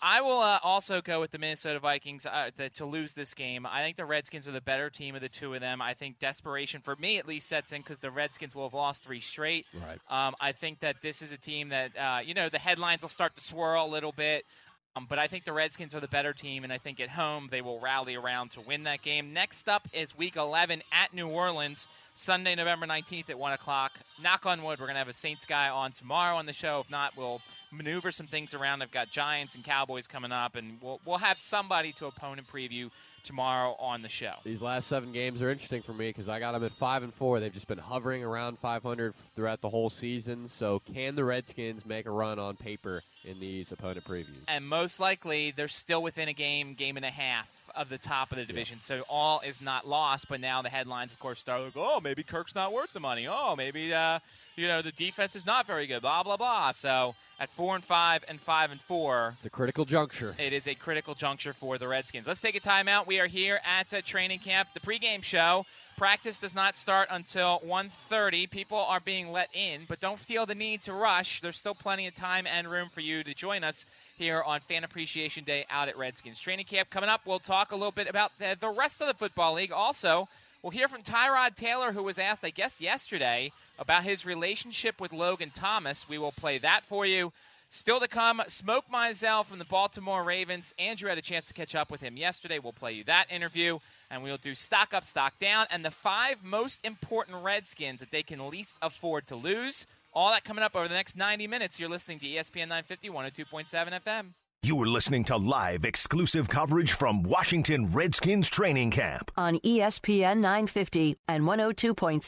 I 0.04 0.22
will 0.22 0.40
uh, 0.40 0.58
also 0.64 1.00
go 1.00 1.20
with 1.20 1.30
the 1.30 1.38
Minnesota 1.38 1.80
Vikings 1.80 2.26
uh, 2.26 2.50
the, 2.58 2.70
to 2.72 2.86
lose 2.86 3.14
this 3.14 3.36
game. 3.36 3.68
I 3.68 3.84
think 3.84 3.98
the 3.98 4.06
Redskins 4.06 4.48
are 4.48 4.52
the 4.52 4.62
better 4.62 4.90
team 4.90 5.14
of 5.14 5.22
the 5.22 5.30
two 5.30 5.54
of 5.54 5.62
them. 5.62 5.80
I 5.80 5.94
think 5.94 6.18
desperation, 6.18 6.82
for 6.82 6.96
me 6.96 7.20
at 7.20 7.28
least, 7.28 7.48
sets 7.48 7.72
in 7.72 7.82
because 7.82 8.00
the 8.00 8.10
Redskins 8.10 8.56
will 8.56 8.64
have 8.64 8.74
lost 8.74 9.04
three 9.04 9.20
straight. 9.20 9.68
Right. 9.76 10.00
Um, 10.10 10.36
I 10.42 10.54
think 10.54 10.80
that 10.80 10.96
this 11.04 11.22
is 11.22 11.32
a 11.32 11.38
team 11.38 11.70
that, 11.70 11.96
uh, 11.96 12.20
you 12.26 12.34
know, 12.34 12.50
the 12.50 12.58
headlines 12.58 13.04
will 13.04 13.10
start 13.10 13.36
to 13.36 13.44
swirl 13.44 13.86
a 13.86 13.88
little 13.88 14.12
bit. 14.12 14.46
Um, 14.96 15.06
but 15.08 15.20
I 15.20 15.28
think 15.28 15.46
the 15.46 15.54
Redskins 15.54 15.96
are 15.96 16.02
the 16.02 16.08
better 16.10 16.34
team, 16.34 16.66
and 16.66 16.74
I 16.74 16.78
think 16.78 17.00
at 17.00 17.10
home 17.10 17.48
they 17.50 17.62
will 17.62 17.80
rally 17.80 18.16
around 18.16 18.52
to 18.52 18.62
win 18.62 18.84
that 18.84 19.02
game. 19.02 19.32
Next 19.32 19.70
up 19.70 19.88
is 19.94 20.18
Week 20.18 20.36
11 20.36 20.82
at 20.92 21.14
New 21.14 21.30
Orleans, 21.30 21.88
Sunday, 22.14 22.56
November 22.56 22.86
19th 22.86 23.30
at 23.30 23.40
1 23.40 23.54
o'clock. 23.54 23.94
Knock 24.22 24.46
on 24.46 24.64
wood, 24.64 24.80
we're 24.80 24.86
going 24.86 24.96
to 24.96 25.00
have 25.00 25.08
a 25.08 25.14
Saints 25.14 25.46
guy 25.46 25.70
on 25.70 25.92
tomorrow 25.92 26.36
on 26.36 26.46
the 26.46 26.54
show. 26.54 26.80
If 26.80 26.92
not, 26.92 27.16
we'll 27.16 27.42
maneuver 27.72 28.12
some 28.12 28.28
things 28.28 28.54
around. 28.54 28.82
I've 28.82 28.92
got 28.92 29.10
Giants 29.10 29.56
and 29.56 29.64
Cowboys 29.64 30.08
coming 30.08 30.32
up, 30.32 30.56
and 30.56 30.78
we'll, 30.82 31.00
we'll 31.06 31.18
have 31.18 31.40
somebody 31.40 31.94
to 31.94 32.08
opponent 32.08 32.48
preview 32.48 32.92
tomorrow 33.24 33.76
on 33.80 34.02
the 34.02 34.10
show. 34.10 34.34
These 34.44 34.62
last 34.62 34.88
seven 34.88 35.12
games 35.12 35.42
are 35.42 35.50
interesting 35.50 35.82
for 35.82 35.94
me 35.94 36.10
because 36.10 36.28
I 36.28 36.40
got 36.40 36.54
them 36.54 36.64
at 36.64 36.72
five 36.74 37.04
and 37.04 37.14
four. 37.14 37.40
They've 37.40 37.54
just 37.54 37.68
been 37.68 37.78
hovering 37.78 38.24
around 38.24 38.60
500 38.60 39.14
throughout 39.36 39.62
the 39.62 39.70
whole 39.70 39.90
season. 39.90 40.48
So, 40.48 40.82
can 40.94 41.16
the 41.16 41.24
Redskins 41.24 41.86
make 41.86 42.08
a 42.08 42.12
run 42.12 42.40
on 42.40 42.56
paper 42.56 43.02
in 43.24 43.40
these 43.40 43.72
opponent 43.72 44.06
previews? 44.06 44.44
And 44.48 44.68
most 44.68 45.00
likely, 45.00 45.52
they're 45.52 45.68
still 45.68 46.02
within 46.02 46.28
a 46.30 46.34
game, 46.34 46.74
game 46.74 46.98
and 46.98 47.06
a 47.06 47.12
half 47.12 47.61
of 47.76 47.90
the 47.90 47.98
top 47.98 48.32
of 48.32 48.38
the 48.38 48.46
division. 48.46 48.78
Yeah. 48.78 48.98
So 48.98 49.04
all 49.10 49.42
is 49.46 49.62
not 49.62 49.88
lost. 49.88 50.30
But 50.30 50.40
now 50.40 50.62
the 50.62 50.70
headlines, 50.70 51.14
of 51.14 51.20
course, 51.20 51.40
start 51.40 51.62
like, 51.62 51.74
oh, 51.76 52.00
maybe 52.02 52.24
Kirk's 52.24 52.56
not 52.56 52.74
worth 52.74 52.94
the 52.94 53.00
money. 53.00 53.28
Oh, 53.28 53.56
maybe 53.56 53.94
uh, 53.94 54.20
you 54.56 54.68
know 54.68 54.82
the 54.82 54.92
defense 54.92 55.36
is 55.36 55.46
not 55.46 55.68
very 55.68 55.88
good. 55.88 56.02
Blah 56.02 56.24
blah 56.24 56.38
blah. 56.38 56.72
So 56.72 57.16
at 57.42 57.50
four 57.50 57.74
and 57.74 57.84
five 57.84 58.24
and 58.28 58.40
five 58.40 58.72
and 58.72 58.80
four. 58.80 59.34
It's 59.38 59.46
a 59.46 59.50
critical 59.50 59.84
juncture. 59.84 60.36
It 60.38 60.54
is 60.54 60.68
a 60.68 60.76
critical 60.76 61.16
juncture 61.16 61.54
for 61.54 61.80
the 61.80 61.88
Redskins. 61.88 62.28
Let's 62.28 62.40
take 62.40 62.56
a 62.56 62.60
timeout. 62.60 63.08
We 63.08 63.20
are 63.20 63.26
here 63.26 63.60
at 63.66 63.92
uh, 63.92 64.02
training 64.06 64.40
camp, 64.40 64.70
the 64.76 64.80
pregame 64.80 65.24
show. 65.24 65.66
Practice 65.98 66.40
does 66.40 66.54
not 66.54 66.78
start 66.78 67.10
until 67.12 67.60
1.30. 67.66 68.50
People 68.50 68.78
are 68.78 69.00
being 69.00 69.32
let 69.32 69.50
in, 69.56 69.82
but 69.88 70.00
don't 70.00 70.20
feel 70.20 70.46
the 70.46 70.56
need 70.56 70.84
to 70.84 70.94
rush. 70.94 71.42
There's 71.42 71.58
still 71.58 71.76
plenty 71.76 72.08
of 72.08 72.16
time 72.16 72.46
and 72.48 72.68
room 72.68 72.90
for 72.90 73.02
you 73.02 73.24
to 73.24 73.34
join 73.34 73.64
us 73.64 73.86
here 74.18 74.44
on 74.44 74.60
Fan 74.62 74.84
Appreciation 74.84 75.44
Day 75.44 75.66
out 75.70 75.90
at 75.90 75.98
Redskins 75.98 76.40
training 76.40 76.66
camp. 76.66 76.90
Coming 76.92 77.10
up, 77.10 77.22
we'll 77.26 77.40
talk 77.40 77.72
a 77.72 77.76
little 77.76 77.92
bit 77.92 78.08
about 78.08 78.38
the, 78.38 78.56
the 78.60 78.70
rest 78.70 79.02
of 79.02 79.08
the 79.08 79.14
football 79.14 79.54
league. 79.54 79.72
Also, 79.72 80.28
we'll 80.62 80.72
hear 80.72 80.88
from 80.88 81.02
Tyrod 81.02 81.56
Taylor, 81.56 81.92
who 81.92 82.04
was 82.04 82.20
asked, 82.20 82.46
I 82.46 82.52
guess, 82.52 82.80
yesterday 82.80 83.52
about 83.82 84.04
his 84.04 84.26
relationship 84.26 85.02
with 85.02 85.12
Logan 85.12 85.50
Thomas. 85.54 86.08
We 86.08 86.20
will 86.20 86.32
play 86.32 86.60
that 86.60 86.84
for 86.84 87.06
you. 87.06 87.34
Still 87.68 88.00
to 88.00 88.08
come, 88.08 88.42
Smoke 88.48 88.86
Mizzell 88.94 89.46
from 89.46 89.58
the 89.58 89.66
Baltimore 89.66 90.24
Ravens. 90.24 90.74
Andrew 90.78 91.10
had 91.10 91.18
a 91.18 91.22
chance 91.22 91.48
to 91.48 91.54
catch 91.54 91.74
up 91.74 91.90
with 91.90 92.02
him 92.02 92.16
yesterday. 92.16 92.60
We'll 92.60 92.74
play 92.74 92.94
you 92.94 93.04
that 93.06 93.32
interview, 93.32 93.80
and 94.12 94.22
we'll 94.22 94.38
do 94.38 94.54
stock 94.54 94.94
up, 94.94 95.04
stock 95.04 95.40
down, 95.40 95.66
and 95.72 95.84
the 95.84 95.90
five 95.90 96.44
most 96.44 96.86
important 96.86 97.44
Redskins 97.44 98.02
that 98.02 98.12
they 98.12 98.24
can 98.24 98.48
least 98.50 98.76
afford 98.82 99.26
to 99.28 99.36
lose. 99.36 99.88
All 100.14 100.32
that 100.32 100.44
coming 100.44 100.64
up 100.64 100.76
over 100.76 100.88
the 100.88 100.94
next 100.94 101.18
90 101.18 101.48
minutes. 101.48 101.80
You're 101.80 101.90
listening 101.90 102.20
to 102.20 102.26
ESPN 102.26 102.68
950, 102.68 103.10
102.7 103.10 104.02
FM. 104.02 104.26
You 104.64 104.80
are 104.80 104.86
listening 104.86 105.24
to 105.24 105.38
live 105.38 105.86
exclusive 105.86 106.48
coverage 106.48 106.92
from 106.92 107.24
Washington 107.24 107.92
Redskins 107.92 108.48
training 108.48 108.92
camp 108.92 109.32
on 109.36 109.58
ESPN 109.62 110.38
950 110.38 111.18
and 111.28 111.46
102.7 111.46 112.22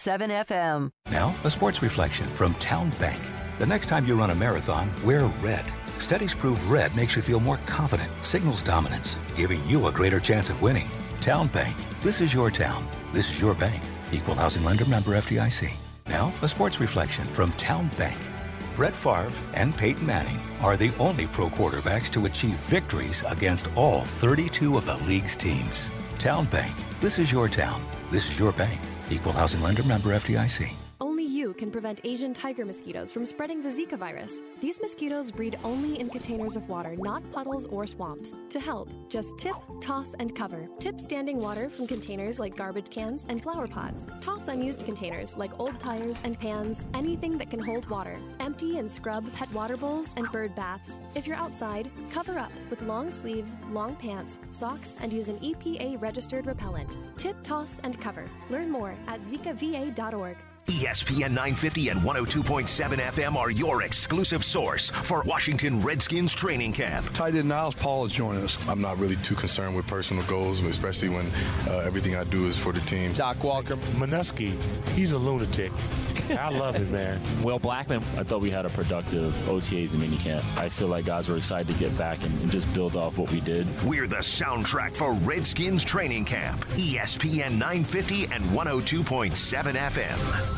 FM. 0.48 0.90
Now, 1.12 1.36
a 1.44 1.52
sports 1.52 1.84
reflection 1.84 2.26
from 2.26 2.56
Town 2.56 2.90
Bank. 3.00 3.22
The 3.60 3.68
next 3.68 3.86
time 3.86 4.08
you 4.08 4.16
run 4.16 4.32
a 4.32 4.36
marathon, 4.36 4.92
wear 5.06 5.28
red. 5.44 5.64
Studies 6.00 6.34
prove 6.34 6.72
red 6.72 6.96
makes 6.96 7.16
you 7.16 7.22
feel 7.22 7.40
more 7.40 7.58
confident, 7.68 8.12
signals 8.24 8.64
dominance, 8.64 9.16
giving 9.36 9.64
you 9.70 9.86
a 9.86 9.92
greater 9.92 10.20
chance 10.20 10.50
of 10.50 10.60
winning. 10.60 10.90
Town 11.22 11.50
Bank. 11.50 11.76
This 12.02 12.20
is 12.20 12.34
your 12.34 12.50
town. 12.50 12.88
This 13.12 13.30
is 13.30 13.40
your 13.40 13.54
bank. 13.54 13.84
Equal 14.12 14.34
housing 14.34 14.64
lender 14.64 14.86
member 14.86 15.12
FDIC. 15.12 15.70
Now, 16.08 16.34
a 16.42 16.50
sports 16.50 16.80
reflection 16.80 17.26
from 17.26 17.52
Town 17.54 17.92
Bank. 17.96 18.18
Brett 18.76 18.94
Favre 18.94 19.32
and 19.54 19.76
Peyton 19.76 20.06
Manning 20.06 20.40
are 20.62 20.76
the 20.76 20.92
only 21.00 21.28
pro 21.28 21.50
quarterbacks 21.50 22.12
to 22.14 22.26
achieve 22.26 22.56
victories 22.70 23.24
against 23.28 23.68
all 23.76 24.06
32 24.06 24.78
of 24.78 24.86
the 24.86 24.98
league's 25.08 25.36
teams. 25.36 25.92
Town 26.20 26.46
Bank. 26.46 26.76
This 27.00 27.20
is 27.20 27.32
your 27.32 27.48
town. 27.48 27.84
This 28.10 28.30
is 28.30 28.40
your 28.40 28.52
bank. 28.52 28.80
Equal 29.12 29.34
housing 29.34 29.62
lender 29.62 29.84
member 29.84 30.10
FDIC 30.10 30.74
can 31.64 31.72
prevent 31.72 32.02
Asian 32.04 32.34
tiger 32.34 32.66
mosquitoes 32.66 33.14
from 33.14 33.26
spreading 33.26 33.64
the 33.64 33.70
Zika 33.70 33.98
virus. 33.98 34.42
These 34.60 34.82
mosquitoes 34.82 35.32
breed 35.32 35.58
only 35.64 35.98
in 35.98 36.10
containers 36.10 36.58
of 36.58 36.68
water, 36.68 36.94
not 36.98 37.24
puddles 37.32 37.68
or 37.68 37.88
swamps. 37.88 38.38
To 38.50 38.60
help, 38.60 38.90
just 39.08 39.38
tip, 39.38 39.56
toss, 39.80 40.14
and 40.20 40.36
cover. 40.36 40.68
Tip 40.80 41.00
standing 41.00 41.38
water 41.38 41.70
from 41.70 41.88
containers 41.88 42.38
like 42.38 42.58
garbage 42.58 42.90
cans 42.90 43.28
and 43.30 43.42
flower 43.42 43.66
pots. 43.66 44.08
Toss 44.20 44.50
unused 44.50 44.84
containers 44.84 45.38
like 45.38 45.58
old 45.58 45.80
tires 45.80 46.22
and 46.26 46.38
pans, 46.38 46.84
anything 46.94 47.38
that 47.38 47.50
can 47.50 47.62
hold 47.62 47.90
water. 47.90 48.18
Empty 48.42 48.78
and 48.78 48.92
scrub 48.92 49.24
pet 49.32 49.50
water 49.54 49.78
bowls 49.78 50.14
and 50.18 50.30
bird 50.34 50.54
baths. 50.56 50.98
If 51.16 51.26
you're 51.26 51.38
outside, 51.38 51.90
cover 52.12 52.38
up 52.38 52.52
with 52.70 52.82
long 52.82 53.10
sleeves, 53.10 53.56
long 53.72 53.96
pants, 53.96 54.38
socks, 54.52 54.96
and 55.00 55.14
use 55.14 55.30
an 55.30 55.40
EPA 55.40 56.02
registered 56.02 56.46
repellent. 56.46 56.94
Tip, 57.16 57.42
toss, 57.42 57.78
and 57.84 57.98
cover. 58.02 58.26
Learn 58.50 58.70
more 58.70 58.96
at 59.08 59.24
zikava.org. 59.24 60.36
ESPN 60.68 61.32
950 61.32 61.90
and 61.90 62.00
102.7 62.02 62.98
FM 62.98 63.36
are 63.36 63.52
your 63.52 63.84
exclusive 63.84 64.46
source 64.46 64.90
for 64.90 65.22
Washington 65.24 65.82
Redskins 65.82 66.34
training 66.34 66.72
camp. 66.72 67.12
Tight 67.14 67.36
end 67.36 67.50
Niles 67.50 67.76
Paul 67.76 68.06
is 68.06 68.14
joining 68.14 68.44
us. 68.44 68.58
I'm 68.70 68.80
not 68.80 68.98
really 68.98 69.18
too 69.18 69.36
concerned 69.36 69.76
with 69.76 69.86
personal 69.88 70.24
goals, 70.24 70.62
especially 70.62 71.10
when 71.10 71.30
uh, 71.68 71.80
everything 71.80 72.16
I 72.16 72.24
do 72.24 72.48
is 72.48 72.58
for 72.58 72.72
the 72.72 72.80
team. 72.82 73.12
Doc 73.14 73.44
Walker. 73.44 73.76
Manusky, 73.98 74.54
he's 74.92 75.12
a 75.12 75.18
lunatic. 75.18 75.72
I 76.30 76.50
love 76.50 76.76
it, 76.76 76.90
man. 76.90 77.20
Will 77.44 77.60
Blackmon, 77.60 78.02
I 78.18 78.24
thought 78.24 78.40
we 78.40 78.50
had 78.50 78.66
a 78.66 78.70
productive 78.70 79.34
OTAs 79.46 79.94
and 79.94 80.02
minicamp. 80.02 80.44
I 80.58 80.70
feel 80.70 80.88
like 80.88 81.04
guys 81.06 81.28
were 81.28 81.36
excited 81.36 81.68
to 81.68 81.80
get 81.80 81.96
back 81.98 82.24
and, 82.24 82.42
and 82.42 82.50
just 82.50 82.72
build 82.74 82.96
off 82.96 83.18
what 83.18 83.30
we 83.32 83.42
did. 83.42 83.68
We're 83.84 84.08
the 84.08 84.18
soundtrack 84.18 84.96
for 84.96 85.14
Redskins 85.14 85.84
training 85.84 86.24
camp. 86.24 86.66
ESPN 86.70 87.58
950 87.58 88.26
and 88.26 88.46
102.7 88.46 89.74
FM. 89.74 90.53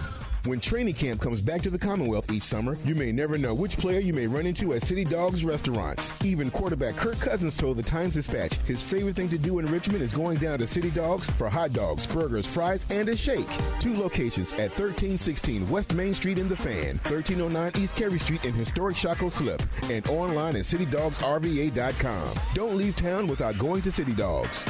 When 0.45 0.59
training 0.59 0.93
camp 0.93 1.21
comes 1.21 1.41
back 1.41 1.63
to 1.63 1.71
the 1.71 1.79
Commonwealth 1.79 2.31
each 2.31 2.43
summer, 2.43 2.77
you 2.85 2.93
may 2.93 3.11
never 3.11 3.35
know 3.35 3.55
which 3.55 3.79
player 3.79 3.99
you 3.99 4.13
may 4.13 4.27
run 4.27 4.45
into 4.45 4.75
at 4.75 4.83
City 4.83 5.03
Dogs 5.03 5.43
restaurants. 5.43 6.13
Even 6.23 6.51
quarterback 6.51 6.95
Kirk 6.95 7.19
Cousins 7.19 7.57
told 7.57 7.77
the 7.77 7.83
Times 7.83 8.13
Dispatch 8.13 8.53
his 8.67 8.83
favorite 8.83 9.15
thing 9.15 9.27
to 9.29 9.39
do 9.39 9.57
in 9.57 9.65
Richmond 9.65 10.03
is 10.03 10.11
going 10.11 10.37
down 10.37 10.59
to 10.59 10.67
City 10.67 10.91
Dogs 10.91 11.27
for 11.31 11.49
hot 11.49 11.73
dogs, 11.73 12.05
burgers, 12.05 12.45
fries, 12.45 12.85
and 12.91 13.09
a 13.09 13.17
shake. 13.17 13.49
Two 13.79 13.95
locations 13.95 14.51
at 14.53 14.69
1316 14.69 15.67
West 15.67 15.95
Main 15.95 16.13
Street 16.13 16.37
in 16.37 16.47
the 16.47 16.55
Fan, 16.55 16.99
1309 17.09 17.71
East 17.83 17.95
Cary 17.95 18.19
Street 18.19 18.45
in 18.45 18.53
historic 18.53 18.95
Shockoe 18.95 19.31
Slip, 19.31 19.63
and 19.89 20.07
online 20.09 20.55
at 20.57 20.65
citydogsrva.com. 20.65 22.29
Don't 22.53 22.77
leave 22.77 22.95
town 22.95 23.25
without 23.25 23.57
going 23.57 23.81
to 23.81 23.91
City 23.91 24.13
Dogs. 24.13 24.63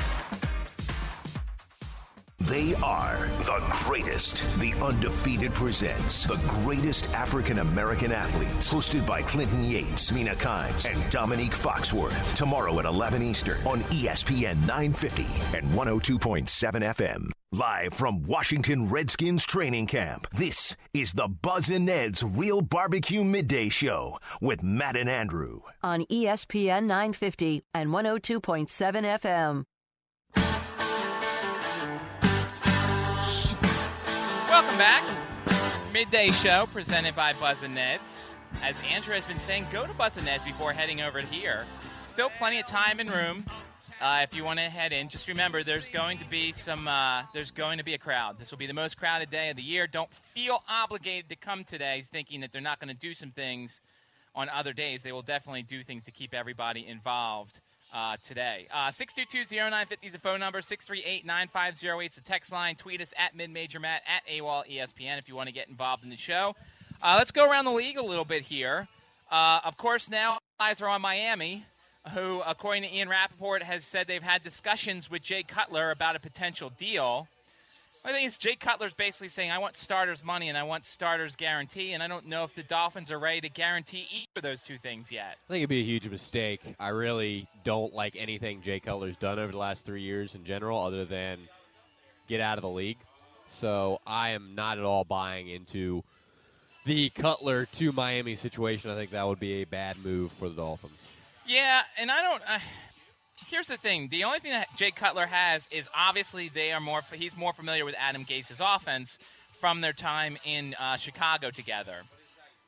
They 2.39 2.75
are 2.75 3.27
the 3.39 3.63
greatest. 3.71 4.43
The 4.59 4.73
Undefeated 4.73 5.53
presents 5.53 6.23
the 6.25 6.35
greatest 6.47 7.11
African 7.13 7.59
American 7.59 8.11
athletes. 8.11 8.71
Hosted 8.71 9.07
by 9.07 9.21
Clinton 9.21 9.63
Yates, 9.63 10.11
Mina 10.11 10.35
Kimes, 10.35 10.85
and 10.91 11.11
Dominique 11.11 11.53
Foxworth. 11.55 12.35
Tomorrow 12.35 12.79
at 12.79 12.85
11 12.85 13.21
Eastern 13.23 13.65
on 13.65 13.79
ESPN 13.83 14.59
950 14.67 15.25
and 15.57 15.65
102.7 15.71 16.45
FM. 16.95 17.29
Live 17.53 17.93
from 17.93 18.21
Washington 18.23 18.89
Redskins 18.89 19.45
training 19.45 19.87
camp, 19.87 20.27
this 20.33 20.75
is 20.93 21.13
the 21.13 21.27
Buzz 21.29 21.69
and 21.69 21.85
Ned's 21.85 22.21
Real 22.21 22.59
Barbecue 22.61 23.23
Midday 23.23 23.69
Show 23.69 24.17
with 24.41 24.61
Matt 24.61 24.97
and 24.97 25.09
Andrew. 25.09 25.59
on 25.81 26.01
ESPN 26.11 26.83
950 26.83 27.63
and 27.73 27.91
102.7 27.91 28.67
FM. 29.21 29.63
Welcome 34.75 35.05
back. 35.47 35.93
Midday 35.93 36.31
show 36.31 36.67
presented 36.73 37.15
by 37.15 37.31
Buzz 37.31 37.63
and 37.63 37.73
Ned's. 37.73 38.29
As 38.61 38.77
Andrew 38.91 39.13
has 39.13 39.23
been 39.25 39.39
saying, 39.39 39.67
go 39.71 39.87
to 39.87 39.93
Buzz 39.93 40.17
and 40.17 40.25
Ned's 40.25 40.43
before 40.43 40.73
heading 40.73 40.99
over 40.99 41.21
here. 41.21 41.63
Still 42.05 42.29
plenty 42.37 42.59
of 42.59 42.67
time 42.67 42.99
and 42.99 43.09
room 43.09 43.45
uh, 44.01 44.19
if 44.23 44.35
you 44.35 44.43
want 44.43 44.59
to 44.59 44.65
head 44.65 44.91
in. 44.91 45.07
Just 45.07 45.29
remember, 45.29 45.63
there's 45.63 45.87
going 45.87 46.17
to 46.17 46.25
be 46.25 46.51
some. 46.51 46.89
Uh, 46.89 47.23
there's 47.33 47.51
going 47.51 47.77
to 47.77 47.85
be 47.85 47.93
a 47.93 47.97
crowd. 47.97 48.37
This 48.37 48.51
will 48.51 48.57
be 48.57 48.67
the 48.67 48.73
most 48.73 48.97
crowded 48.97 49.29
day 49.29 49.49
of 49.49 49.55
the 49.55 49.63
year. 49.63 49.87
Don't 49.87 50.13
feel 50.13 50.61
obligated 50.67 51.29
to 51.29 51.37
come 51.37 51.63
today, 51.63 52.01
thinking 52.03 52.41
that 52.41 52.51
they're 52.51 52.61
not 52.61 52.81
going 52.81 52.93
to 52.93 52.99
do 52.99 53.13
some 53.13 53.31
things 53.31 53.79
on 54.35 54.49
other 54.49 54.73
days. 54.73 55.03
They 55.03 55.13
will 55.13 55.21
definitely 55.21 55.63
do 55.63 55.83
things 55.83 56.03
to 56.03 56.11
keep 56.11 56.33
everybody 56.33 56.85
involved 56.85 57.61
uh, 57.93 58.15
today. 58.23 58.67
Uh, 58.73 58.89
622-0950 58.89 59.87
is 60.03 60.13
the 60.13 60.19
phone 60.19 60.39
number. 60.39 60.61
638-9508 60.61 62.09
is 62.09 62.15
the 62.15 62.21
text 62.21 62.51
line. 62.51 62.75
Tweet 62.75 63.01
us 63.01 63.13
at 63.17 63.37
MidMajorMatt, 63.37 63.99
at 64.07 64.25
AWOL 64.31 64.63
ESPN 64.69 65.17
if 65.17 65.27
you 65.27 65.35
want 65.35 65.47
to 65.47 65.53
get 65.53 65.67
involved 65.67 66.03
in 66.03 66.09
the 66.09 66.17
show. 66.17 66.55
Uh, 67.01 67.15
let's 67.17 67.31
go 67.31 67.49
around 67.49 67.65
the 67.65 67.71
league 67.71 67.97
a 67.97 68.03
little 68.03 68.25
bit 68.25 68.43
here. 68.43 68.87
Uh, 69.31 69.59
of 69.63 69.77
course, 69.77 70.09
now 70.09 70.39
eyes 70.59 70.81
are 70.81 70.89
on 70.89 71.01
Miami, 71.01 71.65
who, 72.13 72.41
according 72.47 72.83
to 72.83 72.93
Ian 72.93 73.09
Rapoport, 73.09 73.63
has 73.63 73.83
said 73.83 74.07
they've 74.07 74.23
had 74.23 74.43
discussions 74.43 75.09
with 75.09 75.21
Jay 75.21 75.43
Cutler 75.43 75.91
about 75.91 76.15
a 76.15 76.19
potential 76.19 76.71
deal. 76.77 77.27
I 78.05 78.11
think 78.11 78.27
it's 78.27 78.37
Jay 78.37 78.55
Cutler's 78.55 78.93
basically 78.93 79.29
saying, 79.29 79.49
I 79.49 79.57
want 79.57 79.75
starters' 79.75 80.23
money 80.23 80.47
and 80.47 80.55
I 80.55 80.61
want 80.61 80.85
starters' 80.85 81.35
guarantee, 81.35 81.93
and 81.93 82.03
I 82.03 82.07
don't 82.07 82.27
know 82.27 82.43
if 82.43 82.53
the 82.53 82.61
Dolphins 82.61 83.11
are 83.11 83.17
ready 83.17 83.41
to 83.41 83.49
guarantee 83.49 84.05
either 84.11 84.27
of 84.35 84.43
those 84.43 84.63
two 84.63 84.77
things 84.77 85.11
yet. 85.11 85.37
I 85.49 85.53
think 85.53 85.61
it'd 85.61 85.69
be 85.69 85.81
a 85.81 85.83
huge 85.83 86.07
mistake. 86.07 86.61
I 86.79 86.89
really 86.89 87.47
don't 87.63 87.95
like 87.95 88.15
anything 88.15 88.61
Jay 88.61 88.79
Cutler's 88.79 89.17
done 89.17 89.39
over 89.39 89.51
the 89.51 89.57
last 89.57 89.85
three 89.85 90.03
years 90.03 90.35
in 90.35 90.45
general, 90.45 90.79
other 90.83 91.03
than 91.03 91.39
get 92.29 92.41
out 92.41 92.59
of 92.59 92.61
the 92.61 92.69
league. 92.69 92.97
So 93.53 93.99
I 94.05 94.29
am 94.29 94.53
not 94.53 94.77
at 94.77 94.83
all 94.83 95.03
buying 95.03 95.49
into 95.49 96.03
the 96.85 97.09
Cutler 97.09 97.65
to 97.65 97.91
Miami 97.91 98.35
situation. 98.35 98.91
I 98.91 98.95
think 98.95 99.09
that 99.11 99.27
would 99.27 99.39
be 99.39 99.63
a 99.63 99.65
bad 99.65 99.97
move 100.05 100.31
for 100.33 100.47
the 100.47 100.55
Dolphins. 100.55 101.15
Yeah, 101.47 101.81
and 101.97 102.11
I 102.11 102.21
don't. 102.21 102.43
Uh, 102.47 102.59
here's 103.49 103.67
the 103.67 103.77
thing: 103.77 104.07
the 104.09 104.23
only 104.23 104.39
thing 104.39 104.51
that 104.51 104.67
Jay 104.75 104.91
Cutler 104.91 105.25
has 105.25 105.67
is 105.71 105.89
obviously 105.95 106.49
they 106.49 106.71
are 106.71 106.79
more. 106.79 107.01
He's 107.13 107.37
more 107.37 107.53
familiar 107.53 107.85
with 107.85 107.95
Adam 107.99 108.23
Gase's 108.23 108.61
offense 108.63 109.17
from 109.59 109.81
their 109.81 109.93
time 109.93 110.37
in 110.45 110.75
uh, 110.79 110.97
Chicago 110.97 111.49
together. 111.49 111.97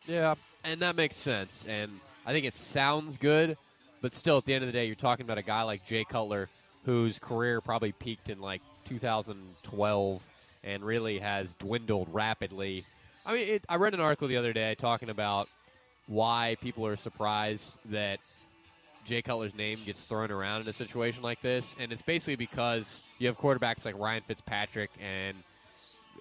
Yeah, 0.08 0.36
and 0.64 0.80
that 0.80 0.96
makes 0.96 1.16
sense. 1.16 1.66
And 1.68 1.92
I 2.26 2.34
think 2.34 2.46
it 2.46 2.56
sounds 2.56 3.18
good, 3.18 3.58
but 4.02 4.14
still, 4.14 4.38
at 4.38 4.46
the 4.46 4.54
end 4.54 4.64
of 4.64 4.68
the 4.68 4.74
day, 4.74 4.86
you're 4.86 4.96
talking 4.96 5.26
about 5.26 5.38
a 5.38 5.44
guy 5.44 5.64
like 5.64 5.86
Jay 5.86 6.04
Cutler, 6.04 6.50
whose 6.86 7.20
career 7.20 7.62
probably 7.62 7.92
peaked 7.92 8.30
in 8.30 8.40
like 8.40 8.62
2012 8.86 10.24
and 10.64 10.84
really 10.84 11.20
has 11.20 11.54
dwindled 11.54 12.08
rapidly. 12.12 12.84
I 13.26 13.34
mean, 13.34 13.48
it, 13.48 13.66
I 13.68 13.76
read 13.76 13.94
an 13.94 14.00
article 14.00 14.28
the 14.28 14.38
other 14.38 14.54
day 14.54 14.76
talking 14.76 15.10
about 15.10 15.50
why 16.08 16.56
people 16.62 16.86
are 16.86 16.96
surprised 16.96 17.78
that 17.86 18.20
Jay 19.08 19.22
Cutler's 19.22 19.56
name 19.56 19.78
gets 19.86 20.06
thrown 20.06 20.32
around 20.32 20.62
in 20.62 20.68
a 20.68 20.74
situation 20.74 21.24
like 21.24 21.40
this, 21.40 21.76
and 21.80 21.94
it's 21.94 22.02
basically 22.02 22.36
because 22.36 23.08
you 23.20 23.28
have 23.28 23.38
quarterbacks 23.38 23.86
like 23.86 23.98
Ryan 23.98 24.22
Fitzpatrick 24.22 24.92
and 25.02 25.36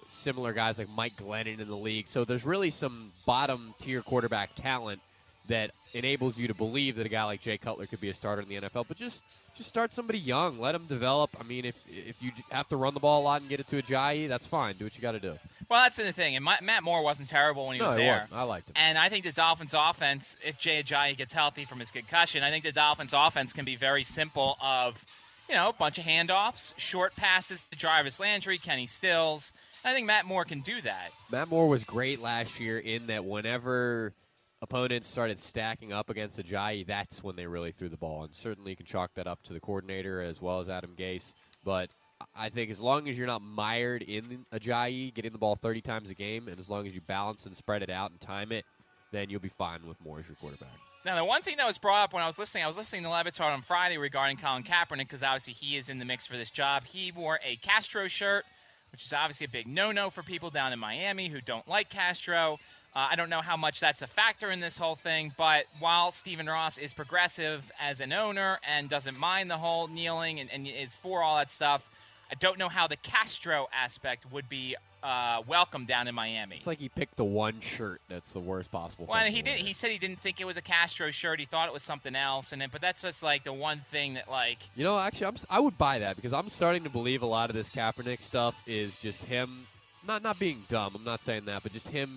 similar 0.07 0.53
guys 0.53 0.77
like 0.77 0.87
Mike 0.95 1.11
Glennon 1.13 1.59
in 1.59 1.67
the 1.67 1.75
league. 1.75 2.07
So 2.07 2.23
there's 2.23 2.45
really 2.45 2.71
some 2.71 3.11
bottom 3.25 3.73
tier 3.79 4.01
quarterback 4.01 4.55
talent 4.55 5.01
that 5.47 5.71
enables 5.93 6.37
you 6.37 6.47
to 6.47 6.53
believe 6.53 6.95
that 6.97 7.05
a 7.05 7.09
guy 7.09 7.23
like 7.23 7.41
Jay 7.41 7.57
Cutler 7.57 7.85
could 7.85 8.01
be 8.01 8.09
a 8.09 8.13
starter 8.13 8.41
in 8.41 8.47
the 8.47 8.55
NFL. 8.55 8.85
But 8.87 8.97
just 8.97 9.23
just 9.55 9.69
start 9.69 9.91
somebody 9.93 10.19
young, 10.19 10.59
let 10.59 10.73
them 10.73 10.85
develop. 10.87 11.31
I 11.39 11.43
mean, 11.43 11.65
if 11.65 11.75
if 11.87 12.21
you 12.21 12.31
have 12.51 12.67
to 12.69 12.77
run 12.77 12.93
the 12.93 12.99
ball 12.99 13.21
a 13.21 13.23
lot 13.23 13.41
and 13.41 13.49
get 13.49 13.59
it 13.59 13.67
to 13.67 13.81
Ajayi, 13.81 14.27
that's 14.27 14.45
fine. 14.47 14.75
Do 14.75 14.83
what 14.85 14.95
you 14.95 15.01
got 15.01 15.13
to 15.13 15.19
do. 15.19 15.33
Well, 15.69 15.83
that's 15.83 15.97
the 15.97 16.11
thing. 16.13 16.35
And 16.35 16.45
Ma- 16.45 16.57
Matt 16.61 16.83
Moore 16.83 17.03
wasn't 17.03 17.27
terrible 17.29 17.65
when 17.67 17.75
he 17.75 17.79
No, 17.79 17.87
was 17.87 17.95
he 17.95 18.03
there. 18.03 18.21
wasn't. 18.21 18.33
I 18.39 18.43
liked 18.43 18.69
him. 18.69 18.73
And 18.77 18.97
I 18.97 19.09
think 19.09 19.25
the 19.25 19.31
Dolphins' 19.31 19.73
offense, 19.77 20.37
if 20.45 20.57
Jay 20.59 20.81
Ajayi 20.83 21.17
gets 21.17 21.33
healthy 21.33 21.65
from 21.65 21.79
his 21.79 21.91
concussion, 21.91 22.43
I 22.43 22.51
think 22.51 22.63
the 22.63 22.71
Dolphins' 22.71 23.13
offense 23.13 23.51
can 23.53 23.65
be 23.65 23.75
very 23.75 24.03
simple. 24.03 24.57
Of 24.63 25.03
you 25.49 25.55
know, 25.55 25.69
a 25.69 25.73
bunch 25.73 25.97
of 25.97 26.03
handoffs, 26.03 26.77
short 26.77 27.15
passes 27.15 27.63
to 27.63 27.77
Jarvis 27.77 28.19
Landry, 28.19 28.57
Kenny 28.57 28.85
Stills. 28.85 29.53
I 29.85 29.93
think 29.93 30.05
Matt 30.05 30.25
Moore 30.25 30.43
can 30.43 30.59
do 30.59 30.81
that. 30.81 31.11
Matt 31.31 31.49
Moore 31.49 31.69
was 31.69 31.85
great 31.85 32.19
last 32.19 32.59
year 32.59 32.77
in 32.79 33.07
that 33.07 33.23
whenever 33.23 34.13
opponents 34.61 35.07
started 35.07 35.39
stacking 35.39 35.93
up 35.93 36.09
against 36.09 36.39
Ajayi, 36.39 36.85
that's 36.85 37.23
when 37.23 37.35
they 37.35 37.47
really 37.47 37.71
threw 37.71 37.89
the 37.89 37.97
ball. 37.97 38.23
And 38.23 38.33
certainly 38.33 38.71
you 38.71 38.77
can 38.77 38.85
chalk 38.85 39.11
that 39.15 39.27
up 39.27 39.43
to 39.43 39.53
the 39.53 39.59
coordinator 39.59 40.21
as 40.21 40.41
well 40.41 40.59
as 40.59 40.69
Adam 40.69 40.93
Gase. 40.97 41.33
But 41.63 41.89
I 42.35 42.49
think 42.49 42.71
as 42.71 42.79
long 42.79 43.07
as 43.07 43.17
you're 43.17 43.27
not 43.27 43.41
mired 43.41 44.01
in 44.01 44.45
Ajayi 44.51 45.13
getting 45.13 45.31
the 45.31 45.37
ball 45.37 45.55
30 45.55 45.81
times 45.81 46.09
a 46.09 46.13
game, 46.13 46.47
and 46.47 46.59
as 46.59 46.69
long 46.69 46.87
as 46.87 46.93
you 46.93 47.01
balance 47.01 47.45
and 47.45 47.55
spread 47.55 47.83
it 47.83 47.89
out 47.89 48.11
and 48.11 48.19
time 48.19 48.51
it, 48.51 48.65
then 49.11 49.29
you'll 49.29 49.39
be 49.39 49.49
fine 49.49 49.85
with 49.87 49.99
Moore 50.03 50.19
as 50.19 50.27
your 50.27 50.35
quarterback. 50.35 50.69
Now, 51.05 51.15
the 51.15 51.23
one 51.23 51.41
thing 51.41 51.57
that 51.57 51.65
was 51.65 51.77
brought 51.77 52.03
up 52.03 52.13
when 52.13 52.23
I 52.23 52.27
was 52.27 52.37
listening, 52.37 52.63
I 52.63 52.67
was 52.67 52.75
listening 52.75 53.03
to 53.03 53.09
Le 53.09 53.23
Batard 53.23 53.53
on 53.53 53.61
Friday 53.61 53.97
regarding 53.97 54.37
Colin 54.37 54.63
Kaepernick 54.63 54.99
because 54.99 55.23
obviously 55.23 55.53
he 55.53 55.77
is 55.77 55.87
in 55.87 55.99
the 55.99 56.05
mix 56.05 56.25
for 56.25 56.35
this 56.35 56.49
job. 56.49 56.83
He 56.83 57.11
wore 57.13 57.39
a 57.45 57.55
Castro 57.57 58.07
shirt, 58.07 58.43
which 58.91 59.05
is 59.05 59.13
obviously 59.13 59.45
a 59.45 59.49
big 59.49 59.67
no-no 59.67 60.09
for 60.09 60.23
people 60.23 60.49
down 60.49 60.73
in 60.73 60.79
Miami 60.79 61.29
who 61.29 61.39
don't 61.41 61.67
like 61.67 61.89
Castro. 61.89 62.57
Uh, 62.97 63.09
I 63.11 63.15
don't 63.15 63.29
know 63.29 63.41
how 63.41 63.55
much 63.55 63.79
that's 63.79 64.01
a 64.01 64.07
factor 64.07 64.49
in 64.49 64.59
this 64.59 64.75
whole 64.75 64.95
thing, 64.95 65.31
but 65.37 65.65
while 65.79 66.09
Stephen 66.09 66.47
Ross 66.47 66.79
is 66.79 66.95
progressive 66.95 67.71
as 67.79 67.99
an 68.01 68.11
owner 68.11 68.57
and 68.67 68.89
doesn't 68.89 69.19
mind 69.19 69.51
the 69.51 69.57
whole 69.57 69.87
kneeling 69.87 70.39
and, 70.39 70.51
and 70.51 70.67
is 70.67 70.95
for 70.95 71.21
all 71.21 71.37
that 71.37 71.51
stuff, 71.51 71.87
I 72.31 72.33
don't 72.39 72.57
know 72.57 72.69
how 72.69 72.87
the 72.87 72.95
Castro 72.95 73.67
aspect 73.71 74.25
would 74.31 74.49
be 74.49 74.75
uh, 75.03 75.43
welcome 75.47 75.85
down 75.85 76.07
in 76.07 76.15
Miami. 76.15 76.55
It's 76.55 76.65
like 76.65 76.79
he 76.79 76.89
picked 76.89 77.17
the 77.17 77.23
one 77.23 77.61
shirt 77.61 78.01
that's 78.09 78.33
the 78.33 78.39
worst 78.39 78.71
possible. 78.71 79.05
Well, 79.07 79.25
he 79.25 79.43
did. 79.43 79.59
He 79.59 79.73
said 79.73 79.91
he 79.91 79.99
didn't 79.99 80.21
think 80.21 80.41
it 80.41 80.45
was 80.45 80.57
a 80.57 80.63
Castro 80.63 81.11
shirt. 81.11 81.39
He 81.39 81.45
thought 81.45 81.67
it 81.67 81.73
was 81.73 81.83
something 81.83 82.15
else, 82.15 82.51
and 82.51 82.59
then, 82.59 82.69
but 82.71 82.81
that's 82.81 83.03
just 83.03 83.21
like 83.21 83.43
the 83.43 83.53
one 83.53 83.77
thing 83.77 84.15
that, 84.15 84.27
like, 84.27 84.57
You 84.75 84.83
know, 84.83 84.97
actually, 84.97 85.27
I'm, 85.27 85.35
I 85.51 85.59
would 85.59 85.77
buy 85.77 85.99
that 85.99 86.15
because 86.15 86.33
I'm 86.33 86.49
starting 86.49 86.81
to 86.81 86.89
believe 86.89 87.21
a 87.21 87.27
lot 87.27 87.51
of 87.51 87.55
this 87.55 87.69
Kaepernick 87.69 88.17
stuff 88.17 88.59
is 88.65 88.99
just 88.99 89.23
him, 89.25 89.67
not 90.07 90.23
not 90.23 90.39
being 90.39 90.63
dumb. 90.67 90.93
I'm 90.95 91.03
not 91.03 91.23
saying 91.23 91.45
that, 91.45 91.61
but 91.61 91.73
just 91.73 91.89
him 91.89 92.09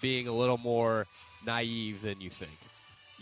being 0.00 0.28
a 0.28 0.32
little 0.32 0.58
more 0.58 1.06
naive 1.46 2.02
than 2.02 2.20
you 2.20 2.30
think. 2.30 2.52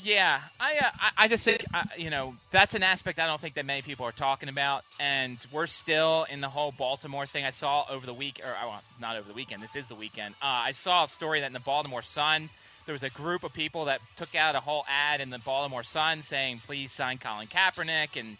yeah, 0.02 0.40
I, 0.60 0.78
uh, 0.78 1.10
I, 1.16 1.28
just 1.28 1.44
think, 1.44 1.64
uh, 1.74 1.82
you 1.96 2.10
know, 2.10 2.34
that's 2.50 2.74
an 2.74 2.82
aspect 2.82 3.18
I 3.18 3.26
don't 3.26 3.40
think 3.40 3.54
that 3.54 3.66
many 3.66 3.82
people 3.82 4.06
are 4.06 4.12
talking 4.12 4.48
about, 4.48 4.84
and 5.00 5.44
we're 5.52 5.66
still 5.66 6.26
in 6.30 6.40
the 6.40 6.48
whole 6.48 6.72
Baltimore 6.72 7.26
thing. 7.26 7.44
I 7.44 7.50
saw 7.50 7.84
over 7.90 8.06
the 8.06 8.14
week, 8.14 8.40
or 8.44 8.54
well, 8.66 8.82
not 9.00 9.16
over 9.16 9.28
the 9.28 9.34
weekend. 9.34 9.62
This 9.62 9.74
is 9.74 9.88
the 9.88 9.96
weekend. 9.96 10.34
Uh, 10.40 10.66
I 10.66 10.72
saw 10.72 11.04
a 11.04 11.08
story 11.08 11.40
that 11.40 11.46
in 11.46 11.52
the 11.52 11.60
Baltimore 11.60 12.02
Sun. 12.02 12.50
There 12.86 12.94
was 12.94 13.02
a 13.02 13.10
group 13.10 13.44
of 13.44 13.52
people 13.52 13.84
that 13.84 14.00
took 14.16 14.34
out 14.34 14.54
a 14.54 14.60
whole 14.60 14.86
ad 14.88 15.20
in 15.20 15.28
the 15.28 15.38
Baltimore 15.40 15.82
Sun 15.82 16.22
saying, 16.22 16.60
"Please 16.60 16.90
sign 16.90 17.18
Colin 17.18 17.46
Kaepernick," 17.46 18.18
and 18.18 18.38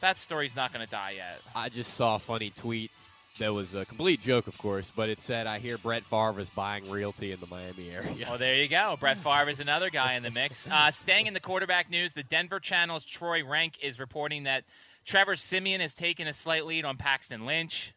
that 0.00 0.16
story's 0.16 0.56
not 0.56 0.72
going 0.72 0.82
to 0.82 0.90
die 0.90 1.14
yet. 1.16 1.42
I 1.54 1.68
just 1.68 1.92
saw 1.92 2.14
a 2.14 2.18
funny 2.18 2.50
tweet 2.50 2.90
that 3.38 3.52
was 3.52 3.74
a 3.74 3.84
complete 3.84 4.20
joke, 4.22 4.46
of 4.46 4.56
course, 4.58 4.90
but 4.94 5.08
it 5.08 5.20
said, 5.20 5.46
"I 5.46 5.58
hear 5.58 5.76
Brett 5.78 6.02
Favre 6.04 6.40
is 6.40 6.48
buying 6.50 6.88
realty 6.90 7.32
in 7.32 7.40
the 7.40 7.46
Miami 7.46 7.90
area." 7.90 8.26
Well, 8.28 8.38
there 8.38 8.56
you 8.56 8.68
go. 8.68 8.96
Brett 8.98 9.18
Favre 9.18 9.50
is 9.50 9.60
another 9.60 9.90
guy 9.90 10.14
in 10.14 10.22
the 10.22 10.30
mix. 10.30 10.66
Uh, 10.70 10.90
staying 10.90 11.26
in 11.26 11.34
the 11.34 11.40
quarterback 11.40 11.90
news, 11.90 12.12
the 12.12 12.22
Denver 12.22 12.58
Channel's 12.60 13.04
Troy 13.04 13.44
Renck 13.44 13.78
is 13.82 13.98
reporting 14.00 14.44
that 14.44 14.64
Trevor 15.04 15.36
Siemian 15.36 15.80
has 15.80 15.94
taken 15.94 16.26
a 16.26 16.32
slight 16.32 16.64
lead 16.66 16.84
on 16.84 16.96
Paxton 16.96 17.46
Lynch. 17.46 17.94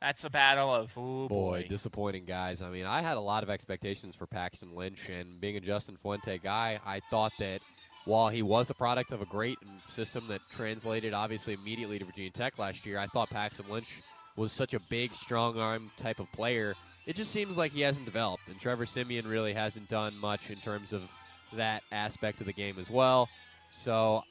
That's 0.00 0.24
a 0.24 0.30
battle 0.30 0.74
of 0.74 0.96
ooh 0.98 1.28
boy, 1.28 1.62
boy. 1.62 1.66
disappointing 1.68 2.24
guys. 2.26 2.60
I 2.60 2.68
mean, 2.68 2.84
I 2.84 3.00
had 3.00 3.16
a 3.16 3.20
lot 3.20 3.42
of 3.42 3.48
expectations 3.50 4.14
for 4.14 4.26
Paxton 4.26 4.74
Lynch, 4.74 5.08
and 5.08 5.40
being 5.40 5.56
a 5.56 5.60
Justin 5.60 5.96
Fuente 5.96 6.38
guy, 6.38 6.78
I 6.84 7.00
thought 7.10 7.32
that 7.38 7.62
while 8.04 8.28
he 8.28 8.42
was 8.42 8.68
a 8.68 8.74
product 8.74 9.12
of 9.12 9.22
a 9.22 9.26
great 9.26 9.56
system 9.94 10.24
that 10.28 10.42
translated 10.50 11.14
obviously 11.14 11.54
immediately 11.54 11.98
to 11.98 12.04
Virginia 12.04 12.30
Tech 12.30 12.58
last 12.58 12.84
year, 12.84 12.98
I 12.98 13.06
thought 13.06 13.30
Paxton 13.30 13.64
Lynch 13.70 14.02
was 14.36 14.52
such 14.52 14.74
a 14.74 14.80
big, 14.80 15.14
strong 15.14 15.58
arm 15.58 15.90
type 15.96 16.18
of 16.18 16.30
player. 16.32 16.74
It 17.06 17.16
just 17.16 17.30
seems 17.30 17.56
like 17.56 17.72
he 17.72 17.82
hasn't 17.82 18.06
developed, 18.06 18.48
and 18.48 18.58
Trevor 18.58 18.86
Siemian 18.86 19.28
really 19.28 19.52
hasn't 19.52 19.88
done 19.88 20.16
much 20.18 20.50
in 20.50 20.56
terms 20.56 20.92
of 20.92 21.08
that 21.52 21.82
aspect 21.92 22.40
of 22.40 22.46
the 22.46 22.52
game 22.52 22.76
as 22.78 22.90
well. 22.90 23.28
So 23.72 24.22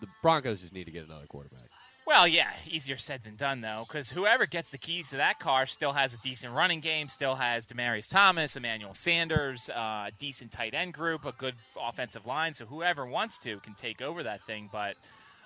the 0.00 0.08
Broncos 0.22 0.62
just 0.62 0.72
need 0.72 0.84
to 0.84 0.90
get 0.90 1.06
another 1.06 1.26
quarterback. 1.26 1.68
Well, 2.06 2.26
yeah, 2.26 2.50
easier 2.66 2.96
said 2.96 3.22
than 3.22 3.36
done 3.36 3.60
though, 3.60 3.84
because 3.86 4.10
whoever 4.10 4.44
gets 4.44 4.72
the 4.72 4.78
keys 4.78 5.10
to 5.10 5.16
that 5.18 5.38
car 5.38 5.64
still 5.66 5.92
has 5.92 6.12
a 6.12 6.16
decent 6.18 6.52
running 6.52 6.80
game, 6.80 7.08
still 7.08 7.36
has 7.36 7.66
Demaryius 7.68 8.10
Thomas, 8.10 8.56
Emmanuel 8.56 8.94
Sanders, 8.94 9.70
uh, 9.70 10.06
a 10.08 10.10
decent 10.18 10.50
tight 10.50 10.74
end 10.74 10.92
group, 10.92 11.24
a 11.24 11.30
good 11.30 11.54
offensive 11.80 12.26
line. 12.26 12.54
So 12.54 12.64
whoever 12.66 13.06
wants 13.06 13.38
to 13.40 13.58
can 13.60 13.74
take 13.74 14.02
over 14.02 14.24
that 14.24 14.42
thing. 14.44 14.68
But 14.72 14.96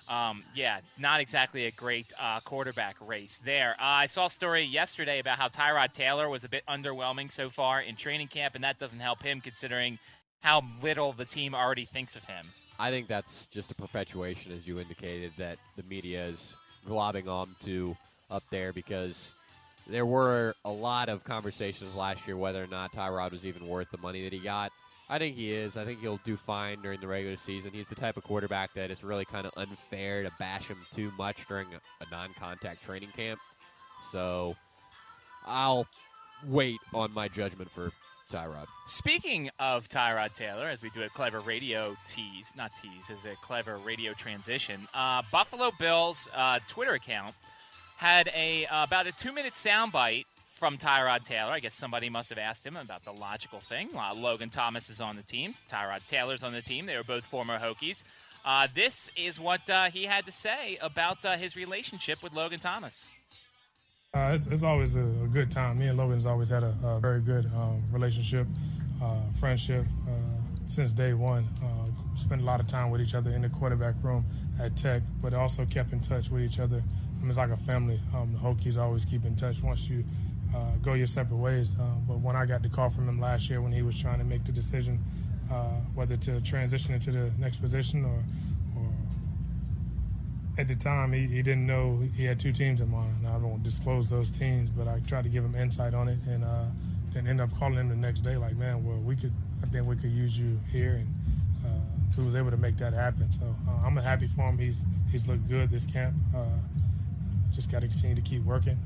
um, 0.09 0.43
yeah, 0.53 0.79
not 0.97 1.19
exactly 1.19 1.65
a 1.65 1.71
great 1.71 2.13
uh, 2.19 2.39
quarterback 2.41 2.95
race 3.05 3.39
there. 3.43 3.71
Uh, 3.79 3.83
I 3.83 4.05
saw 4.05 4.27
a 4.27 4.29
story 4.29 4.63
yesterday 4.63 5.19
about 5.19 5.37
how 5.37 5.47
Tyrod 5.47 5.93
Taylor 5.93 6.29
was 6.29 6.43
a 6.43 6.49
bit 6.49 6.63
underwhelming 6.67 7.31
so 7.31 7.49
far 7.49 7.81
in 7.81 7.95
training 7.95 8.27
camp, 8.27 8.55
and 8.55 8.63
that 8.63 8.79
doesn't 8.79 8.99
help 8.99 9.23
him 9.23 9.41
considering 9.41 9.99
how 10.41 10.63
little 10.83 11.11
the 11.11 11.25
team 11.25 11.55
already 11.55 11.85
thinks 11.85 12.15
of 12.15 12.25
him. 12.25 12.45
I 12.77 12.89
think 12.91 13.07
that's 13.07 13.47
just 13.47 13.71
a 13.71 13.75
perpetuation, 13.75 14.51
as 14.51 14.67
you 14.67 14.79
indicated, 14.79 15.31
that 15.37 15.57
the 15.75 15.83
media 15.83 16.25
is 16.25 16.55
globbing 16.87 17.27
on 17.27 17.55
to 17.63 17.95
up 18.29 18.43
there 18.51 18.73
because 18.73 19.33
there 19.87 20.05
were 20.05 20.53
a 20.65 20.71
lot 20.71 21.09
of 21.09 21.23
conversations 21.23 21.93
last 21.95 22.27
year 22.27 22.37
whether 22.37 22.63
or 22.63 22.67
not 22.67 22.91
Tyrod 22.91 23.31
was 23.31 23.45
even 23.45 23.67
worth 23.67 23.89
the 23.91 23.97
money 23.97 24.23
that 24.23 24.33
he 24.33 24.39
got. 24.39 24.71
I 25.09 25.19
think 25.19 25.35
he 25.35 25.51
is. 25.51 25.77
I 25.77 25.85
think 25.85 25.99
he'll 25.99 26.19
do 26.23 26.35
fine 26.35 26.81
during 26.81 26.99
the 26.99 27.07
regular 27.07 27.35
season. 27.35 27.71
He's 27.71 27.87
the 27.87 27.95
type 27.95 28.17
of 28.17 28.23
quarterback 28.23 28.73
that 28.73 28.89
it's 28.89 29.03
really 29.03 29.25
kind 29.25 29.45
of 29.45 29.53
unfair 29.55 30.23
to 30.23 30.31
bash 30.39 30.67
him 30.67 30.77
too 30.95 31.11
much 31.17 31.47
during 31.47 31.67
a, 31.73 32.03
a 32.03 32.09
non 32.11 32.33
contact 32.39 32.83
training 32.83 33.09
camp. 33.15 33.39
So 34.11 34.55
I'll 35.45 35.87
wait 36.47 36.79
on 36.93 37.13
my 37.13 37.27
judgment 37.27 37.69
for 37.69 37.91
Tyrod. 38.31 38.65
Speaking 38.87 39.51
of 39.59 39.87
Tyrod 39.87 40.35
Taylor, 40.35 40.65
as 40.65 40.81
we 40.81 40.89
do 40.89 41.03
a 41.03 41.09
clever 41.09 41.39
radio 41.41 41.95
tease, 42.07 42.51
not 42.57 42.71
tease, 42.81 43.11
as 43.11 43.25
a 43.31 43.35
clever 43.37 43.75
radio 43.85 44.13
transition, 44.13 44.79
uh, 44.95 45.21
Buffalo 45.31 45.71
Bills 45.79 46.27
uh, 46.33 46.59
Twitter 46.67 46.93
account 46.93 47.35
had 47.97 48.29
a 48.35 48.65
uh, 48.65 48.83
about 48.83 49.05
a 49.05 49.11
two 49.11 49.31
minute 49.31 49.53
soundbite 49.53 50.25
from 50.55 50.77
Tyrod 50.77 51.23
Taylor. 51.25 51.51
I 51.51 51.59
guess 51.59 51.75
somebody 51.75 52.09
must 52.09 52.29
have 52.29 52.37
asked 52.37 52.65
him 52.65 52.75
about 52.75 53.03
the 53.03 53.11
logical 53.11 53.59
thing. 53.59 53.89
Uh, 53.95 54.13
Logan 54.15 54.49
Thomas 54.49 54.89
is 54.89 55.01
on 55.01 55.15
the 55.15 55.23
team. 55.23 55.53
Tyrod 55.69 56.05
Taylor's 56.07 56.43
on 56.43 56.53
the 56.53 56.61
team. 56.61 56.85
They 56.85 56.95
were 56.95 57.03
both 57.03 57.25
former 57.25 57.59
Hokies. 57.59 58.03
Uh, 58.43 58.67
this 58.73 59.09
is 59.15 59.39
what 59.39 59.69
uh, 59.69 59.85
he 59.85 60.05
had 60.05 60.25
to 60.25 60.31
say 60.31 60.77
about 60.81 61.23
his 61.39 61.55
relationship 61.55 62.21
with 62.23 62.33
Logan 62.33 62.59
Thomas. 62.59 63.05
Uh, 64.15 64.31
it's, 64.33 64.47
it's, 64.47 64.63
always 64.63 64.95
a, 64.95 65.01
a, 65.01 65.27
good 65.27 65.51
time. 65.51 65.77
Me 65.77 65.87
and 65.87 65.97
Logan's 65.97 66.25
always 66.25 66.47
had 66.47 66.63
a, 66.63 66.73
a 66.85 66.99
very 67.01 67.19
good 67.19 67.47
um, 67.47 67.83
relationship, 67.91 68.47
uh, 69.03 69.19
friendship 69.37 69.85
uh, 70.07 70.11
since 70.69 70.93
day 70.93 71.13
one. 71.13 71.45
Uh, 71.61 72.15
spent 72.15 72.41
a 72.41 72.45
lot 72.45 72.61
of 72.61 72.67
time 72.67 72.89
with 72.89 73.01
each 73.01 73.13
other 73.13 73.29
in 73.31 73.41
the 73.41 73.49
quarterback 73.49 73.93
room 74.01 74.23
at 74.57 74.73
Tech, 74.77 75.01
but 75.21 75.33
also 75.33 75.65
kept 75.65 75.91
in 75.91 75.99
touch 75.99 76.29
with 76.29 76.43
each 76.43 76.59
other. 76.59 76.77
I 76.77 77.19
mean, 77.19 77.27
it's 77.27 77.37
like 77.37 77.49
a 77.49 77.57
family. 77.57 77.99
Um, 78.15 78.31
the 78.31 78.39
Hokies 78.39 78.77
always 78.77 79.03
keep 79.03 79.25
in 79.25 79.35
touch 79.35 79.61
once 79.61 79.89
you 79.89 80.05
uh, 80.55 80.71
go 80.81 80.93
your 80.93 81.07
separate 81.07 81.37
ways. 81.37 81.75
Uh, 81.79 81.83
but 82.07 82.19
when 82.19 82.35
I 82.35 82.45
got 82.45 82.63
the 82.63 82.69
call 82.69 82.89
from 82.89 83.09
him 83.09 83.19
last 83.19 83.49
year 83.49 83.61
when 83.61 83.71
he 83.71 83.81
was 83.81 83.99
trying 83.99 84.19
to 84.19 84.25
make 84.25 84.45
the 84.45 84.51
decision 84.51 84.99
whether 85.93 86.17
to 86.17 86.41
transition 86.41 86.93
into 86.93 87.11
the 87.11 87.31
next 87.37 87.57
position 87.61 88.03
or 88.03 88.23
at 90.57 90.67
the 90.67 90.75
time, 90.75 91.11
he, 91.11 91.27
he 91.27 91.41
didn't 91.41 91.65
know 91.65 91.99
he 92.15 92.23
had 92.23 92.39
two 92.39 92.51
teams 92.51 92.79
in 92.79 92.89
mind. 92.89 93.27
I 93.27 93.37
don't 93.39 93.61
disclose 93.61 94.09
those 94.09 94.31
teams, 94.31 94.69
but 94.69 94.87
I 94.87 94.99
tried 95.05 95.23
to 95.23 95.29
give 95.29 95.43
him 95.43 95.55
insight 95.55 95.93
on 95.93 96.07
it, 96.07 96.17
and 96.27 96.43
uh, 96.43 96.65
end 97.15 97.41
up 97.41 97.49
calling 97.57 97.75
him 97.75 97.89
the 97.89 97.95
next 97.95 98.21
day, 98.21 98.37
like, 98.37 98.55
man, 98.57 98.85
well, 98.85 98.97
we 98.97 99.15
could, 99.15 99.31
I 99.63 99.67
think 99.67 99.87
we 99.87 99.95
could 99.95 100.11
use 100.11 100.37
you 100.37 100.59
here, 100.71 101.01
and 101.01 101.07
uh, 101.65 102.15
he 102.15 102.21
was 102.21 102.35
able 102.35 102.51
to 102.51 102.57
make 102.57 102.77
that 102.77 102.93
happen. 102.93 103.31
So 103.31 103.43
uh, 103.67 103.85
I'm 103.85 103.95
happy 103.97 104.27
for 104.27 104.43
him. 104.43 104.57
He's 104.57 104.83
he's 105.11 105.27
looked 105.27 105.47
good 105.47 105.69
this 105.71 105.85
camp. 105.85 106.13
Uh, 106.35 106.45
just 107.51 107.71
got 107.71 107.81
to 107.81 107.87
continue 107.87 108.15
to 108.15 108.21
keep 108.21 108.43
working 108.43 108.77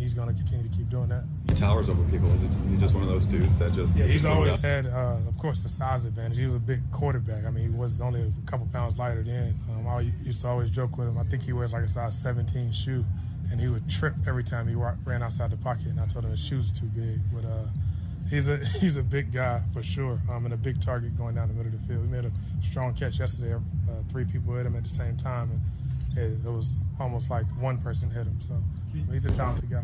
he's 0.00 0.14
going 0.14 0.28
to 0.28 0.34
continue 0.34 0.68
to 0.68 0.76
keep 0.76 0.88
doing 0.88 1.08
that. 1.08 1.24
He 1.48 1.54
towers 1.54 1.88
over 1.88 2.02
people. 2.10 2.32
Is, 2.34 2.40
he 2.70 2.76
just 2.78 2.94
one 2.94 3.02
of 3.02 3.08
those 3.08 3.24
dudes 3.24 3.58
that 3.58 3.72
just? 3.72 3.96
Yeah, 3.96 4.06
he's 4.06 4.24
always 4.24 4.56
had, 4.56 4.86
uh, 4.86 5.16
of 5.28 5.36
course, 5.38 5.62
the 5.62 5.68
size 5.68 6.04
advantage. 6.06 6.38
He 6.38 6.44
was 6.44 6.54
a 6.54 6.58
big 6.58 6.80
quarterback. 6.90 7.44
I 7.44 7.50
mean, 7.50 7.70
he 7.70 7.78
was 7.78 8.00
only 8.00 8.22
a 8.22 8.50
couple 8.50 8.66
pounds 8.72 8.98
lighter 8.98 9.22
then. 9.22 9.54
Um, 9.70 9.86
I 9.86 10.12
used 10.24 10.42
to 10.42 10.48
always 10.48 10.70
joke 10.70 10.96
with 10.96 11.08
him. 11.08 11.18
I 11.18 11.24
think 11.24 11.42
he 11.42 11.52
wears 11.52 11.72
like 11.72 11.84
a 11.84 11.88
size 11.88 12.18
17 12.18 12.72
shoe, 12.72 13.04
and 13.50 13.60
he 13.60 13.68
would 13.68 13.88
trip 13.88 14.14
every 14.26 14.44
time 14.44 14.66
he 14.66 14.74
ran 14.74 15.22
outside 15.22 15.50
the 15.50 15.56
pocket. 15.58 15.86
And 15.86 16.00
I 16.00 16.06
told 16.06 16.24
him 16.24 16.30
his 16.30 16.44
shoes 16.44 16.72
too 16.72 16.86
big, 16.86 17.20
but. 17.32 17.44
Uh, 17.44 17.66
he's 18.30 18.48
a 18.48 18.56
he's 18.80 18.96
a 18.96 19.02
big 19.02 19.32
guy 19.32 19.60
for 19.72 19.82
sure. 19.82 20.18
Um, 20.30 20.44
and 20.44 20.54
a 20.54 20.56
big 20.56 20.80
target 20.80 21.16
going 21.18 21.34
down 21.34 21.48
the 21.48 21.54
middle 21.54 21.72
of 21.72 21.80
the 21.80 21.86
field. 21.86 22.04
He 22.04 22.10
made 22.10 22.24
a 22.24 22.32
strong 22.62 22.94
catch 22.94 23.18
yesterday. 23.18 23.54
Uh, 23.54 23.58
three 24.08 24.24
people 24.24 24.54
hit 24.54 24.66
him 24.66 24.76
at 24.76 24.84
the 24.84 24.90
same 24.90 25.16
time, 25.16 25.50
and 25.50 25.60
it, 26.20 26.38
it 26.44 26.50
was 26.50 26.84
almost 26.98 27.30
like 27.30 27.46
one 27.58 27.78
person 27.78 28.10
hit 28.10 28.26
him. 28.26 28.40
So 28.40 28.54
He's 29.10 29.24
a 29.24 29.30
talented 29.30 29.70
guy. 29.70 29.82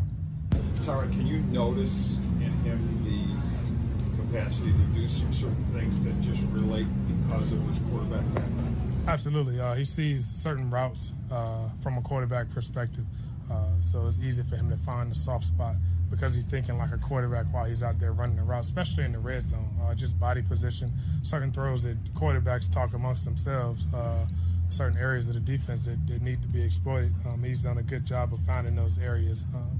Tyrod, 0.81 1.11
can 1.11 1.27
you 1.27 1.39
notice 1.39 2.17
in 2.39 2.51
him 2.63 3.03
the 3.03 4.21
capacity 4.21 4.71
to 4.71 4.99
do 4.99 5.07
some 5.07 5.31
certain 5.31 5.65
things 5.73 6.03
that 6.03 6.19
just 6.21 6.47
relate 6.51 6.87
because 7.07 7.51
of 7.51 7.61
his 7.67 7.79
quarterback 7.89 8.25
background? 8.33 8.75
Absolutely. 9.07 9.59
Uh, 9.59 9.75
he 9.75 9.85
sees 9.85 10.25
certain 10.25 10.69
routes 10.69 11.13
uh, 11.31 11.69
from 11.81 11.97
a 11.97 12.01
quarterback 12.01 12.49
perspective. 12.51 13.05
Uh, 13.49 13.67
so 13.79 14.05
it's 14.05 14.19
easy 14.19 14.43
for 14.43 14.57
him 14.57 14.69
to 14.69 14.75
find 14.77 15.09
the 15.09 15.15
soft 15.15 15.45
spot 15.45 15.75
because 16.09 16.35
he's 16.35 16.43
thinking 16.43 16.77
like 16.77 16.91
a 16.91 16.97
quarterback 16.97 17.45
while 17.53 17.63
he's 17.65 17.83
out 17.83 17.97
there 17.99 18.11
running 18.11 18.35
the 18.35 18.43
route, 18.43 18.63
especially 18.63 19.05
in 19.05 19.13
the 19.13 19.19
red 19.19 19.45
zone. 19.45 19.69
Uh, 19.83 19.93
just 19.95 20.19
body 20.19 20.41
position, 20.41 20.91
certain 21.21 21.51
throws 21.51 21.83
that 21.83 21.97
quarterbacks 22.13 22.69
talk 22.69 22.93
amongst 22.93 23.23
themselves 23.23 23.87
uh, 23.93 24.25
certain 24.69 24.97
areas 24.97 25.27
of 25.27 25.33
the 25.33 25.39
defense 25.39 25.85
that, 25.85 26.05
that 26.07 26.21
need 26.21 26.41
to 26.41 26.47
be 26.47 26.61
exploited. 26.61 27.13
Um, 27.25 27.43
he's 27.43 27.63
done 27.63 27.77
a 27.77 27.83
good 27.83 28.05
job 28.05 28.33
of 28.33 28.39
finding 28.45 28.75
those 28.75 28.97
areas. 28.97 29.45
Um, 29.55 29.79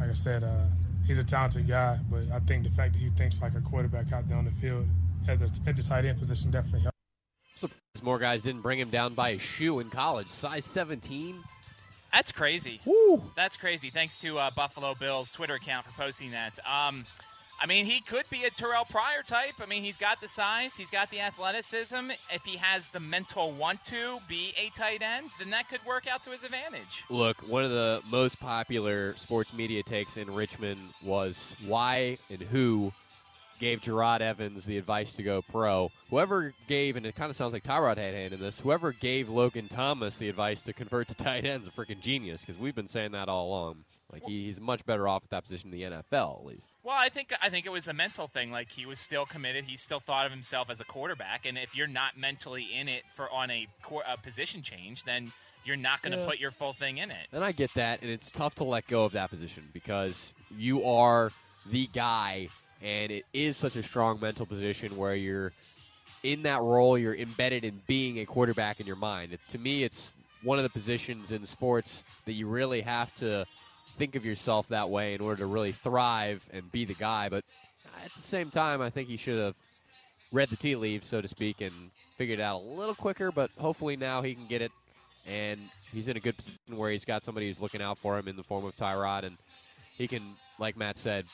like 0.00 0.10
I 0.10 0.14
said, 0.14 0.42
uh, 0.44 0.66
he's 1.06 1.18
a 1.18 1.24
talented 1.24 1.68
guy, 1.68 1.98
but 2.10 2.22
I 2.32 2.40
think 2.40 2.64
the 2.64 2.70
fact 2.70 2.94
that 2.94 2.98
he 2.98 3.10
thinks 3.10 3.42
like 3.42 3.54
a 3.54 3.60
quarterback 3.60 4.12
out 4.12 4.28
there 4.28 4.38
on 4.38 4.44
the 4.44 4.50
field 4.52 4.86
at 5.28 5.38
the, 5.38 5.60
at 5.66 5.76
the 5.76 5.82
tight 5.82 6.04
end 6.04 6.18
position 6.18 6.50
definitely 6.50 6.80
helps. 6.80 6.96
Surprised 7.56 8.02
more 8.02 8.18
guys 8.18 8.42
didn't 8.42 8.62
bring 8.62 8.78
him 8.78 8.90
down 8.90 9.14
by 9.14 9.30
a 9.30 9.38
shoe 9.38 9.78
in 9.80 9.88
college. 9.88 10.28
Size 10.28 10.64
17. 10.64 11.36
That's 12.12 12.32
crazy. 12.32 12.80
Woo. 12.84 13.22
That's 13.36 13.56
crazy. 13.56 13.90
Thanks 13.90 14.20
to 14.20 14.38
uh, 14.38 14.50
Buffalo 14.50 14.94
Bills 14.94 15.30
Twitter 15.30 15.54
account 15.54 15.86
for 15.86 16.02
posting 16.02 16.30
that. 16.32 16.58
Um, 16.66 17.04
I 17.62 17.66
mean, 17.66 17.86
he 17.86 18.00
could 18.00 18.28
be 18.28 18.42
a 18.42 18.50
Terrell 18.50 18.84
Pryor 18.84 19.22
type. 19.24 19.54
I 19.62 19.66
mean, 19.66 19.84
he's 19.84 19.96
got 19.96 20.20
the 20.20 20.26
size, 20.26 20.74
he's 20.74 20.90
got 20.90 21.10
the 21.10 21.20
athleticism. 21.20 22.10
If 22.32 22.44
he 22.44 22.56
has 22.56 22.88
the 22.88 22.98
mental 22.98 23.52
want 23.52 23.84
to 23.84 24.18
be 24.26 24.52
a 24.56 24.70
tight 24.76 25.00
end, 25.00 25.30
then 25.38 25.50
that 25.50 25.68
could 25.68 25.84
work 25.86 26.08
out 26.08 26.24
to 26.24 26.30
his 26.30 26.42
advantage. 26.42 27.04
Look, 27.08 27.48
one 27.48 27.62
of 27.62 27.70
the 27.70 28.02
most 28.10 28.40
popular 28.40 29.14
sports 29.14 29.52
media 29.56 29.84
takes 29.84 30.16
in 30.16 30.34
Richmond 30.34 30.80
was 31.04 31.54
why 31.64 32.18
and 32.30 32.40
who 32.40 32.92
gave 33.60 33.80
Jerod 33.80 34.22
Evans 34.22 34.64
the 34.64 34.76
advice 34.76 35.12
to 35.12 35.22
go 35.22 35.40
pro. 35.40 35.92
Whoever 36.10 36.52
gave, 36.66 36.96
and 36.96 37.06
it 37.06 37.14
kind 37.14 37.30
of 37.30 37.36
sounds 37.36 37.52
like 37.52 37.62
Tyrod 37.62 37.96
had 37.96 38.12
hand 38.12 38.32
in 38.32 38.40
this, 38.40 38.58
whoever 38.58 38.90
gave 38.90 39.28
Logan 39.28 39.68
Thomas 39.68 40.18
the 40.18 40.28
advice 40.28 40.62
to 40.62 40.72
convert 40.72 41.06
to 41.08 41.14
tight 41.24 41.44
end 41.44 41.62
is 41.62 41.68
a 41.68 41.70
freaking 41.70 42.00
genius 42.00 42.40
because 42.40 42.60
we've 42.60 42.74
been 42.74 42.88
saying 42.88 43.12
that 43.12 43.28
all 43.28 43.46
along. 43.46 43.84
Like 44.12 44.24
he's 44.24 44.60
much 44.60 44.84
better 44.84 45.06
off 45.06 45.22
at 45.22 45.30
that 45.30 45.44
position 45.44 45.72
in 45.72 45.78
the 45.78 45.96
NFL, 45.96 46.40
at 46.40 46.46
least. 46.46 46.71
Well, 46.84 46.96
I 46.98 47.08
think 47.08 47.32
I 47.40 47.48
think 47.48 47.64
it 47.64 47.72
was 47.72 47.86
a 47.86 47.92
mental 47.92 48.26
thing. 48.26 48.50
Like 48.50 48.68
he 48.68 48.86
was 48.86 48.98
still 48.98 49.24
committed. 49.24 49.64
He 49.64 49.76
still 49.76 50.00
thought 50.00 50.26
of 50.26 50.32
himself 50.32 50.68
as 50.68 50.80
a 50.80 50.84
quarterback. 50.84 51.46
And 51.46 51.56
if 51.56 51.76
you're 51.76 51.86
not 51.86 52.18
mentally 52.18 52.64
in 52.76 52.88
it 52.88 53.04
for 53.14 53.30
on 53.30 53.50
a, 53.50 53.68
a 54.08 54.16
position 54.18 54.62
change, 54.62 55.04
then 55.04 55.30
you're 55.64 55.76
not 55.76 56.02
going 56.02 56.12
to 56.12 56.18
yeah. 56.18 56.26
put 56.26 56.40
your 56.40 56.50
full 56.50 56.72
thing 56.72 56.98
in 56.98 57.10
it. 57.10 57.28
And 57.32 57.44
I 57.44 57.52
get 57.52 57.72
that, 57.74 58.02
and 58.02 58.10
it's 58.10 58.30
tough 58.30 58.56
to 58.56 58.64
let 58.64 58.86
go 58.88 59.04
of 59.04 59.12
that 59.12 59.30
position 59.30 59.68
because 59.72 60.34
you 60.56 60.84
are 60.84 61.30
the 61.70 61.88
guy, 61.92 62.48
and 62.82 63.12
it 63.12 63.24
is 63.32 63.56
such 63.56 63.76
a 63.76 63.82
strong 63.82 64.18
mental 64.20 64.44
position 64.44 64.96
where 64.96 65.14
you're 65.14 65.52
in 66.24 66.42
that 66.42 66.62
role. 66.62 66.98
You're 66.98 67.14
embedded 67.14 67.62
in 67.62 67.80
being 67.86 68.18
a 68.18 68.26
quarterback 68.26 68.80
in 68.80 68.86
your 68.86 68.96
mind. 68.96 69.32
It, 69.32 69.40
to 69.50 69.58
me, 69.58 69.84
it's 69.84 70.14
one 70.42 70.58
of 70.58 70.64
the 70.64 70.70
positions 70.70 71.30
in 71.30 71.46
sports 71.46 72.02
that 72.24 72.32
you 72.32 72.48
really 72.48 72.80
have 72.80 73.14
to 73.16 73.46
think 73.92 74.16
of 74.16 74.24
yourself 74.24 74.68
that 74.68 74.90
way 74.90 75.14
in 75.14 75.20
order 75.20 75.38
to 75.38 75.46
really 75.46 75.72
thrive 75.72 76.44
and 76.52 76.70
be 76.72 76.84
the 76.84 76.94
guy. 76.94 77.28
But 77.28 77.44
at 78.04 78.12
the 78.12 78.22
same 78.22 78.50
time, 78.50 78.80
I 78.80 78.90
think 78.90 79.08
he 79.08 79.16
should 79.16 79.38
have 79.38 79.56
read 80.32 80.48
the 80.48 80.56
tea 80.56 80.76
leaves, 80.76 81.06
so 81.06 81.20
to 81.20 81.28
speak, 81.28 81.60
and 81.60 81.72
figured 82.16 82.38
it 82.38 82.42
out 82.42 82.60
a 82.60 82.64
little 82.64 82.94
quicker. 82.94 83.30
But 83.30 83.50
hopefully 83.58 83.96
now 83.96 84.22
he 84.22 84.34
can 84.34 84.46
get 84.46 84.62
it, 84.62 84.72
and 85.28 85.60
he's 85.92 86.08
in 86.08 86.16
a 86.16 86.20
good 86.20 86.36
position 86.36 86.76
where 86.76 86.90
he's 86.90 87.04
got 87.04 87.24
somebody 87.24 87.48
who's 87.48 87.60
looking 87.60 87.82
out 87.82 87.98
for 87.98 88.18
him 88.18 88.28
in 88.28 88.36
the 88.36 88.42
form 88.42 88.64
of 88.64 88.76
Tyrod, 88.76 89.24
and 89.24 89.36
he 89.96 90.08
can, 90.08 90.22
like 90.58 90.76
Matt 90.76 90.98
said, 90.98 91.26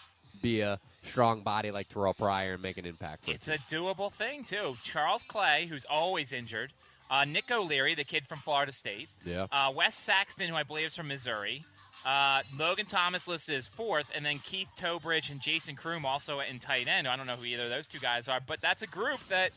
be 0.43 0.61
a 0.61 0.79
strong 1.05 1.41
body 1.41 1.71
like 1.71 1.89
Terrell 1.89 2.15
Pryor 2.15 2.55
and 2.55 2.63
make 2.63 2.77
an 2.77 2.87
impact. 2.87 3.29
It's 3.29 3.49
a 3.49 3.59
doable 3.59 4.13
thing 4.13 4.45
too. 4.45 4.75
Charles 4.83 5.23
Clay, 5.23 5.67
who's 5.67 5.85
always 5.89 6.33
injured. 6.33 6.73
Uh, 7.11 7.25
Nick 7.25 7.51
O'Leary, 7.51 7.95
the 7.95 8.05
kid 8.05 8.27
from 8.27 8.39
Florida 8.39 8.73
State. 8.73 9.09
Yeah. 9.25 9.47
Uh, 9.51 9.73
Wes 9.75 9.97
Saxton, 9.97 10.49
who 10.51 10.57
I 10.57 10.63
believe 10.63 10.87
is 10.87 10.95
from 10.95 11.09
Missouri. 11.09 11.65
Uh, 12.07 12.43
Logan 12.57 12.87
Thomas 12.87 13.29
listed 13.29 13.57
as 13.57 13.67
fourth, 13.69 14.11
and 14.15 14.25
then 14.25 14.39
Keith 14.39 14.69
Towbridge 14.77 15.31
and 15.31 15.41
Jason 15.41 15.77
Croom 15.77 16.07
also 16.07 16.41
in 16.41 16.59
tight 16.59 16.89
end. 16.89 17.07
I 17.07 17.17
don't 17.17 17.27
know 17.27 17.37
who 17.37 17.45
either 17.45 17.65
of 17.65 17.71
those 17.71 17.89
two 17.89 17.99
guys 17.99 18.29
are, 18.29 18.41
but 18.45 18.61
that's 18.61 18.83
a 18.83 18.87
group 18.87 19.19
that 19.29 19.51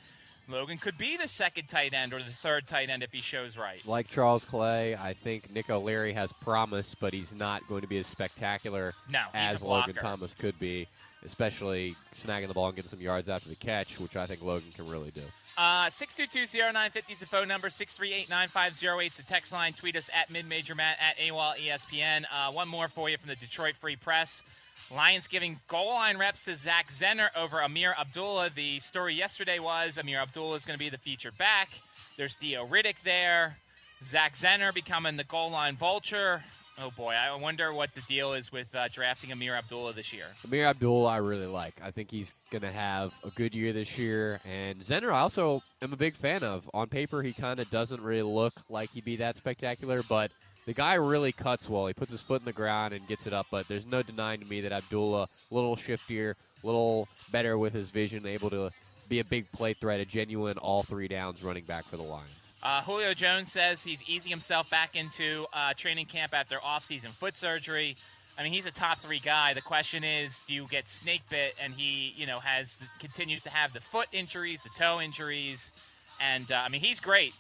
Logan 0.50 0.78
could 0.78 0.98
be 0.98 1.18
the 1.18 1.28
second 1.28 1.68
tight 1.68 1.94
end 1.94 2.14
or 2.14 2.20
the 2.20 2.26
third 2.30 2.68
tight 2.68 2.90
end 2.90 3.04
if 3.04 3.12
he 3.12 3.20
shows 3.22 3.58
right. 3.58 3.82
Like 3.88 4.10
Charles 4.10 4.44
Clay, 4.44 4.96
I 4.96 5.14
think 5.14 5.54
Nick 5.54 5.70
O'Leary 5.70 6.14
has 6.14 6.32
promise, 6.34 6.96
but 6.96 7.14
he's 7.14 7.34
not 7.34 7.66
going 7.68 7.82
to 7.82 7.88
be 7.88 8.00
as 8.00 8.08
spectacular 8.08 8.94
No, 9.10 9.26
as 9.34 9.62
Logan. 9.62 9.96
Thomas 9.96 10.34
could 10.34 10.60
be, 10.60 10.88
especially 11.24 11.96
snagging 12.16 12.48
the 12.48 12.54
ball 12.54 12.68
and 12.68 12.76
getting 12.76 12.90
some 12.90 13.02
yards 13.02 13.30
after 13.30 13.50
the 13.50 13.56
catch, 13.56 14.00
which 14.00 14.16
I 14.16 14.26
think 14.26 14.44
Logan 14.44 14.72
can 14.76 14.90
really 14.90 15.12
do. 15.12 15.24
Uh, 15.58 15.88
622-0950 15.88 17.12
is 17.12 17.20
the 17.20 17.26
phone 17.26 17.48
number. 17.48 17.70
638-9508 17.70 19.06
is 19.06 19.18
the 19.18 19.24
text 19.24 19.52
line. 19.52 19.74
Tweet 19.74 19.96
us 19.96 20.10
at 20.14 20.30
midmajormatt 20.30 20.96
at 21.00 21.18
AWOL 21.18 21.56
ESPN. 21.58 22.26
Uh, 22.32 22.52
one 22.52 22.68
more 22.68 22.88
for 22.88 23.10
you 23.10 23.18
from 23.18 23.30
the 23.30 23.36
Detroit 23.36 23.76
Free 23.76 23.96
Press. 23.96 24.44
Lions 24.90 25.28
giving 25.28 25.60
goal 25.68 25.90
line 25.90 26.18
reps 26.18 26.44
to 26.46 26.56
Zach 26.56 26.90
Zenner 26.90 27.28
over 27.38 27.58
Ameer 27.58 27.94
Abdullah. 28.00 28.50
The 28.50 28.80
story 28.80 29.14
yesterday 29.14 29.60
was 29.60 29.98
Ameer 29.98 30.22
Abdullah 30.22 30.56
is 30.56 30.66
going 30.66 30.78
to 30.78 30.84
be 30.84 30.90
the 30.90 30.98
featured 30.98 31.38
back. 31.38 31.70
There's 32.18 32.36
Theo 32.36 32.66
Riddick 32.66 33.02
there. 33.04 33.58
Zach 34.04 34.34
Zenner 34.34 34.74
becoming 34.74 35.18
the 35.18 35.24
goal 35.24 35.52
line 35.52 35.76
vulture. 35.76 36.44
Oh 36.80 36.92
boy, 36.98 37.14
I 37.14 37.36
wonder 37.36 37.74
what 37.74 37.94
the 37.94 38.02
deal 38.02 38.34
is 38.34 38.52
with 38.52 38.74
uh, 38.74 38.88
drafting 38.88 39.32
Ameer 39.32 39.56
Abdullah 39.56 39.94
this 39.94 40.14
year. 40.14 40.26
Ameer 40.48 40.66
Abdullah, 40.66 41.10
I 41.10 41.18
really 41.18 41.46
like. 41.46 41.76
I 41.84 41.92
think 41.92 42.10
he's 42.10 42.34
going 42.50 42.62
to 42.62 42.72
have 42.72 43.12
a 43.24 43.30
good 43.32 43.54
year 43.54 43.74
this 43.74 43.98
year. 43.98 44.40
And 44.50 44.80
Zenner, 44.80 45.12
I 45.12 45.20
also 45.20 45.62
am 45.82 45.94
a 45.94 45.98
big 45.98 46.16
fan 46.16 46.44
of. 46.44 46.70
On 46.74 46.88
paper, 46.88 47.22
he 47.22 47.34
kind 47.34 47.60
of 47.60 47.70
doesn't 47.70 48.02
really 48.02 48.24
look 48.24 48.54
like 48.70 48.90
he'd 48.92 49.06
be 49.06 49.18
that 49.18 49.38
spectacular, 49.38 50.00
but 50.10 50.32
the 50.66 50.74
guy 50.74 50.96
really 50.96 51.32
cuts 51.32 51.70
well. 51.70 51.88
He 51.88 51.94
puts 51.94 52.12
his 52.12 52.22
foot 52.22 52.42
in 52.42 52.46
the 52.46 52.54
ground 52.54 52.94
and 52.94 53.08
gets 53.08 53.28
it 53.28 53.34
up. 53.34 53.48
But 53.52 53.68
there's 53.68 53.86
no 53.86 54.02
denying 54.02 54.40
to 54.40 54.48
me 54.48 54.62
that 54.62 54.72
Abdullah, 54.72 55.24
a 55.52 55.54
little 55.54 55.76
shiftier, 55.76 56.36
a 56.64 56.66
little 56.66 57.08
better 57.32 57.58
with 57.58 57.74
his 57.74 57.90
vision, 57.90 58.26
able 58.26 58.50
to 58.50 58.72
be 59.10 59.20
a 59.20 59.26
big 59.26 59.52
play 59.52 59.74
threat, 59.74 60.00
a 60.00 60.06
genuine 60.06 60.58
all 60.58 60.84
three 60.84 61.08
downs 61.08 61.44
running 61.44 61.66
back 61.66 61.84
for 61.84 61.98
the 61.98 62.04
Lions. 62.04 62.41
Uh, 62.64 62.82
Julio 62.84 63.14
Jones 63.14 63.52
says 63.52 63.84
he's 63.84 64.04
easing 64.04 64.30
himself 64.30 64.70
back 64.70 64.96
into 64.96 65.48
uh, 65.54 65.74
training 65.74 66.06
camp 66.06 66.34
after 66.34 66.58
offseason 66.58 67.10
foot 67.10 67.36
surgery. 67.36 67.96
I 68.38 68.44
mean, 68.44 68.54
he's 68.54 68.66
a 68.66 68.72
top 68.72 69.00
three 69.00 69.20
guy. 69.20 69.54
The 69.54 69.62
question 69.62 70.04
is, 70.04 70.40
do 70.48 70.54
you 70.54 70.66
get 70.68 70.88
snake 70.88 71.24
bit? 71.30 71.54
And 71.62 71.74
he, 71.74 72.14
you 72.16 72.28
know, 72.28 72.40
has 72.40 72.84
continues 73.00 73.44
to 73.44 73.50
have 73.50 73.74
the 73.74 73.82
foot 73.82 74.08
injuries, 74.14 74.62
the 74.62 74.70
toe 74.70 75.02
injuries, 75.02 75.72
and 76.20 76.52
uh, 76.52 76.62
I 76.66 76.70
mean, 76.70 76.82
he's 76.82 77.00
great. 77.00 77.34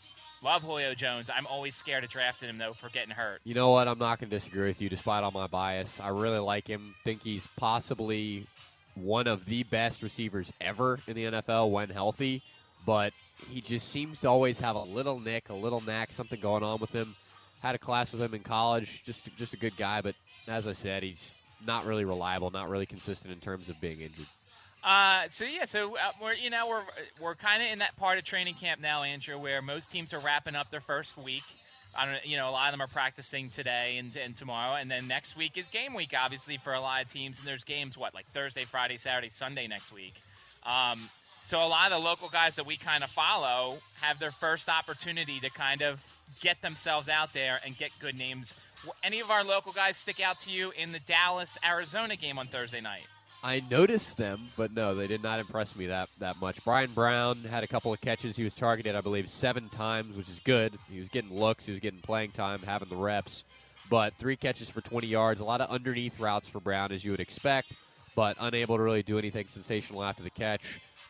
Love 0.43 0.63
Julio 0.63 0.95
Jones. 0.95 1.29
I'm 1.33 1.45
always 1.45 1.75
scared 1.75 2.03
of 2.03 2.09
drafting 2.09 2.49
him 2.49 2.57
though 2.57 2.73
for 2.73 2.89
getting 2.89 3.13
hurt. 3.13 3.41
You 3.43 3.53
know 3.53 3.69
what? 3.69 3.87
I'm 3.87 3.99
not 3.99 4.19
going 4.19 4.31
to 4.31 4.35
disagree 4.35 4.67
with 4.67 4.81
you, 4.81 4.89
despite 4.89 5.23
all 5.23 5.31
my 5.31 5.45
bias. 5.45 5.99
I 5.99 6.09
really 6.09 6.39
like 6.39 6.67
him. 6.67 6.95
Think 7.03 7.21
he's 7.21 7.45
possibly 7.57 8.47
one 8.95 9.27
of 9.27 9.45
the 9.45 9.63
best 9.63 10.01
receivers 10.01 10.51
ever 10.59 10.97
in 11.07 11.13
the 11.15 11.25
NFL 11.25 11.69
when 11.69 11.89
healthy. 11.89 12.41
But 12.85 13.13
he 13.49 13.61
just 13.61 13.89
seems 13.89 14.21
to 14.21 14.27
always 14.27 14.59
have 14.59 14.75
a 14.75 14.81
little 14.81 15.19
nick, 15.19 15.49
a 15.49 15.53
little 15.53 15.81
knack, 15.81 16.11
something 16.11 16.39
going 16.39 16.63
on 16.63 16.79
with 16.79 16.91
him. 16.91 17.15
Had 17.61 17.75
a 17.75 17.79
class 17.79 18.11
with 18.11 18.21
him 18.21 18.33
in 18.33 18.41
college. 18.41 19.03
Just 19.05 19.33
just 19.35 19.53
a 19.53 19.57
good 19.57 19.77
guy, 19.77 20.01
but 20.01 20.15
as 20.47 20.67
I 20.67 20.73
said, 20.73 21.03
he's 21.03 21.35
not 21.65 21.85
really 21.85 22.05
reliable, 22.05 22.49
not 22.49 22.69
really 22.69 22.87
consistent 22.87 23.31
in 23.31 23.39
terms 23.39 23.69
of 23.69 23.79
being 23.79 23.99
injured. 24.01 24.25
Uh, 24.83 25.25
so 25.29 25.45
yeah, 25.45 25.65
so 25.65 25.95
uh, 25.95 26.11
we're 26.19 26.33
you 26.33 26.49
know 26.49 26.67
we're 26.67 26.83
we're 27.21 27.35
kind 27.35 27.61
of 27.61 27.69
in 27.69 27.79
that 27.79 27.95
part 27.97 28.17
of 28.17 28.23
training 28.23 28.55
camp 28.55 28.81
now, 28.81 29.03
Andrew, 29.03 29.37
where 29.37 29.61
most 29.61 29.91
teams 29.91 30.13
are 30.13 30.19
wrapping 30.19 30.55
up 30.55 30.71
their 30.71 30.81
first 30.81 31.17
week. 31.17 31.43
I 31.97 32.05
don't, 32.05 32.25
you 32.25 32.37
know, 32.37 32.49
a 32.49 32.51
lot 32.51 32.69
of 32.69 32.71
them 32.71 32.81
are 32.81 32.87
practicing 32.87 33.49
today 33.49 33.97
and, 33.97 34.15
and 34.15 34.35
tomorrow, 34.35 34.75
and 34.75 34.89
then 34.89 35.07
next 35.07 35.35
week 35.37 35.57
is 35.57 35.67
game 35.67 35.93
week, 35.93 36.13
obviously 36.17 36.57
for 36.57 36.73
a 36.73 36.79
lot 36.79 37.03
of 37.03 37.11
teams. 37.11 37.39
And 37.39 37.47
there's 37.47 37.63
games 37.63 37.97
what 37.97 38.13
like 38.13 38.25
Thursday, 38.27 38.63
Friday, 38.63 38.97
Saturday, 38.97 39.29
Sunday 39.29 39.67
next 39.67 39.93
week. 39.93 40.15
Um, 40.65 40.99
so 41.51 41.57
a 41.57 41.67
lot 41.67 41.91
of 41.91 42.01
the 42.01 42.07
local 42.07 42.29
guys 42.29 42.55
that 42.55 42.65
we 42.65 42.77
kind 42.77 43.03
of 43.03 43.09
follow 43.09 43.75
have 44.01 44.17
their 44.19 44.31
first 44.31 44.69
opportunity 44.69 45.37
to 45.41 45.49
kind 45.51 45.81
of 45.81 46.01
get 46.39 46.61
themselves 46.61 47.09
out 47.09 47.33
there 47.33 47.59
and 47.65 47.77
get 47.77 47.91
good 47.99 48.17
names. 48.17 48.53
W- 48.85 48.93
Any 49.03 49.19
of 49.19 49.29
our 49.29 49.43
local 49.43 49.73
guys 49.73 49.97
stick 49.97 50.21
out 50.21 50.39
to 50.39 50.49
you 50.49 50.71
in 50.81 50.93
the 50.93 50.99
Dallas 50.99 51.57
Arizona 51.67 52.15
game 52.15 52.39
on 52.39 52.47
Thursday 52.47 52.79
night? 52.79 53.05
I 53.43 53.61
noticed 53.69 54.15
them, 54.15 54.39
but 54.55 54.73
no, 54.73 54.95
they 54.95 55.07
did 55.07 55.21
not 55.23 55.39
impress 55.39 55.75
me 55.75 55.87
that 55.87 56.07
that 56.19 56.39
much. 56.39 56.63
Brian 56.63 56.89
Brown 56.93 57.35
had 57.39 57.65
a 57.65 57.67
couple 57.67 57.91
of 57.91 57.99
catches. 57.99 58.37
He 58.37 58.45
was 58.45 58.55
targeted, 58.55 58.95
I 58.95 59.01
believe, 59.01 59.27
seven 59.27 59.67
times, 59.67 60.15
which 60.15 60.29
is 60.29 60.39
good. 60.39 60.79
He 60.89 61.01
was 61.01 61.09
getting 61.09 61.37
looks, 61.37 61.65
he 61.65 61.73
was 61.73 61.81
getting 61.81 61.99
playing 61.99 62.31
time, 62.31 62.59
having 62.59 62.87
the 62.87 62.95
reps. 62.95 63.43
But 63.89 64.13
three 64.13 64.37
catches 64.37 64.69
for 64.69 64.79
20 64.79 65.05
yards, 65.05 65.41
a 65.41 65.43
lot 65.43 65.59
of 65.59 65.69
underneath 65.69 66.17
routes 66.17 66.47
for 66.47 66.61
Brown, 66.61 66.93
as 66.93 67.03
you 67.03 67.11
would 67.11 67.19
expect, 67.19 67.73
but 68.15 68.37
unable 68.39 68.77
to 68.77 68.83
really 68.83 69.03
do 69.03 69.17
anything 69.17 69.47
sensational 69.47 70.01
after 70.01 70.23
the 70.23 70.29
catch. 70.29 70.61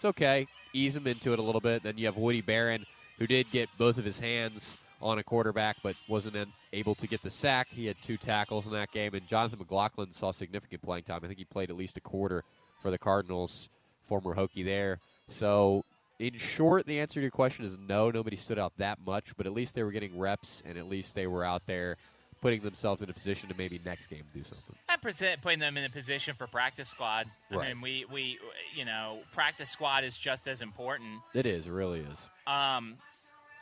It's 0.02 0.06
okay. 0.08 0.48
Ease 0.74 0.96
him 0.96 1.06
into 1.06 1.32
it 1.32 1.38
a 1.38 1.44
little 1.44 1.62
bit. 1.62 1.84
Then 1.84 1.96
you 1.96 2.08
have 2.08 2.18
Woody 2.18 2.42
Baron, 2.42 2.88
who 3.20 3.28
did 3.28 3.52
get 3.52 3.70
both 3.78 4.00
of 4.00 4.04
his 4.04 4.18
hands 4.18 4.80
on 5.00 5.20
a 5.20 5.24
quarterback, 5.24 5.78
but 5.84 5.96
wasn't 6.08 6.50
able 6.74 6.96
to 6.96 7.06
get 7.06 7.22
the 7.22 7.30
sack. 7.30 7.68
He 7.68 7.86
had 7.86 7.96
two 8.02 8.18
tackles 8.18 8.66
in 8.66 8.72
that 8.72 8.92
game, 8.92 9.14
and 9.14 9.28
Jonathan 9.28 9.60
McLaughlin 9.60 10.12
saw 10.12 10.32
significant 10.32 10.82
playing 10.82 11.04
time. 11.04 11.20
I 11.24 11.28
think 11.28 11.38
he 11.38 11.46
played 11.46 11.70
at 11.70 11.76
least 11.76 11.98
a 11.98 12.02
quarter 12.02 12.44
for 12.82 12.90
the 12.90 12.98
Cardinals, 12.98 13.70
former 14.08 14.34
Hokie 14.34 14.66
there. 14.66 14.98
So, 15.30 15.84
in 16.18 16.36
short, 16.36 16.88
the 16.88 17.00
answer 17.00 17.20
to 17.20 17.22
your 17.22 17.30
question 17.30 17.64
is 17.64 17.78
no. 17.78 18.10
Nobody 18.10 18.38
stood 18.38 18.58
out 18.58 18.74
that 18.78 18.98
much, 19.06 19.38
but 19.38 19.46
at 19.46 19.54
least 19.54 19.76
they 19.76 19.84
were 19.84 19.92
getting 19.92 20.18
reps, 20.18 20.64
and 20.66 20.80
at 20.80 20.90
least 20.90 21.14
they 21.14 21.28
were 21.28 21.46
out 21.46 21.68
there 21.68 21.98
putting 22.42 22.62
themselves 22.62 23.02
in 23.02 23.10
a 23.10 23.14
position 23.14 23.48
to 23.50 23.56
maybe 23.58 23.80
next 23.86 24.08
game 24.08 24.24
do 24.34 24.44
something. 24.44 24.76
And 24.90 25.02
present, 25.02 25.42
putting 25.42 25.60
them 25.60 25.78
in 25.78 25.86
a 25.86 25.90
position 25.90 26.34
for 26.34 26.48
practice 26.48 26.90
squad. 26.90 27.28
Right. 27.52 27.68
I 27.68 27.74
mean, 27.74 27.82
we, 27.82 28.06
we, 28.12 28.40
you 28.74 28.86
know, 28.86 29.20
practice 29.34 29.70
squad 29.70 30.04
is 30.04 30.18
just 30.18 30.48
as 30.48 30.62
important. 30.62 31.20
It 31.36 31.46
is, 31.46 31.68
it 31.68 31.72
really 31.72 32.00
is. 32.00 32.18
Um, 32.48 32.98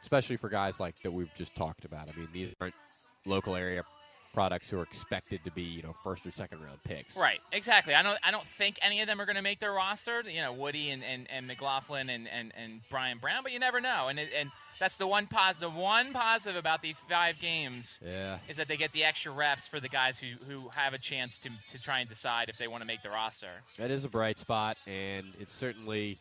especially 0.01 0.37
for 0.37 0.49
guys 0.49 0.79
like 0.79 0.97
that 1.03 1.11
we've 1.11 1.33
just 1.35 1.55
talked 1.55 1.85
about. 1.85 2.09
I 2.09 2.17
mean, 2.17 2.29
these 2.33 2.53
aren't 2.61 2.75
local 3.25 3.55
area 3.55 3.83
products 4.33 4.69
who 4.69 4.79
are 4.79 4.83
expected 4.83 5.43
to 5.43 5.51
be, 5.51 5.61
you 5.63 5.81
know, 5.83 5.95
first 6.03 6.25
or 6.25 6.31
second 6.31 6.59
round 6.63 6.81
picks. 6.83 7.15
right, 7.17 7.39
exactly. 7.51 7.93
I 7.95 8.03
don't, 8.03 8.17
I 8.23 8.31
don't 8.31 8.45
think 8.45 8.77
any 8.81 9.01
of 9.01 9.07
them 9.07 9.19
are 9.19 9.25
going 9.25 9.35
to 9.35 9.41
make 9.41 9.59
their 9.59 9.73
roster. 9.73 10.23
You 10.27 10.41
know, 10.41 10.53
Woody 10.53 10.89
and, 10.91 11.03
and, 11.03 11.27
and 11.29 11.47
McLaughlin 11.47 12.09
and, 12.09 12.27
and, 12.27 12.51
and 12.55 12.81
Brian 12.89 13.17
Brown, 13.17 13.43
but 13.43 13.51
you 13.51 13.59
never 13.59 13.81
know. 13.81 14.07
And 14.07 14.19
it, 14.19 14.29
and 14.37 14.51
that's 14.79 14.97
the 14.97 15.07
one 15.07 15.25
positive. 15.27 15.75
One 15.75 16.13
positive 16.13 16.55
about 16.57 16.81
these 16.81 16.99
five 16.99 17.39
games 17.41 17.99
Yeah. 18.05 18.37
is 18.47 18.57
that 18.57 18.67
they 18.67 18.77
get 18.77 18.91
the 18.93 19.03
extra 19.03 19.31
reps 19.31 19.67
for 19.67 19.79
the 19.79 19.89
guys 19.89 20.19
who, 20.19 20.27
who 20.51 20.69
have 20.69 20.93
a 20.93 20.97
chance 20.99 21.37
to, 21.39 21.49
to 21.71 21.81
try 21.81 21.99
and 21.99 22.07
decide 22.07 22.49
if 22.49 22.57
they 22.57 22.67
want 22.67 22.81
to 22.81 22.87
make 22.87 23.01
the 23.01 23.09
roster. 23.09 23.47
That 23.77 23.91
is 23.91 24.03
a 24.05 24.09
bright 24.09 24.37
spot, 24.37 24.77
and 24.87 25.25
it 25.39 25.49
certainly 25.49 26.17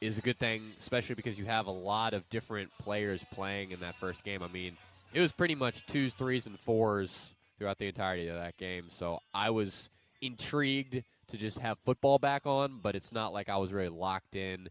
is 0.00 0.18
a 0.18 0.20
good 0.20 0.36
thing, 0.36 0.62
especially 0.80 1.14
because 1.14 1.38
you 1.38 1.46
have 1.46 1.66
a 1.66 1.70
lot 1.72 2.12
of 2.12 2.28
different 2.30 2.70
players 2.82 3.24
playing 3.32 3.70
in 3.70 3.80
that 3.80 3.94
first 3.96 4.22
game. 4.22 4.42
I 4.42 4.48
mean, 4.48 4.76
it 5.16 5.20
was 5.20 5.32
pretty 5.32 5.54
much 5.54 5.86
twos, 5.86 6.12
threes, 6.12 6.44
and 6.44 6.60
fours 6.60 7.30
throughout 7.58 7.78
the 7.78 7.86
entirety 7.86 8.28
of 8.28 8.36
that 8.36 8.58
game. 8.58 8.84
So 8.90 9.20
I 9.32 9.48
was 9.48 9.88
intrigued 10.20 11.02
to 11.28 11.38
just 11.38 11.58
have 11.58 11.78
football 11.86 12.18
back 12.18 12.42
on, 12.44 12.80
but 12.82 12.94
it's 12.94 13.12
not 13.12 13.32
like 13.32 13.48
I 13.48 13.56
was 13.56 13.72
really 13.72 13.88
locked 13.88 14.36
in 14.36 14.68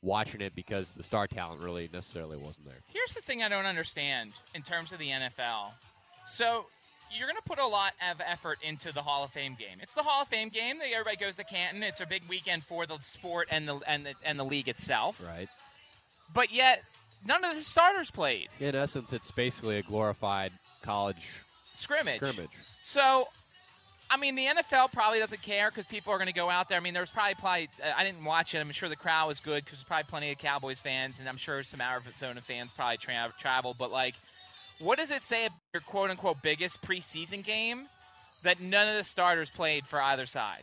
watching 0.00 0.42
it 0.42 0.54
because 0.54 0.92
the 0.92 1.02
star 1.02 1.26
talent 1.26 1.60
really 1.60 1.90
necessarily 1.92 2.36
wasn't 2.36 2.66
there. 2.66 2.78
Here's 2.86 3.14
the 3.14 3.20
thing 3.20 3.42
I 3.42 3.48
don't 3.48 3.66
understand 3.66 4.30
in 4.54 4.62
terms 4.62 4.92
of 4.92 5.00
the 5.00 5.08
NFL. 5.08 5.72
So 6.24 6.66
you're 7.10 7.26
going 7.26 7.42
to 7.42 7.48
put 7.48 7.58
a 7.58 7.66
lot 7.66 7.92
of 8.12 8.20
effort 8.24 8.58
into 8.62 8.94
the 8.94 9.02
Hall 9.02 9.24
of 9.24 9.32
Fame 9.32 9.56
game. 9.58 9.78
It's 9.82 9.94
the 9.94 10.04
Hall 10.04 10.22
of 10.22 10.28
Fame 10.28 10.50
game. 10.50 10.78
that 10.78 10.86
Everybody 10.92 11.16
goes 11.16 11.34
to 11.38 11.44
Canton. 11.44 11.82
It's 11.82 12.00
a 12.00 12.06
big 12.06 12.22
weekend 12.28 12.62
for 12.62 12.86
the 12.86 12.98
sport 13.00 13.48
and 13.50 13.66
the 13.66 13.80
and 13.88 14.06
the, 14.06 14.14
and 14.24 14.38
the 14.38 14.44
league 14.44 14.68
itself. 14.68 15.20
Right. 15.26 15.48
But 16.32 16.52
yet, 16.52 16.84
none 17.26 17.44
of 17.44 17.54
the 17.56 17.62
starters 17.62 18.10
played 18.10 18.48
In 18.60 18.74
essence, 18.74 19.12
it's 19.12 19.30
basically 19.30 19.78
a 19.78 19.82
glorified 19.82 20.52
college 20.82 21.30
scrimmage. 21.72 22.16
scrimmage. 22.16 22.50
So, 22.82 23.26
I 24.10 24.16
mean, 24.16 24.34
the 24.34 24.46
NFL 24.46 24.92
probably 24.92 25.18
doesn't 25.18 25.42
care 25.42 25.70
because 25.70 25.86
people 25.86 26.12
are 26.12 26.16
going 26.18 26.28
to 26.28 26.34
go 26.34 26.50
out 26.50 26.68
there. 26.68 26.78
I 26.78 26.80
mean, 26.80 26.94
there 26.94 27.02
was 27.02 27.10
probably 27.10 27.34
probably 27.34 27.68
uh, 27.84 27.92
I 27.96 28.04
didn't 28.04 28.24
watch 28.24 28.54
it. 28.54 28.58
I'm 28.58 28.70
sure 28.72 28.88
the 28.88 28.96
crowd 28.96 29.28
was 29.28 29.40
good 29.40 29.64
because 29.64 29.78
there's 29.78 29.84
probably 29.84 30.04
plenty 30.04 30.32
of 30.32 30.38
Cowboys 30.38 30.80
fans, 30.80 31.20
and 31.20 31.28
I'm 31.28 31.36
sure 31.36 31.62
some 31.62 31.80
Arizona 31.80 32.40
fans 32.40 32.72
probably 32.72 32.96
tra- 32.96 33.32
traveled. 33.38 33.76
But 33.78 33.92
like, 33.92 34.14
what 34.80 34.98
does 34.98 35.10
it 35.10 35.22
say 35.22 35.46
about 35.46 35.58
your 35.74 35.82
quote 35.82 36.10
unquote 36.10 36.42
biggest 36.42 36.82
preseason 36.82 37.44
game 37.44 37.86
that 38.42 38.60
none 38.60 38.88
of 38.88 38.96
the 38.96 39.04
starters 39.04 39.50
played 39.50 39.86
for 39.86 40.00
either 40.00 40.26
side? 40.26 40.62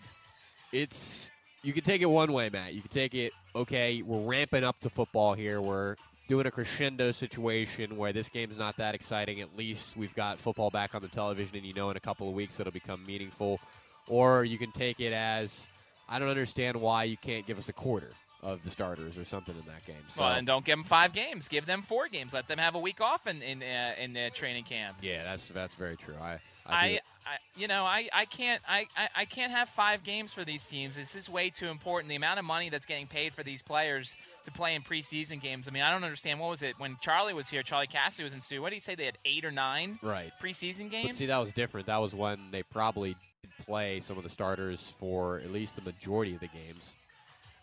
it's 0.74 1.32
you 1.64 1.74
can 1.74 1.84
take 1.84 2.02
it 2.02 2.10
one 2.10 2.34
way, 2.34 2.50
Matt. 2.50 2.74
You 2.74 2.82
can 2.82 2.90
take 2.90 3.14
it 3.16 3.32
okay. 3.56 4.02
We're 4.02 4.20
ramping 4.28 4.64
up 4.64 4.80
to 4.82 4.90
football 4.90 5.34
here. 5.34 5.62
We're 5.62 5.96
doing 6.28 6.46
a 6.46 6.52
crescendo 6.52 7.12
situation 7.12 7.96
where 7.96 8.12
this 8.14 8.30
game's 8.30 8.58
not 8.58 8.78
that 8.78 8.96
exciting. 8.96 9.42
At 9.42 9.56
least 9.58 9.96
we've 9.96 10.14
got 10.14 10.38
football 10.38 10.70
back 10.70 10.94
on 10.96 11.02
the 11.02 11.08
television, 11.08 11.56
and 11.58 11.66
you 11.66 11.74
know 11.74 11.90
in 11.90 11.98
a 11.98 12.02
couple 12.02 12.28
of 12.28 12.34
weeks 12.36 12.60
it'll 12.60 12.72
become 12.74 13.04
meaningful. 13.06 13.60
or 14.08 14.46
you 14.46 14.58
can 14.58 14.72
take 14.72 15.00
it 15.00 15.12
as 15.14 15.66
I 16.10 16.20
don't 16.20 16.30
understand 16.30 16.78
why 16.78 17.04
you 17.04 17.18
can't 17.18 17.46
give 17.46 17.58
us 17.58 17.68
a 17.68 17.74
quarter 17.74 18.12
of 18.44 18.64
the 18.64 18.72
starters 18.72 19.18
or 19.18 19.26
something 19.26 19.56
in 19.56 19.66
that 19.66 19.86
game. 19.86 19.98
So, 20.16 20.22
Well, 20.22 20.34
and 20.36 20.48
don't 20.48 20.64
give 20.64 20.78
them 20.78 20.86
five 20.86 21.12
games. 21.12 21.48
Give 21.50 21.66
them 21.66 21.82
four 21.82 22.08
games. 22.08 22.34
Let 22.34 22.48
them 22.48 22.60
have 22.60 22.76
a 22.76 22.80
week 22.80 23.02
off 23.02 23.28
in 23.28 23.42
in, 23.42 23.62
uh, 23.64 23.96
in 24.00 24.14
the 24.14 24.30
training 24.34 24.64
camp. 24.64 24.98
yeah, 25.02 25.24
that's 25.24 25.48
that's 25.50 25.74
very 25.76 25.98
true. 25.98 26.16
I 26.22 26.40
I, 26.66 26.76
I, 26.86 27.00
I, 27.28 27.60
you 27.60 27.68
know, 27.68 27.84
I, 27.84 28.08
I 28.14 28.26
can't, 28.26 28.62
I, 28.68 28.88
I, 29.16 29.26
can't 29.26 29.52
have 29.52 29.68
five 29.68 30.04
games 30.04 30.32
for 30.34 30.46
these 30.46 30.66
teams. 30.66 30.96
This 30.96 31.16
is 31.16 31.30
way 31.30 31.50
too 31.50 31.68
important. 31.68 32.10
The 32.10 32.16
amount 32.16 32.40
of 32.40 32.46
money 32.46 32.70
that's 32.70 32.86
getting 32.86 33.08
paid 33.08 33.34
for 33.34 33.44
these 33.44 33.62
players 33.62 34.16
to 34.46 34.52
play 34.52 34.76
in 34.76 34.82
preseason 34.82 35.42
games. 35.42 35.68
I 35.68 35.72
mean, 35.72 35.84
I 35.84 35.92
don't 35.92 36.04
understand. 36.04 36.40
What 36.40 36.50
was 36.50 36.62
it 36.62 36.76
when 36.80 36.96
Charlie 37.02 37.34
was 37.34 37.50
here? 37.50 37.64
Charlie 37.64 37.88
Cassidy 37.88 38.24
was 38.24 38.34
in 38.34 38.40
Sioux. 38.40 38.62
What 38.62 38.70
did 38.70 38.76
he 38.76 38.82
say? 38.82 38.96
They 38.96 39.06
had 39.06 39.18
eight 39.26 39.44
or 39.44 39.52
nine 39.52 40.00
right. 40.02 40.32
preseason 40.42 40.84
But 40.84 40.92
games. 40.92 41.18
see, 41.18 41.26
that 41.26 41.38
was 41.38 41.52
different. 41.52 41.88
That 41.88 41.98
was 41.98 42.14
when 42.14 42.40
they 42.52 42.64
probably 42.64 43.18
did 43.42 43.66
play 43.66 44.00
some 44.00 44.18
of 44.18 44.24
the 44.24 44.30
starters 44.30 44.94
for 45.00 45.40
at 45.40 45.52
least 45.52 45.76
the 45.76 45.82
majority 45.82 46.34
of 46.34 46.40
the 46.40 46.48
games. 46.48 46.82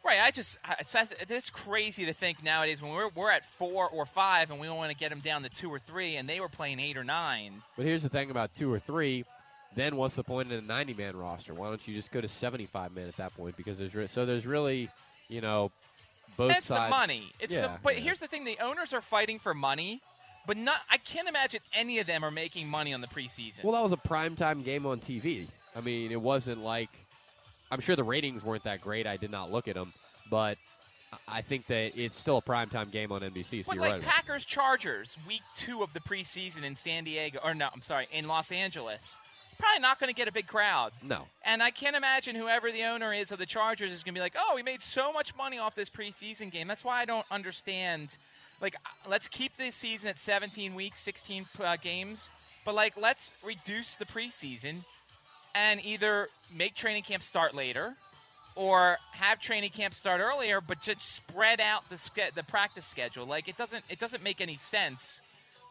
Right. 0.04 0.20
I 0.20 0.30
just 0.30 0.58
it's, 0.78 0.94
it's 0.94 1.48
crazy 1.48 2.04
to 2.04 2.12
think 2.12 2.42
nowadays 2.42 2.82
when 2.82 2.92
we're 2.92 3.08
we're 3.14 3.30
at 3.30 3.42
four 3.42 3.88
or 3.88 4.04
five 4.04 4.50
and 4.50 4.60
we 4.60 4.68
want 4.68 4.90
to 4.90 4.96
get 4.96 5.08
them 5.08 5.20
down 5.20 5.42
to 5.44 5.48
two 5.48 5.70
or 5.70 5.78
three, 5.78 6.16
and 6.16 6.28
they 6.28 6.40
were 6.40 6.50
playing 6.50 6.78
eight 6.78 6.98
or 6.98 7.04
nine. 7.04 7.62
But 7.74 7.86
here's 7.86 8.02
the 8.02 8.10
thing 8.10 8.30
about 8.30 8.50
two 8.54 8.70
or 8.70 8.78
three. 8.78 9.24
Then 9.74 9.96
what's 9.96 10.14
the 10.14 10.22
point 10.22 10.50
in 10.52 10.58
a 10.58 10.62
90 10.62 10.94
man 10.94 11.16
roster? 11.16 11.54
Why 11.54 11.68
don't 11.68 11.86
you 11.88 11.94
just 11.94 12.10
go 12.12 12.20
to 12.20 12.28
75 12.28 12.94
men 12.94 13.08
at 13.08 13.16
that 13.16 13.34
point? 13.36 13.56
Because 13.56 13.78
there's 13.78 13.94
re- 13.94 14.06
so 14.06 14.24
there's 14.26 14.46
really, 14.46 14.88
you 15.28 15.40
know, 15.40 15.70
both 16.36 16.52
It's 16.52 16.66
sides. 16.66 16.86
the 16.92 16.96
money. 16.96 17.24
It's 17.40 17.52
yeah, 17.52 17.60
the 17.62 17.70
but 17.82 17.96
yeah. 17.96 18.02
here's 18.02 18.20
the 18.20 18.26
thing: 18.28 18.44
the 18.44 18.58
owners 18.60 18.92
are 18.92 19.00
fighting 19.00 19.38
for 19.38 19.54
money, 19.54 20.00
but 20.46 20.56
not. 20.56 20.76
I 20.90 20.98
can't 20.98 21.28
imagine 21.28 21.60
any 21.74 21.98
of 21.98 22.06
them 22.06 22.24
are 22.24 22.30
making 22.30 22.68
money 22.68 22.92
on 22.94 23.00
the 23.00 23.06
preseason. 23.06 23.62
Well, 23.64 23.72
that 23.74 23.82
was 23.82 23.92
a 23.92 24.08
primetime 24.08 24.64
game 24.64 24.86
on 24.86 24.98
TV. 25.00 25.46
I 25.76 25.80
mean, 25.80 26.12
it 26.12 26.20
wasn't 26.20 26.62
like 26.62 26.90
I'm 27.70 27.80
sure 27.80 27.96
the 27.96 28.04
ratings 28.04 28.44
weren't 28.44 28.64
that 28.64 28.80
great. 28.80 29.06
I 29.06 29.16
did 29.16 29.30
not 29.30 29.50
look 29.50 29.68
at 29.68 29.74
them, 29.74 29.92
but 30.30 30.58
I 31.28 31.42
think 31.42 31.66
that 31.66 31.96
it's 31.98 32.16
still 32.16 32.38
a 32.38 32.42
primetime 32.42 32.90
game 32.90 33.10
on 33.12 33.20
NBC. 33.20 33.64
So 33.64 33.68
But 33.68 33.76
you're 33.76 33.84
like 33.84 33.92
right. 33.94 34.02
Packers 34.02 34.44
Chargers, 34.44 35.16
week 35.26 35.42
two 35.56 35.82
of 35.82 35.92
the 35.92 36.00
preseason 36.00 36.62
in 36.64 36.76
San 36.76 37.04
Diego, 37.04 37.38
or 37.44 37.54
no, 37.54 37.68
I'm 37.72 37.80
sorry, 37.80 38.06
in 38.12 38.26
Los 38.28 38.50
Angeles, 38.52 39.18
probably 39.54 39.80
not 39.80 40.00
going 40.00 40.08
to 40.08 40.14
get 40.14 40.28
a 40.28 40.32
big 40.32 40.46
crowd. 40.46 40.92
No. 41.02 41.22
And 41.44 41.62
I 41.62 41.70
can't 41.70 41.96
imagine 41.96 42.36
whoever 42.36 42.70
the 42.70 42.84
owner 42.84 43.12
is 43.12 43.32
of 43.32 43.38
the 43.38 43.46
Chargers 43.46 43.92
is 43.92 44.02
going 44.02 44.14
to 44.14 44.18
be 44.18 44.22
like, 44.22 44.36
oh, 44.38 44.54
we 44.54 44.62
made 44.62 44.82
so 44.82 45.12
much 45.12 45.36
money 45.36 45.58
off 45.58 45.74
this 45.74 45.90
preseason 45.90 46.50
game. 46.50 46.66
That's 46.68 46.84
why 46.84 47.00
I 47.00 47.04
don't 47.04 47.26
understand. 47.30 48.16
Like, 48.60 48.76
uh, 48.76 49.10
let's 49.10 49.28
keep 49.28 49.56
this 49.56 49.74
season 49.74 50.10
at 50.10 50.18
17 50.18 50.74
weeks, 50.74 51.00
16 51.00 51.44
uh, 51.62 51.76
games, 51.82 52.30
but 52.64 52.74
like, 52.74 52.96
let's 52.96 53.32
reduce 53.44 53.96
the 53.96 54.04
preseason 54.04 54.84
and 55.54 55.84
either 55.84 56.28
make 56.54 56.74
training 56.74 57.02
camp 57.02 57.22
start 57.22 57.54
later 57.54 57.94
or 58.56 58.98
have 59.12 59.40
training 59.40 59.70
camp 59.70 59.94
start 59.94 60.20
earlier, 60.20 60.60
but 60.60 60.80
just 60.80 61.02
spread 61.02 61.60
out 61.60 61.88
the 61.90 61.98
ske- 61.98 62.34
the 62.34 62.44
practice 62.44 62.84
schedule. 62.84 63.26
Like 63.26 63.48
it 63.48 63.56
doesn't 63.56 63.84
it 63.90 63.98
doesn't 63.98 64.22
make 64.22 64.40
any 64.40 64.56
sense 64.56 65.20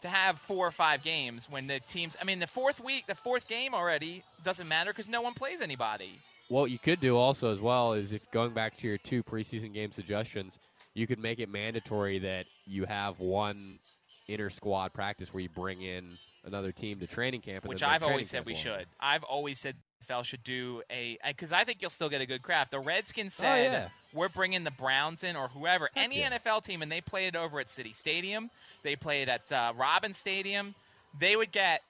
to 0.04 0.10
have 0.10 0.38
four 0.38 0.68
or 0.68 0.72
five 0.72 1.02
games 1.02 1.50
when 1.50 1.66
the 1.68 1.80
teams. 1.80 2.16
I 2.22 2.26
mean, 2.26 2.40
the 2.40 2.48
fourth 2.48 2.84
week, 2.84 3.08
the 3.08 3.16
fourth 3.16 3.48
game 3.48 3.74
already 3.74 4.22
doesn't 4.44 4.68
matter 4.68 4.92
because 4.92 5.08
no 5.08 5.22
one 5.22 5.34
plays 5.34 5.62
anybody. 5.62 6.12
What 6.50 6.70
you 6.72 6.78
could 6.78 7.00
do 7.00 7.18
also 7.18 7.54
as 7.54 7.62
well 7.62 7.94
is 7.94 8.12
if 8.12 8.30
going 8.32 8.52
back 8.52 8.76
to 8.78 8.88
your 8.88 8.98
two 8.98 9.24
preseason 9.24 9.74
game 9.74 9.94
suggestions, 9.94 10.60
you 10.94 11.08
could 11.08 11.20
make 11.20 11.40
it 11.40 11.50
mandatory 11.50 12.20
that 12.20 12.46
you 12.68 12.84
have 12.84 13.18
one 13.22 13.80
inter 14.28 14.50
squad 14.50 14.94
practice 14.94 15.34
where 15.34 15.42
you 15.42 15.50
bring 15.50 15.82
in 15.82 16.10
another 16.44 16.74
team 16.74 17.00
to 17.00 17.08
training 17.08 17.40
camp. 17.40 17.64
And 17.64 17.70
which 17.70 17.82
I've 17.82 18.04
always 18.04 18.30
said 18.30 18.46
we 18.46 18.54
longer. 18.54 18.80
should. 18.80 18.88
I've 19.00 19.24
always 19.24 19.58
said 19.58 19.76
NFL 20.08 20.26
should 20.26 20.44
do 20.44 20.82
a 20.90 21.18
because 21.28 21.52
I 21.52 21.64
think 21.64 21.82
you'll 21.82 21.90
still 21.90 22.10
get 22.10 22.22
a 22.22 22.26
good 22.26 22.42
craft. 22.42 22.72
The 22.72 22.80
Redskins 22.80 23.36
Oh, 23.40 23.44
said 23.44 23.72
yeah. 23.72 23.88
we're 24.14 24.30
bringing 24.30 24.64
the 24.64 24.72
Browns 24.72 25.24
in 25.24 25.36
or 25.36 25.48
whoever, 25.48 25.90
any 25.96 26.18
NFL 26.22 26.64
team, 26.64 26.82
and 26.82 26.92
they 26.92 27.02
play 27.02 27.28
it 27.28 27.36
over 27.36 27.60
at 27.60 27.70
City 27.70 27.94
Stadium. 27.94 28.50
They 28.84 28.96
play 28.96 29.22
it 29.22 29.30
at 29.30 29.52
uh, 29.52 29.74
Robin 29.76 30.14
Stadium. 30.14 30.76
They 31.20 31.36
would 31.36 31.52
get 31.52 31.82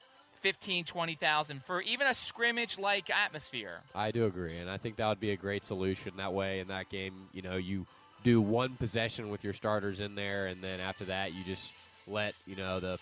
15, 0.41 0.83
20,000 0.83 1.63
for 1.63 1.81
even 1.81 2.07
a 2.07 2.13
scrimmage 2.13 2.77
like 2.77 3.09
atmosphere. 3.09 3.77
I 3.95 4.11
do 4.11 4.25
agree, 4.25 4.57
and 4.57 4.69
I 4.69 4.77
think 4.77 4.97
that 4.97 5.07
would 5.07 5.19
be 5.21 5.31
a 5.31 5.37
great 5.37 5.63
solution. 5.63 6.13
That 6.17 6.33
way, 6.33 6.59
in 6.59 6.67
that 6.67 6.89
game, 6.89 7.13
you 7.33 7.41
know, 7.41 7.55
you 7.55 7.85
do 8.23 8.41
one 8.41 8.75
possession 8.75 9.29
with 9.29 9.43
your 9.43 9.53
starters 9.53 9.99
in 9.99 10.15
there, 10.15 10.47
and 10.47 10.61
then 10.61 10.79
after 10.81 11.05
that, 11.05 11.33
you 11.33 11.43
just 11.45 11.71
let 12.07 12.33
you 12.45 12.55
know 12.57 12.79
the 12.81 12.99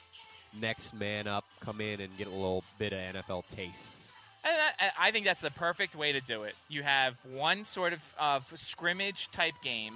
next 0.59 0.93
man 0.93 1.28
up 1.28 1.45
come 1.62 1.80
in 1.82 2.01
and 2.01 2.16
get 2.18 2.28
a 2.28 2.32
little 2.32 2.64
bit 2.78 2.91
of 2.93 2.99
NFL 2.99 3.43
taste. 3.55 4.01
And 4.44 4.56
that, 4.58 4.94
I 5.00 5.12
think 5.12 5.26
that's 5.26 5.42
the 5.42 5.52
perfect 5.52 5.96
way 5.96 6.12
to 6.14 6.22
do 6.22 6.44
it. 6.44 6.56
You 6.68 6.82
have 6.84 7.16
one 7.32 7.64
sort 7.64 7.94
of, 7.94 8.16
of 8.20 8.52
scrimmage 8.56 9.30
type 9.32 9.54
game, 9.64 9.94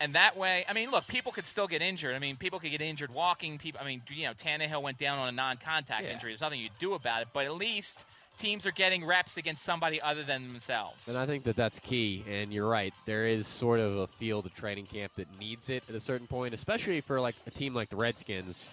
and 0.00 0.14
that 0.14 0.36
way, 0.36 0.64
I 0.68 0.72
mean, 0.72 0.90
look, 0.90 1.06
people 1.06 1.30
could 1.30 1.46
still 1.46 1.66
get 1.66 1.82
injured. 1.82 2.16
I 2.16 2.18
mean, 2.18 2.36
people 2.36 2.58
could 2.58 2.70
get 2.70 2.80
injured 2.80 3.14
walking. 3.14 3.58
People, 3.58 3.80
I 3.82 3.86
mean, 3.86 4.02
you 4.08 4.24
know, 4.24 4.32
Tannehill 4.32 4.82
went 4.82 4.98
down 4.98 5.18
on 5.18 5.28
a 5.28 5.32
non-contact 5.32 6.04
Yeah. 6.04 6.12
injury. 6.12 6.30
There's 6.32 6.40
nothing 6.40 6.60
you 6.60 6.70
do 6.78 6.94
about 6.94 7.22
it. 7.22 7.28
But 7.32 7.46
at 7.46 7.54
least 7.54 8.04
teams 8.36 8.66
are 8.66 8.72
getting 8.72 9.04
reps 9.04 9.36
against 9.36 9.62
somebody 9.62 10.00
other 10.02 10.24
than 10.24 10.48
themselves. 10.48 11.06
And 11.06 11.16
I 11.16 11.26
think 11.26 11.44
that 11.44 11.54
that's 11.54 11.78
key. 11.78 12.24
And 12.28 12.52
you're 12.52 12.68
right, 12.68 12.92
there 13.06 13.24
is 13.26 13.46
sort 13.46 13.78
of 13.78 13.96
a 13.96 14.08
field 14.08 14.46
of 14.46 14.54
training 14.54 14.86
camp 14.86 15.12
that 15.16 15.28
needs 15.38 15.68
it 15.68 15.84
at 15.88 15.94
a 15.94 16.00
certain 16.00 16.26
point, 16.26 16.54
especially 16.54 17.00
for 17.00 17.20
like 17.20 17.36
a 17.46 17.50
team 17.50 17.72
like 17.74 17.90
the 17.90 17.96
Redskins. 17.96 18.64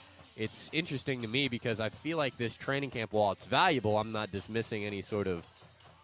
It's 0.42 0.72
interesting 0.74 1.22
to 1.22 1.28
me 1.28 1.50
because 1.50 1.80
I 1.80 1.90
feel 1.90 2.18
like 2.18 2.36
this 2.36 2.56
training 2.56 2.90
camp, 2.90 3.14
while 3.14 3.32
it's 3.32 3.46
valuable, 3.46 4.00
I'm 4.00 4.12
not 4.12 4.32
dismissing 4.32 4.84
any 4.86 5.04
sort 5.04 5.28
of 5.28 5.46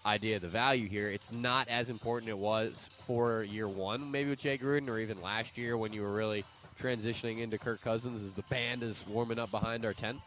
idea 0.06 0.36
of 0.36 0.44
the 0.44 0.48
value 0.48 0.88
here. 0.88 1.10
It's 1.10 1.32
not 1.32 1.68
as 1.70 1.90
important 1.90 2.30
it 2.30 2.38
was 2.38 2.88
for 3.08 3.42
year 3.42 3.68
one, 3.68 4.12
maybe 4.12 4.30
with 4.30 4.40
Jay 4.40 4.56
Gruden, 4.56 4.90
or 4.90 5.00
even 5.00 5.24
last 5.24 5.58
year 5.58 5.76
when 5.76 5.92
you 5.92 6.04
were 6.04 6.14
really 6.14 6.46
transitioning 6.80 7.40
into 7.40 7.58
Kirk 7.58 7.82
Cousins 7.82 8.22
as 8.22 8.34
the 8.34 8.44
band 8.44 8.84
is 8.84 9.04
warming 9.08 9.40
up 9.40 9.50
behind 9.50 9.84
our 9.84 9.94
tent. 9.94 10.20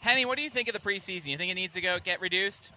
Henny, 0.00 0.24
what 0.24 0.38
do 0.38 0.42
you 0.42 0.48
think 0.48 0.68
of 0.68 0.72
the 0.72 0.80
preseason? 0.80 1.26
You 1.26 1.36
think 1.36 1.52
it 1.52 1.56
needs 1.56 1.74
to 1.74 1.82
go 1.82 1.98
get 2.02 2.18
reduced? 2.22 2.70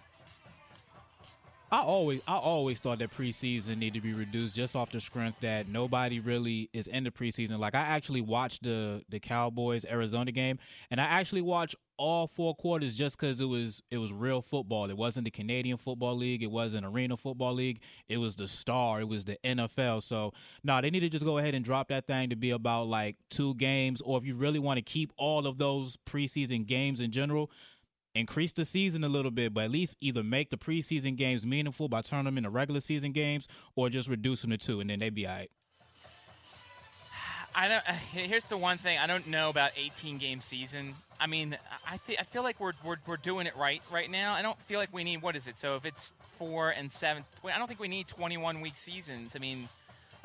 I 1.72 1.80
always 1.80 2.20
I 2.28 2.36
always 2.36 2.78
thought 2.78 3.00
that 3.00 3.10
preseason 3.10 3.78
needed 3.78 3.94
to 3.94 4.00
be 4.00 4.12
reduced 4.12 4.54
just 4.54 4.76
off 4.76 4.92
the 4.92 5.00
strength 5.00 5.40
that 5.40 5.68
nobody 5.68 6.20
really 6.20 6.70
is 6.72 6.86
in 6.86 7.02
the 7.02 7.10
preseason. 7.10 7.58
Like 7.58 7.74
I 7.74 7.80
actually 7.80 8.20
watched 8.20 8.62
the 8.62 9.02
the 9.08 9.18
Cowboys 9.18 9.84
Arizona 9.84 10.30
game 10.30 10.58
and 10.90 11.00
I 11.00 11.04
actually 11.04 11.42
watched 11.42 11.74
all 11.98 12.26
four 12.26 12.54
quarters 12.54 12.94
just 12.94 13.18
because 13.18 13.40
it 13.40 13.46
was 13.46 13.82
it 13.90 13.98
was 13.98 14.12
real 14.12 14.42
football. 14.42 14.88
It 14.90 14.96
wasn't 14.96 15.24
the 15.24 15.30
Canadian 15.32 15.76
Football 15.76 16.16
League. 16.16 16.42
It 16.42 16.50
wasn't 16.52 16.86
Arena 16.86 17.16
Football 17.16 17.54
League. 17.54 17.80
It 18.08 18.18
was 18.18 18.36
the 18.36 18.46
Star. 18.46 19.00
It 19.00 19.08
was 19.08 19.24
the 19.24 19.36
NFL. 19.42 20.04
So 20.04 20.32
no, 20.62 20.80
they 20.80 20.90
need 20.90 21.00
to 21.00 21.08
just 21.08 21.24
go 21.24 21.38
ahead 21.38 21.54
and 21.54 21.64
drop 21.64 21.88
that 21.88 22.06
thing 22.06 22.30
to 22.30 22.36
be 22.36 22.50
about 22.50 22.86
like 22.86 23.16
two 23.28 23.56
games. 23.56 24.00
Or 24.02 24.18
if 24.18 24.24
you 24.24 24.36
really 24.36 24.60
want 24.60 24.78
to 24.78 24.82
keep 24.82 25.12
all 25.16 25.48
of 25.48 25.58
those 25.58 25.96
preseason 25.96 26.64
games 26.64 27.00
in 27.00 27.10
general, 27.10 27.50
increase 28.16 28.52
the 28.52 28.64
season 28.64 29.04
a 29.04 29.08
little 29.08 29.30
bit, 29.30 29.54
but 29.54 29.64
at 29.64 29.70
least 29.70 29.96
either 30.00 30.22
make 30.22 30.50
the 30.50 30.56
preseason 30.56 31.16
games 31.16 31.44
meaningful 31.44 31.88
by 31.88 32.02
turning 32.02 32.24
them 32.26 32.38
into 32.38 32.50
regular 32.50 32.80
season 32.80 33.12
games, 33.12 33.48
or 33.74 33.88
just 33.88 34.08
reduce 34.08 34.42
them 34.42 34.50
to 34.50 34.58
two, 34.58 34.80
and 34.80 34.90
then 34.90 35.00
they'd 35.00 35.14
be 35.14 35.26
all 35.26 35.34
right. 35.34 35.50
I 37.56 37.68
don't. 37.68 37.84
Here's 38.12 38.46
the 38.46 38.56
one 38.56 38.76
thing 38.78 38.98
I 38.98 39.06
don't 39.06 39.26
know 39.26 39.48
about 39.48 39.70
18 39.76 40.18
game 40.18 40.40
season. 40.40 40.92
I 41.18 41.26
mean, 41.26 41.56
I 41.88 41.96
th- 42.06 42.18
I 42.18 42.24
feel 42.24 42.42
like 42.42 42.60
we're, 42.60 42.72
we're 42.84 42.98
we're 43.06 43.16
doing 43.16 43.46
it 43.46 43.56
right 43.56 43.82
right 43.90 44.10
now. 44.10 44.34
I 44.34 44.42
don't 44.42 44.60
feel 44.62 44.78
like 44.78 44.92
we 44.92 45.02
need 45.02 45.22
what 45.22 45.34
is 45.34 45.46
it? 45.46 45.58
So 45.58 45.74
if 45.74 45.86
it's 45.86 46.12
four 46.38 46.70
and 46.70 46.92
seven, 46.92 47.24
I 47.44 47.58
don't 47.58 47.66
think 47.66 47.80
we 47.80 47.88
need 47.88 48.08
21 48.08 48.60
week 48.60 48.76
seasons. 48.76 49.34
I 49.34 49.38
mean, 49.38 49.68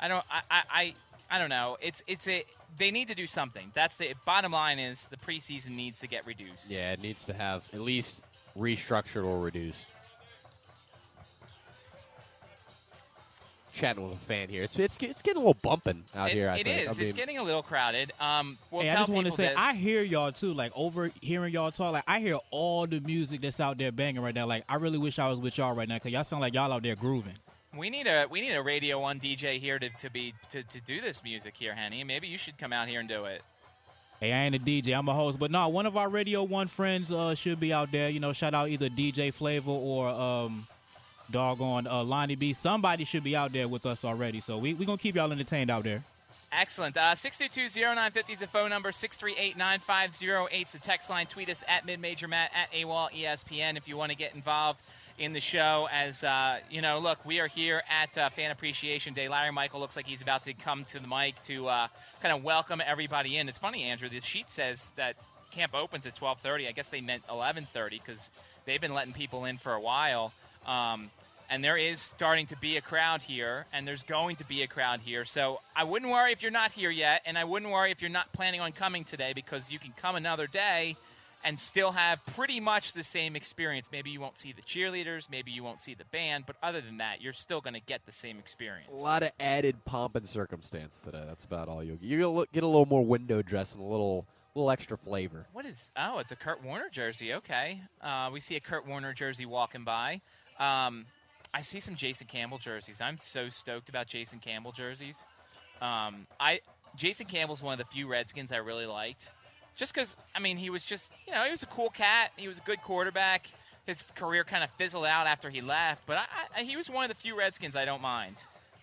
I 0.02 0.08
don't. 0.08 0.24
I 0.30 0.40
I. 0.50 0.62
I 0.70 0.94
I 1.30 1.38
don't 1.38 1.48
know. 1.48 1.78
It's 1.80 2.02
it's 2.06 2.28
a 2.28 2.44
they 2.76 2.90
need 2.90 3.08
to 3.08 3.14
do 3.14 3.26
something. 3.26 3.70
That's 3.72 3.96
the 3.96 4.12
bottom 4.26 4.52
line. 4.52 4.78
Is 4.78 5.06
the 5.06 5.16
preseason 5.16 5.70
needs 5.70 6.00
to 6.00 6.06
get 6.06 6.26
reduced. 6.26 6.68
Yeah, 6.70 6.92
it 6.92 7.02
needs 7.02 7.24
to 7.24 7.32
have 7.32 7.66
at 7.72 7.80
least 7.80 8.20
restructured 8.58 9.24
or 9.24 9.40
reduced. 9.40 9.86
Chatting 13.72 14.06
with 14.06 14.18
a 14.18 14.20
fan 14.20 14.50
here. 14.50 14.62
It's 14.62 14.78
it's, 14.78 14.98
it's 15.00 15.22
getting 15.22 15.38
a 15.38 15.46
little 15.46 15.54
bumping 15.62 16.04
out 16.14 16.28
It- 16.30 16.34
here. 16.34 16.50
I 16.50 16.56
it 16.58 16.64
think. 16.64 16.90
is. 16.90 16.98
I 16.98 17.00
mean, 17.00 17.08
it's 17.08 17.16
getting 17.18 17.38
a 17.38 17.42
little 17.42 17.62
crowded. 17.62 18.12
Um, 18.20 18.58
we'll 18.70 18.82
hey, 18.82 18.88
tell 18.88 18.98
I 18.98 19.00
just 19.00 19.10
want 19.10 19.24
to 19.26 19.32
say, 19.32 19.48
this. 19.48 19.56
I 19.56 19.72
hear 19.72 20.02
y'all 20.02 20.30
too. 20.32 20.52
Like 20.52 20.72
over 20.76 21.10
hearing 21.22 21.54
y'all 21.54 21.70
talk, 21.70 21.94
like 21.94 22.04
I 22.06 22.20
hear 22.20 22.36
all 22.50 22.86
the 22.86 23.00
music 23.00 23.40
that's 23.40 23.58
out 23.60 23.78
there 23.78 23.90
banging 23.90 24.20
right 24.20 24.34
now. 24.34 24.44
Like 24.44 24.64
I 24.68 24.74
really 24.76 24.98
wish 24.98 25.18
I 25.18 25.30
was 25.30 25.40
with 25.40 25.56
y'all 25.56 25.74
right 25.74 25.88
now 25.88 25.96
because 25.96 26.12
y'all 26.12 26.24
sound 26.24 26.42
like 26.42 26.52
y'all 26.52 26.70
out 26.70 26.82
there 26.82 26.94
grooving. 26.96 27.36
We 27.76 27.88
need 27.88 28.06
a 28.06 28.26
we 28.30 28.42
need 28.42 28.52
a 28.52 28.62
Radio 28.62 29.00
One 29.00 29.18
DJ 29.18 29.58
here 29.58 29.78
to, 29.78 29.88
to 29.88 30.10
be 30.10 30.34
to, 30.50 30.62
to 30.62 30.80
do 30.82 31.00
this 31.00 31.24
music 31.24 31.56
here, 31.56 31.74
Henny. 31.74 32.04
Maybe 32.04 32.28
you 32.28 32.36
should 32.36 32.58
come 32.58 32.72
out 32.72 32.86
here 32.86 33.00
and 33.00 33.08
do 33.08 33.24
it. 33.24 33.40
Hey, 34.20 34.32
I 34.32 34.44
ain't 34.44 34.54
a 34.54 34.58
DJ. 34.58 34.96
I'm 34.96 35.08
a 35.08 35.14
host, 35.14 35.38
but 35.38 35.50
no, 35.50 35.68
one 35.68 35.86
of 35.86 35.96
our 35.96 36.08
Radio 36.08 36.42
One 36.42 36.68
friends 36.68 37.10
uh, 37.10 37.34
should 37.34 37.58
be 37.58 37.72
out 37.72 37.90
there. 37.90 38.10
You 38.10 38.20
know, 38.20 38.32
shout 38.32 38.52
out 38.52 38.68
either 38.68 38.88
DJ 38.88 39.32
Flavor 39.32 39.70
or 39.70 40.08
um, 40.08 40.66
doggone 41.30 41.86
uh, 41.86 42.04
Lonnie 42.04 42.36
B. 42.36 42.52
Somebody 42.52 43.04
should 43.04 43.24
be 43.24 43.34
out 43.34 43.52
there 43.52 43.68
with 43.68 43.86
us 43.86 44.04
already. 44.04 44.40
So 44.40 44.58
we 44.58 44.74
we 44.74 44.84
gonna 44.84 44.98
keep 44.98 45.14
y'all 45.14 45.32
entertained 45.32 45.70
out 45.70 45.84
there. 45.84 46.02
Excellent. 46.52 46.96
Uh, 46.98 47.14
622-0950 47.14 48.32
is 48.32 48.38
the 48.40 48.46
phone 48.46 48.68
number. 48.68 48.90
638-9508 48.90 50.62
is 50.66 50.72
the 50.72 50.78
text 50.78 51.08
line. 51.08 51.26
Tweet 51.26 51.48
us 51.48 51.64
at 51.66 51.86
MidMajorMatt, 51.86 52.48
at 52.54 52.70
AWOL 52.74 53.10
ESPN 53.10 53.78
if 53.78 53.88
you 53.88 53.96
want 53.96 54.10
to 54.10 54.16
get 54.16 54.34
involved. 54.34 54.82
In 55.18 55.32
the 55.32 55.40
show. 55.40 55.88
As 55.92 56.22
uh, 56.24 56.58
you 56.70 56.82
know, 56.82 56.98
look, 56.98 57.24
we 57.24 57.40
are 57.40 57.46
here 57.46 57.82
at 57.88 58.16
uh, 58.16 58.28
Fan 58.30 58.50
Appreciation 58.50 59.14
Day. 59.14 59.28
Larry 59.28 59.52
Michael 59.52 59.80
looks 59.80 59.96
like 59.96 60.06
he's 60.06 60.22
about 60.22 60.44
to 60.44 60.54
come 60.54 60.84
to 60.86 60.98
the 60.98 61.08
mic 61.08 61.40
to 61.44 61.68
uh, 61.68 61.88
kind 62.20 62.34
of 62.34 62.44
welcome 62.44 62.82
everybody 62.84 63.36
in. 63.36 63.48
It's 63.48 63.58
funny, 63.58 63.84
Andrew. 63.84 64.08
The 64.08 64.20
sheet 64.20 64.50
says 64.50 64.92
that 64.96 65.16
camp 65.50 65.74
opens 65.74 66.06
at 66.06 66.14
12:30. 66.14 66.68
I 66.68 66.72
guess 66.72 66.88
they 66.88 67.00
meant 67.00 67.26
11:30 67.28 67.90
because 67.90 68.30
they've 68.64 68.80
been 68.80 68.94
letting 68.94 69.12
people 69.12 69.44
in 69.44 69.58
for 69.58 69.72
a 69.74 69.80
while. 69.80 70.32
Um, 70.66 71.10
and 71.50 71.62
there 71.62 71.76
is 71.76 72.00
starting 72.00 72.46
to 72.46 72.56
be 72.60 72.78
a 72.78 72.80
crowd 72.80 73.20
here, 73.20 73.66
and 73.74 73.86
there's 73.86 74.02
going 74.04 74.36
to 74.36 74.44
be 74.44 74.62
a 74.62 74.66
crowd 74.66 75.00
here. 75.00 75.26
So 75.26 75.60
I 75.76 75.84
wouldn't 75.84 76.10
worry 76.10 76.32
if 76.32 76.40
you're 76.40 76.50
not 76.50 76.72
here 76.72 76.90
yet, 76.90 77.22
and 77.26 77.36
I 77.36 77.44
wouldn't 77.44 77.70
worry 77.70 77.90
if 77.90 78.00
you're 78.00 78.10
not 78.10 78.32
planning 78.32 78.62
on 78.62 78.72
coming 78.72 79.04
today 79.04 79.32
because 79.34 79.70
you 79.70 79.78
can 79.78 79.92
come 79.92 80.16
another 80.16 80.46
day 80.46 80.96
and 81.44 81.58
still 81.58 81.92
have 81.92 82.24
pretty 82.26 82.60
much 82.60 82.92
the 82.92 83.02
same 83.02 83.36
experience. 83.36 83.88
Maybe 83.90 84.10
you 84.10 84.20
won't 84.20 84.36
see 84.36 84.52
the 84.52 84.62
cheerleaders, 84.62 85.30
maybe 85.30 85.50
you 85.50 85.62
won't 85.62 85.80
see 85.80 85.94
the 85.94 86.04
band, 86.06 86.44
but 86.46 86.56
other 86.62 86.80
than 86.80 86.98
that, 86.98 87.20
you're 87.20 87.32
still 87.32 87.60
going 87.60 87.74
to 87.74 87.80
get 87.80 88.06
the 88.06 88.12
same 88.12 88.38
experience. 88.38 88.90
A 88.92 89.02
lot 89.02 89.22
of 89.22 89.32
added 89.40 89.84
pomp 89.84 90.16
and 90.16 90.26
circumstance 90.26 91.00
today. 91.04 91.24
That's 91.26 91.44
about 91.44 91.68
all 91.68 91.82
you'll 91.82 91.98
you'll 92.00 92.44
get 92.52 92.62
a 92.62 92.66
little 92.66 92.86
more 92.86 93.04
window 93.04 93.42
dress 93.42 93.74
and 93.74 93.82
a 93.82 93.86
little 93.86 94.26
little 94.54 94.70
extra 94.70 94.96
flavor. 94.96 95.46
What 95.52 95.66
is? 95.66 95.90
Oh, 95.96 96.18
it's 96.18 96.32
a 96.32 96.36
Kurt 96.36 96.62
Warner 96.62 96.88
jersey. 96.90 97.34
Okay, 97.34 97.80
uh, 98.00 98.30
we 98.32 98.40
see 98.40 98.56
a 98.56 98.60
Kurt 98.60 98.86
Warner 98.86 99.12
jersey 99.12 99.46
walking 99.46 99.84
by. 99.84 100.20
Um, 100.58 101.06
I 101.54 101.62
see 101.62 101.80
some 101.80 101.94
Jason 101.96 102.26
Campbell 102.26 102.58
jerseys. 102.58 103.00
I'm 103.00 103.18
so 103.18 103.48
stoked 103.48 103.88
about 103.88 104.06
Jason 104.06 104.38
Campbell 104.38 104.72
jerseys. 104.72 105.24
Um, 105.80 106.26
I 106.40 106.60
Jason 106.96 107.26
Campbell's 107.26 107.62
one 107.62 107.72
of 107.72 107.78
the 107.78 107.92
few 107.92 108.06
Redskins 108.08 108.52
I 108.52 108.58
really 108.58 108.86
liked, 108.86 109.30
just 109.76 109.94
because 109.94 110.16
I 110.34 110.40
mean 110.40 110.56
he 110.56 110.70
was 110.70 110.84
just 110.84 111.12
you 111.26 111.34
know 111.34 111.44
he 111.44 111.50
was 111.50 111.62
a 111.62 111.66
cool 111.66 111.90
cat. 111.90 112.30
He 112.36 112.48
was 112.48 112.58
a 112.58 112.62
good 112.62 112.80
quarterback. 112.82 113.48
His 113.86 114.02
career 114.14 114.44
kind 114.44 114.62
of 114.62 114.70
fizzled 114.70 115.06
out 115.06 115.26
after 115.26 115.50
he 115.50 115.60
left, 115.60 116.06
but 116.06 116.16
I, 116.18 116.60
I, 116.60 116.62
he 116.62 116.76
was 116.76 116.88
one 116.88 117.02
of 117.04 117.08
the 117.08 117.16
few 117.16 117.36
Redskins 117.36 117.74
I 117.74 117.84
don't 117.84 118.02
mind. 118.02 118.36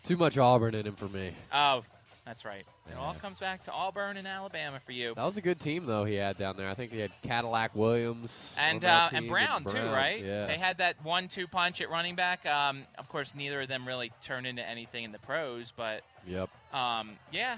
Too 0.06 0.18
much 0.18 0.38
Auburn 0.38 0.76
in 0.76 0.86
him 0.86 0.96
for 0.96 1.08
me. 1.08 1.32
Oh, 1.54 1.84
that's 2.26 2.44
right. 2.44 2.66
It 2.90 2.98
all 2.98 3.14
comes 3.14 3.40
back 3.40 3.64
to 3.64 3.72
Auburn 3.72 4.18
and 4.18 4.28
Alabama 4.28 4.80
for 4.86 4.92
you. 4.92 5.14
That 5.16 5.24
was 5.26 5.38
a 5.38 5.42
good 5.42 5.60
team 5.60 5.86
though 5.86 6.04
he 6.04 6.16
had 6.16 6.38
down 6.38 6.58
there. 6.58 6.68
I 6.68 6.74
think 6.74 6.92
he 6.92 7.00
had 7.00 7.12
Cadillac 7.24 7.76
Williams 7.76 8.54
and 8.58 8.84
uh, 8.84 9.10
and 9.14 9.28
Brown, 9.30 9.64
too, 9.64 9.78
right? 9.78 10.22
Yeah. 10.24 10.48
They 10.48 10.58
had 10.58 10.80
that 10.80 10.96
one-two 11.04 11.48
punch 11.48 11.80
at 11.82 11.90
running 11.90 12.16
back. 12.16 12.46
Um, 12.46 12.84
of 12.98 13.08
course, 13.10 13.36
neither 13.36 13.62
of 13.62 13.68
them 13.70 13.88
really 13.88 14.12
turned 14.22 14.48
into 14.48 14.68
anything 14.68 15.06
in 15.06 15.12
the 15.12 15.20
pros, 15.20 15.72
but 15.72 16.02
Yep. 16.28 16.50
um, 16.74 17.12
yeah. 17.32 17.58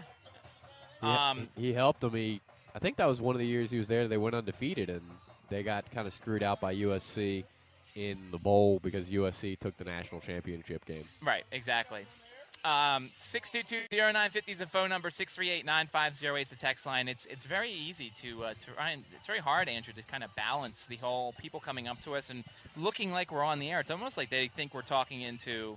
He, 1.02 1.08
Um, 1.08 1.48
he 1.58 1.74
helped 1.74 2.02
them. 2.02 2.14
He, 2.14 2.42
I 2.74 2.80
think 2.80 2.98
that 2.98 3.08
was 3.08 3.22
one 3.22 3.36
of 3.36 3.40
the 3.40 3.48
years 3.48 3.72
he 3.72 3.78
was 3.78 3.88
there. 3.88 4.08
They 4.08 4.18
went 4.18 4.36
undefeated, 4.36 4.90
and 4.90 5.02
they 5.50 5.64
got 5.64 5.90
kind 5.92 6.08
of 6.08 6.14
screwed 6.14 6.44
out 6.44 6.62
by 6.62 6.76
USC 6.76 7.46
in 7.96 8.18
the 8.32 8.38
bowl 8.38 8.80
because 8.82 9.10
USC 9.10 9.60
took 9.60 9.78
the 9.78 9.84
national 9.84 10.22
championship 10.22 10.86
game. 10.86 11.04
Right, 11.24 11.44
exactly. 11.52 12.06
Um, 12.64 13.10
622-0950 13.20 14.50
is 14.50 14.60
the 14.60 14.68
phone 14.68 14.90
number. 14.90 15.10
638-9508 15.10 16.42
is 16.42 16.50
the 16.52 16.56
text 16.56 16.86
line. 16.86 17.08
It's 17.08 17.26
it's 17.26 17.44
very 17.44 17.72
easy 17.72 18.12
to 18.18 18.44
uh, 18.44 18.54
to 18.54 18.72
try 18.76 18.96
it's 19.18 19.26
very 19.26 19.40
hard, 19.40 19.68
Andrew, 19.68 19.94
to 19.94 20.04
kind 20.04 20.24
of 20.24 20.34
balance 20.36 20.86
the 20.86 20.98
whole 20.98 21.34
people 21.40 21.60
coming 21.60 21.88
up 21.88 22.00
to 22.02 22.14
us 22.14 22.30
and 22.30 22.44
looking 22.78 23.12
like 23.12 23.32
we're 23.32 23.44
on 23.44 23.58
the 23.58 23.72
air. 23.72 23.80
It's 23.80 23.90
almost 23.90 24.16
like 24.16 24.30
they 24.30 24.48
think 24.48 24.76
we're 24.76 24.84
talking 24.84 25.22
into 25.22 25.76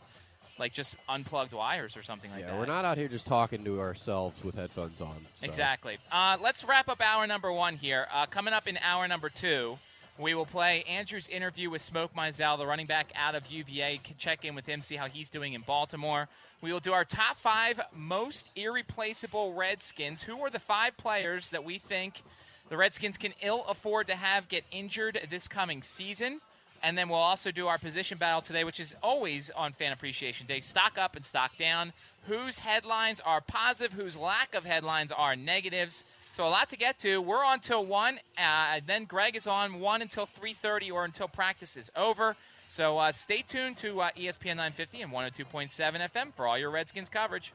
like 0.58 0.72
just 0.72 0.94
unplugged 1.08 1.52
wires 1.52 1.96
or 1.96 2.02
something 2.02 2.30
like 2.30 2.40
Yeah, 2.40 2.46
that. 2.52 2.58
we're 2.58 2.66
not 2.66 2.84
out 2.84 2.96
here 2.98 3.08
just 3.08 3.26
talking 3.26 3.64
to 3.64 3.80
ourselves 3.80 4.42
with 4.44 4.54
headphones 4.56 5.00
on. 5.00 5.14
so. 5.40 5.44
Exactly. 5.46 5.96
Uh, 6.12 6.36
let's 6.40 6.64
wrap 6.64 6.88
up 6.88 7.00
hour 7.00 7.26
number 7.26 7.52
one 7.52 7.74
here. 7.76 8.06
Uh, 8.12 8.26
coming 8.26 8.54
up 8.54 8.66
in 8.68 8.78
hour 8.78 9.06
number 9.08 9.28
two, 9.28 9.78
we 10.18 10.32
will 10.34 10.46
play 10.46 10.84
Andrew's 10.88 11.28
interview 11.28 11.70
with 11.70 11.80
Smoke 11.80 12.14
Mizzell, 12.14 12.56
the 12.56 12.66
running 12.66 12.86
back 12.86 13.10
out 13.16 13.34
of 13.34 13.46
UVA. 13.48 13.98
Check 14.16 14.44
in 14.44 14.54
with 14.54 14.64
him, 14.66 14.80
see 14.80 14.94
how 14.94 15.06
he's 15.06 15.28
doing 15.28 15.54
in 15.54 15.62
Baltimore. 15.62 16.28
We 16.60 16.72
will 16.72 16.78
do 16.80 16.92
our 16.92 17.04
top 17.04 17.36
five 17.36 17.80
most 17.92 18.48
irreplaceable 18.54 19.54
Redskins. 19.54 20.22
Who 20.22 20.38
are 20.44 20.50
the 20.50 20.60
five 20.60 20.96
players 20.96 21.50
that 21.50 21.64
we 21.64 21.78
think 21.78 22.22
the 22.68 22.76
Redskins 22.76 23.16
can 23.16 23.34
ill 23.42 23.64
afford 23.68 24.06
to 24.06 24.14
have 24.14 24.48
get 24.48 24.62
injured 24.70 25.18
this 25.30 25.48
coming 25.48 25.82
season? 25.82 26.40
And 26.84 26.98
then 26.98 27.08
we'll 27.08 27.18
also 27.18 27.50
do 27.50 27.66
our 27.66 27.78
position 27.78 28.18
battle 28.18 28.42
today, 28.42 28.62
which 28.62 28.78
is 28.78 28.94
always 29.02 29.50
on 29.50 29.72
Fan 29.72 29.92
Appreciation 29.92 30.46
Day. 30.46 30.60
Stock 30.60 30.98
up 30.98 31.16
and 31.16 31.24
stock 31.24 31.56
down. 31.56 31.94
Whose 32.28 32.58
headlines 32.58 33.20
are 33.20 33.40
positive, 33.40 33.94
whose 33.94 34.16
lack 34.16 34.54
of 34.54 34.66
headlines 34.66 35.10
are 35.10 35.34
negatives. 35.34 36.04
So 36.32 36.46
a 36.46 36.48
lot 36.48 36.68
to 36.70 36.76
get 36.76 36.98
to. 37.00 37.22
We're 37.22 37.44
on 37.44 37.60
till 37.60 37.86
one. 37.86 38.18
Uh, 38.38 38.80
then 38.86 39.04
Greg 39.04 39.34
is 39.34 39.46
on 39.46 39.80
one 39.80 40.02
until 40.02 40.26
3:30 40.26 40.92
or 40.92 41.04
until 41.04 41.26
practice 41.26 41.76
is 41.76 41.90
over. 41.96 42.36
So 42.68 42.98
uh, 42.98 43.12
stay 43.12 43.42
tuned 43.42 43.78
to 43.78 44.02
uh, 44.02 44.10
ESPN 44.16 44.56
950 44.56 45.02
and 45.02 45.12
102.7 45.12 46.10
FM 46.10 46.34
for 46.34 46.46
all 46.46 46.58
your 46.58 46.70
Redskins 46.70 47.08
coverage. 47.08 47.52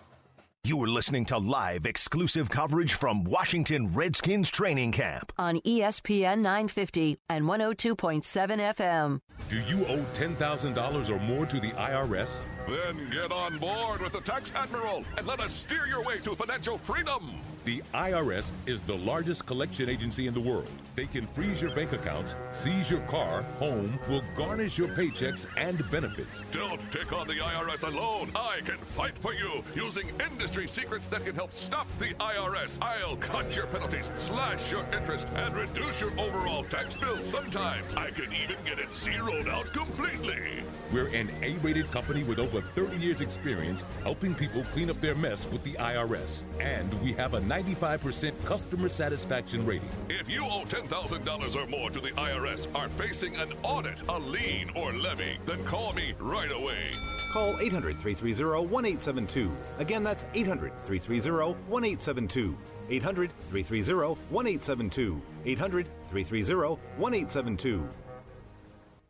You 0.65 0.83
are 0.83 0.89
listening 0.89 1.23
to 1.27 1.37
live 1.37 1.85
exclusive 1.85 2.49
coverage 2.49 2.93
from 2.93 3.23
Washington 3.23 3.93
Redskins 3.93 4.49
training 4.51 4.91
camp. 4.91 5.31
On 5.37 5.61
ESPN 5.61 6.39
950 6.39 7.17
and 7.29 7.45
102.7 7.45 8.75
FM. 8.75 9.21
Do 9.47 9.55
you 9.61 9.85
owe 9.87 10.05
$10,000 10.13 11.09
or 11.09 11.19
more 11.21 11.45
to 11.45 11.59
the 11.61 11.69
IRS? 11.69 12.35
Then 12.69 13.09
get 13.09 13.31
on 13.31 13.57
board 13.57 13.99
with 13.99 14.11
the 14.11 14.21
Tax 14.21 14.51
Admiral 14.55 15.03
and 15.17 15.25
let 15.25 15.39
us 15.39 15.51
steer 15.51 15.87
your 15.87 16.03
way 16.03 16.19
to 16.19 16.35
financial 16.35 16.77
freedom. 16.77 17.39
The 17.65 17.81
IRS 17.95 18.51
is 18.67 18.83
the 18.83 18.95
largest 18.97 19.47
collection 19.47 19.89
agency 19.89 20.27
in 20.27 20.35
the 20.35 20.39
world. 20.39 20.69
They 20.95 21.07
can 21.07 21.25
freeze 21.27 21.63
your 21.63 21.73
bank 21.73 21.93
accounts, 21.93 22.35
seize 22.51 22.87
your 22.87 22.99
car, 23.01 23.41
home, 23.57 23.99
will 24.07 24.21
garnish 24.35 24.77
your 24.77 24.89
paychecks 24.89 25.47
and 25.57 25.83
benefits. 25.89 26.43
Don't 26.51 26.79
take 26.91 27.11
on 27.11 27.27
the 27.27 27.35
IRS 27.35 27.87
alone. 27.87 28.31
I 28.35 28.59
can 28.63 28.77
fight 28.77 29.17
for 29.17 29.33
you 29.33 29.63
using 29.75 30.07
industry 30.31 30.67
secrets 30.67 31.07
that 31.07 31.25
can 31.25 31.33
help 31.33 31.55
stop 31.55 31.87
the 31.97 32.13
IRS. 32.19 32.77
I'll 32.83 33.17
cut 33.17 33.55
your 33.55 33.65
penalties, 33.67 34.11
slash 34.19 34.71
your 34.71 34.85
interest, 34.93 35.27
and 35.35 35.55
reduce 35.55 36.01
your 36.01 36.11
overall 36.19 36.65
tax 36.65 36.95
bill. 36.97 37.17
Sometimes 37.23 37.95
I 37.95 38.11
can 38.11 38.31
even 38.31 38.57
get 38.63 38.77
it 38.77 38.93
zeroed 38.93 39.47
out 39.47 39.73
completely. 39.73 40.63
We're 40.91 41.07
an 41.07 41.29
A-rated 41.43 41.91
company 41.91 42.23
with 42.23 42.39
over 42.39 42.61
30 42.61 42.97
years 42.97 43.21
experience 43.21 43.83
helping 44.01 44.33
people 44.33 44.63
clean 44.63 44.89
up 44.89 44.99
their 45.01 45.13
mess 45.13 45.47
with 45.51 45.63
the 45.63 45.73
IRS. 45.73 46.43
And 46.59 46.91
we 47.03 47.13
have 47.13 47.35
a 47.35 47.41
95% 47.41 48.33
customer 48.45 48.89
satisfaction 48.89 49.65
rating. 49.65 49.89
If 50.09 50.27
you 50.27 50.45
owe 50.45 50.63
$10,000 50.65 51.55
or 51.55 51.67
more 51.67 51.91
to 51.91 51.99
the 51.99 52.09
IRS, 52.11 52.67
are 52.73 52.89
facing 52.89 53.35
an 53.37 53.53
audit, 53.61 54.01
a 54.09 54.17
lien, 54.17 54.71
or 54.75 54.93
levy, 54.93 55.37
then 55.45 55.63
call 55.63 55.93
me 55.93 56.15
right 56.19 56.51
away. 56.51 56.89
Call 57.31 57.59
800 57.59 57.99
330 57.99 58.67
1872. 58.67 59.51
Again, 59.77 60.03
that's 60.03 60.25
800 60.33 60.73
330 60.85 61.53
1872. 61.77 62.57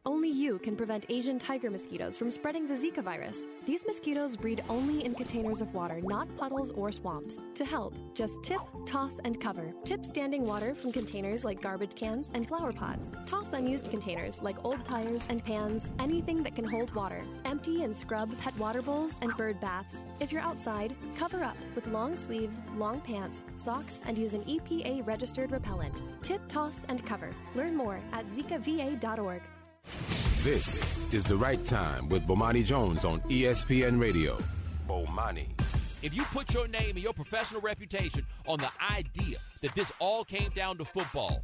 Only 0.10 0.30
you 0.30 0.58
can 0.58 0.76
prevent 0.76 1.06
Asian 1.10 1.38
tiger 1.38 1.70
mosquitoes 1.70 2.18
from 2.18 2.32
spreading 2.32 2.68
the 2.68 2.74
Zika 2.74 3.04
virus. 3.04 3.46
These 3.68 3.86
mosquitoes 3.86 4.36
breed 4.36 4.64
only 4.68 5.06
in 5.06 5.14
containers 5.14 5.62
of 5.62 5.72
water, 5.72 6.02
not 6.02 6.36
puddles 6.36 6.72
or 6.72 6.92
swamps. 6.92 7.44
To 7.54 7.64
help, 7.64 7.94
just 8.16 8.42
tip, 8.42 8.58
toss, 8.88 9.20
and 9.24 9.40
cover. 9.40 9.72
Tip 9.86 10.04
standing 10.04 10.44
water 10.46 10.74
from 10.74 10.92
containers 10.92 11.46
like 11.46 11.62
garbage 11.62 11.94
cans 11.94 12.32
and 12.34 12.48
flower 12.48 12.74
pots. 12.74 13.12
Toss 13.28 13.54
unused 13.54 13.92
containers 13.92 14.42
like 14.42 14.66
old 14.66 14.84
tires 14.84 15.28
and 15.30 15.46
pans, 15.46 15.92
anything 16.00 16.42
that 16.42 16.56
can 16.56 16.66
hold 16.66 16.92
water. 16.96 17.22
Empty 17.46 17.84
and 17.84 17.96
scrub 17.96 18.36
pet 18.40 18.58
water 18.58 18.82
bowls 18.82 19.20
and 19.22 19.38
bird 19.38 19.60
baths. 19.62 20.02
If 20.20 20.32
you're 20.32 20.42
outside, 20.42 20.96
cover 21.20 21.44
up 21.44 21.58
with 21.76 21.86
long 21.86 22.16
sleeves, 22.16 22.60
long 22.78 23.00
pants, 23.02 23.44
socks, 23.58 24.00
and 24.08 24.18
use 24.18 24.34
an 24.34 24.44
EPA 24.46 25.06
registered 25.06 25.52
repellent. 25.52 26.02
Tip, 26.24 26.42
toss, 26.48 26.82
and 26.90 27.06
cover. 27.06 27.30
Learn 27.54 27.76
more 27.76 28.00
at 28.12 28.28
zikava.org. 28.32 29.44
This 30.44 31.14
is 31.14 31.26
the 31.26 31.36
right 31.36 31.64
time 31.66 32.08
with 32.08 32.26
Bomani 32.26 32.64
Jones 32.64 33.04
on 33.04 33.20
ESPN 33.22 34.00
Radio. 34.00 34.38
Bomani. 34.88 35.48
If 36.02 36.16
you 36.16 36.24
put 36.24 36.54
your 36.54 36.68
name 36.70 36.92
and 36.92 37.00
your 37.00 37.12
professional 37.12 37.60
reputation 37.60 38.26
on 38.48 38.60
the 38.60 38.70
idea 38.90 39.38
that 39.62 39.76
this 39.76 39.92
all 40.00 40.24
came 40.24 40.50
down 40.56 40.78
to 40.78 40.86
football, 40.86 41.42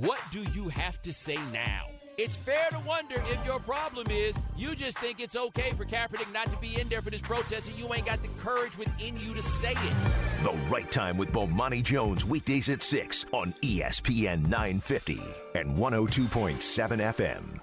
what 0.00 0.20
do 0.30 0.40
you 0.52 0.68
have 0.68 1.00
to 1.00 1.14
say 1.14 1.38
now? 1.50 1.86
It's 2.18 2.36
fair 2.36 2.68
to 2.70 2.78
wonder 2.80 3.16
if 3.16 3.44
your 3.46 3.58
problem 3.60 4.10
is 4.10 4.36
you 4.54 4.74
just 4.74 4.98
think 4.98 5.18
it's 5.18 5.36
okay 5.36 5.72
for 5.72 5.86
Kaepernick 5.86 6.30
not 6.32 6.50
to 6.50 6.58
be 6.58 6.78
in 6.78 6.88
there 6.88 7.00
for 7.00 7.10
this 7.10 7.22
protest 7.22 7.68
and 7.68 7.78
you 7.78 7.92
ain't 7.94 8.04
got 8.04 8.20
the 8.22 8.28
courage 8.40 8.76
within 8.76 9.18
you 9.18 9.32
to 9.32 9.42
say 9.42 9.72
it. 9.72 10.42
The 10.42 10.52
right 10.70 10.90
time 10.90 11.16
with 11.16 11.30
Bomani 11.32 11.82
Jones 11.82 12.26
weekdays 12.26 12.68
at 12.68 12.82
6 12.82 13.24
on 13.32 13.52
ESPN 13.62 14.42
950 14.42 15.20
and 15.54 15.76
102.7 15.76 16.58
FM. 17.14 17.60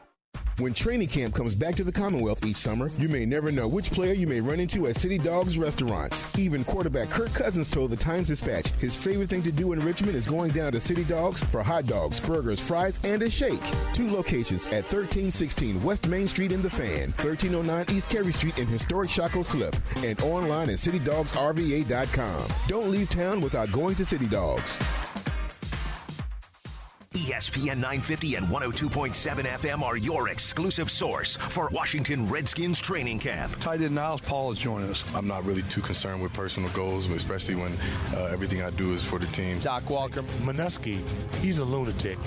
When 0.59 0.71
training 0.71 1.07
camp 1.07 1.33
comes 1.33 1.55
back 1.55 1.73
to 1.77 1.83
the 1.83 1.91
Commonwealth 1.91 2.45
each 2.45 2.57
summer, 2.57 2.91
you 2.99 3.09
may 3.09 3.25
never 3.25 3.51
know 3.51 3.67
which 3.67 3.89
player 3.89 4.13
you 4.13 4.27
may 4.27 4.39
run 4.39 4.59
into 4.59 4.85
at 4.85 4.97
City 4.97 5.17
Dogs 5.17 5.57
restaurants. 5.57 6.27
Even 6.37 6.63
quarterback 6.63 7.09
Kirk 7.09 7.33
Cousins 7.33 7.67
told 7.67 7.89
the 7.89 7.95
Times 7.95 8.27
Dispatch 8.27 8.67
his 8.73 8.95
favorite 8.95 9.29
thing 9.29 9.41
to 9.41 9.51
do 9.51 9.73
in 9.73 9.79
Richmond 9.79 10.15
is 10.15 10.27
going 10.27 10.51
down 10.51 10.71
to 10.73 10.79
City 10.79 11.05
Dogs 11.05 11.43
for 11.43 11.63
hot 11.63 11.87
dogs, 11.87 12.19
burgers, 12.19 12.59
fries, 12.59 12.99
and 13.03 13.23
a 13.23 13.29
shake. 13.31 13.61
Two 13.93 14.11
locations 14.11 14.67
at 14.67 14.83
1316 14.83 15.81
West 15.81 16.07
Main 16.07 16.27
Street 16.27 16.51
in 16.51 16.61
the 16.61 16.69
Fan, 16.69 17.09
1309 17.13 17.85
East 17.89 18.09
Cary 18.11 18.31
Street 18.31 18.59
in 18.59 18.67
historic 18.67 19.09
Shockoe 19.09 19.43
Slip, 19.43 19.75
and 20.05 20.21
online 20.21 20.69
at 20.69 20.77
citydogsrva.com. 20.77 22.47
Don't 22.67 22.91
leave 22.91 23.09
town 23.09 23.41
without 23.41 23.71
going 23.71 23.95
to 23.95 24.05
City 24.05 24.27
Dogs. 24.27 24.77
ESPN 27.13 27.75
950 27.75 28.35
and 28.35 28.47
102.7 28.47 29.43
FM 29.45 29.83
are 29.83 29.97
your 29.97 30.29
exclusive 30.29 30.89
source 30.89 31.35
for 31.35 31.69
Washington 31.71 32.27
Redskins 32.27 32.79
training 32.79 33.19
camp. 33.19 33.55
Tight 33.59 33.81
end 33.81 33.93
Niles 33.93 34.21
Paul 34.21 34.51
is 34.51 34.57
joining 34.57 34.89
us. 34.89 35.05
I'm 35.13 35.27
not 35.27 35.45
really 35.45 35.61
too 35.63 35.81
concerned 35.81 36.23
with 36.23 36.33
personal 36.33 36.69
goals, 36.71 37.05
especially 37.07 37.53
when 37.55 37.77
uh, 38.15 38.29
everything 38.31 38.63
I 38.63 38.71
do 38.71 38.93
is 38.93 39.03
for 39.03 39.19
the 39.19 39.27
team. 39.27 39.59
Doc 39.59 39.87
Walker. 39.91 40.23
Minuski, 40.41 40.99
he's 41.39 41.59
a 41.59 41.63
lunatic. 41.63 42.17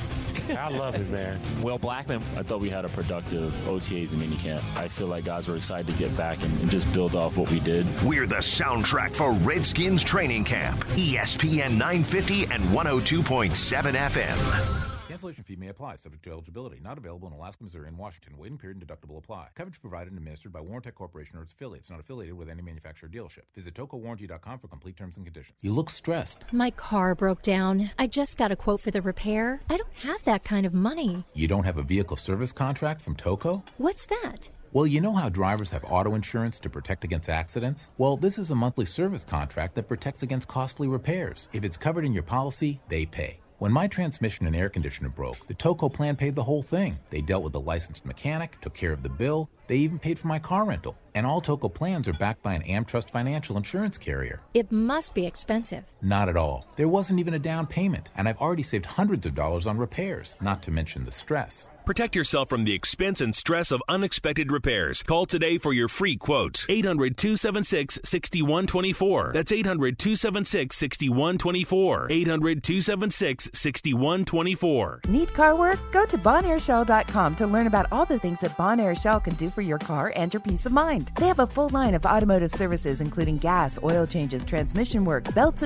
I 0.50 0.68
love 0.68 0.94
it, 0.94 1.10
man. 1.10 1.40
Will 1.62 1.78
Blackmon, 1.78 2.22
I 2.36 2.44
thought 2.44 2.60
we 2.60 2.70
had 2.70 2.84
a 2.84 2.88
productive 2.90 3.52
OTAs 3.64 4.12
and 4.12 4.22
minicamp. 4.22 4.62
I 4.76 4.86
feel 4.86 5.08
like 5.08 5.24
guys 5.24 5.48
were 5.48 5.56
excited 5.56 5.88
to 5.88 5.92
get 5.94 6.16
back 6.16 6.40
and, 6.42 6.60
and 6.60 6.70
just 6.70 6.90
build 6.92 7.16
off 7.16 7.36
what 7.36 7.50
we 7.50 7.58
did. 7.58 7.86
We're 8.04 8.28
the 8.28 8.36
soundtrack 8.36 9.16
for 9.16 9.32
Redskins 9.32 10.04
training 10.04 10.44
camp. 10.44 10.84
ESPN 10.90 11.72
950 11.72 12.44
and 12.44 12.62
102.7 12.64 13.92
FM. 13.94 14.75
Cancellation 15.16 15.44
fee 15.44 15.56
may 15.56 15.68
apply, 15.68 15.96
subject 15.96 16.24
to 16.24 16.30
eligibility. 16.30 16.78
Not 16.78 16.98
available 16.98 17.26
in 17.26 17.32
Alaska, 17.32 17.64
Missouri, 17.64 17.88
and 17.88 17.96
Washington. 17.96 18.36
Waiting 18.36 18.58
period 18.58 18.82
and 18.82 18.86
deductible 18.86 19.16
apply. 19.16 19.46
Coverage 19.54 19.80
provided 19.80 20.10
and 20.10 20.18
administered 20.18 20.52
by 20.52 20.60
Warrantech 20.60 20.92
Corporation 20.94 21.38
or 21.38 21.42
its 21.42 21.54
affiliates. 21.54 21.88
Not 21.88 22.00
affiliated 22.00 22.36
with 22.36 22.50
any 22.50 22.60
manufacturer 22.60 23.08
dealership. 23.08 23.44
Visit 23.54 23.72
tocowarranty.com 23.72 24.58
for 24.58 24.68
complete 24.68 24.98
terms 24.98 25.16
and 25.16 25.24
conditions. 25.24 25.56
You 25.62 25.72
look 25.72 25.88
stressed. 25.88 26.44
My 26.52 26.70
car 26.70 27.14
broke 27.14 27.40
down. 27.40 27.90
I 27.98 28.08
just 28.08 28.36
got 28.36 28.52
a 28.52 28.56
quote 28.56 28.82
for 28.82 28.90
the 28.90 29.00
repair. 29.00 29.62
I 29.70 29.78
don't 29.78 29.94
have 29.94 30.22
that 30.24 30.44
kind 30.44 30.66
of 30.66 30.74
money. 30.74 31.24
You 31.32 31.48
don't 31.48 31.64
have 31.64 31.78
a 31.78 31.82
vehicle 31.82 32.18
service 32.18 32.52
contract 32.52 33.00
from 33.00 33.16
Toco? 33.16 33.62
What's 33.78 34.04
that? 34.04 34.50
Well, 34.74 34.86
you 34.86 35.00
know 35.00 35.14
how 35.14 35.30
drivers 35.30 35.70
have 35.70 35.86
auto 35.88 36.14
insurance 36.14 36.60
to 36.60 36.68
protect 36.68 37.04
against 37.04 37.30
accidents? 37.30 37.88
Well, 37.96 38.18
this 38.18 38.36
is 38.36 38.50
a 38.50 38.54
monthly 38.54 38.84
service 38.84 39.24
contract 39.24 39.76
that 39.76 39.88
protects 39.88 40.22
against 40.22 40.46
costly 40.46 40.88
repairs. 40.88 41.48
If 41.54 41.64
it's 41.64 41.78
covered 41.78 42.04
in 42.04 42.12
your 42.12 42.22
policy, 42.22 42.82
they 42.90 43.06
pay. 43.06 43.38
When 43.58 43.72
my 43.72 43.86
transmission 43.86 44.46
and 44.46 44.54
air 44.54 44.68
conditioner 44.68 45.08
broke, 45.08 45.46
the 45.46 45.54
Toco 45.54 45.90
plan 45.90 46.14
paid 46.14 46.34
the 46.34 46.44
whole 46.44 46.60
thing. 46.60 46.98
They 47.08 47.22
dealt 47.22 47.42
with 47.42 47.54
the 47.54 47.60
licensed 47.60 48.04
mechanic, 48.04 48.60
took 48.60 48.74
care 48.74 48.92
of 48.92 49.02
the 49.02 49.08
bill, 49.08 49.48
they 49.66 49.76
even 49.78 49.98
paid 49.98 50.18
for 50.18 50.28
my 50.28 50.38
car 50.38 50.64
rental. 50.64 50.96
And 51.14 51.26
all 51.26 51.40
Toco 51.40 51.72
plans 51.72 52.08
are 52.08 52.12
backed 52.12 52.42
by 52.42 52.54
an 52.54 52.62
AmTrust 52.62 53.10
financial 53.10 53.56
insurance 53.56 53.96
carrier. 53.96 54.42
It 54.52 54.70
must 54.70 55.14
be 55.14 55.26
expensive. 55.26 55.84
Not 56.02 56.28
at 56.28 56.36
all. 56.36 56.66
There 56.76 56.88
wasn't 56.88 57.20
even 57.20 57.34
a 57.34 57.38
down 57.38 57.66
payment, 57.66 58.10
and 58.16 58.28
I've 58.28 58.40
already 58.40 58.62
saved 58.62 58.84
hundreds 58.84 59.24
of 59.24 59.34
dollars 59.34 59.66
on 59.66 59.78
repairs, 59.78 60.34
not 60.40 60.62
to 60.64 60.70
mention 60.70 61.04
the 61.04 61.12
stress. 61.12 61.70
Protect 61.86 62.16
yourself 62.16 62.48
from 62.48 62.64
the 62.64 62.74
expense 62.74 63.20
and 63.20 63.32
stress 63.32 63.70
of 63.70 63.80
unexpected 63.88 64.50
repairs. 64.50 65.04
Call 65.04 65.24
today 65.24 65.56
for 65.56 65.72
your 65.72 65.86
free 65.88 66.16
quote. 66.16 66.66
800 66.68 67.16
276 67.16 68.00
6124. 68.02 69.30
That's 69.32 69.52
800 69.52 69.96
276 69.96 70.80
6124. 70.82 72.08
800 72.10 72.62
276 72.64 73.50
6124. 73.54 75.00
Need 75.06 75.32
car 75.32 75.54
work? 75.54 75.78
Go 75.92 76.04
to 76.06 76.18
BonAirShell.com 76.18 77.36
to 77.36 77.46
learn 77.46 77.68
about 77.68 77.86
all 77.92 78.04
the 78.04 78.18
things 78.18 78.40
that 78.40 78.56
Bon 78.56 78.80
Air 78.80 78.96
Shell 78.96 79.20
can 79.20 79.34
do 79.36 79.48
for 79.56 79.62
your 79.62 79.78
car 79.78 80.12
and 80.14 80.34
your 80.34 80.42
peace 80.42 80.66
of 80.66 80.72
mind. 80.72 81.10
They 81.16 81.26
have 81.26 81.38
a 81.38 81.46
full 81.46 81.70
line 81.70 81.94
of 81.94 82.04
automotive 82.04 82.52
services, 82.52 83.00
including 83.00 83.38
gas, 83.38 83.78
oil 83.82 84.06
changes, 84.06 84.44
transmission 84.44 85.06
work, 85.06 85.34
belts 85.34 85.62
and 85.62 85.64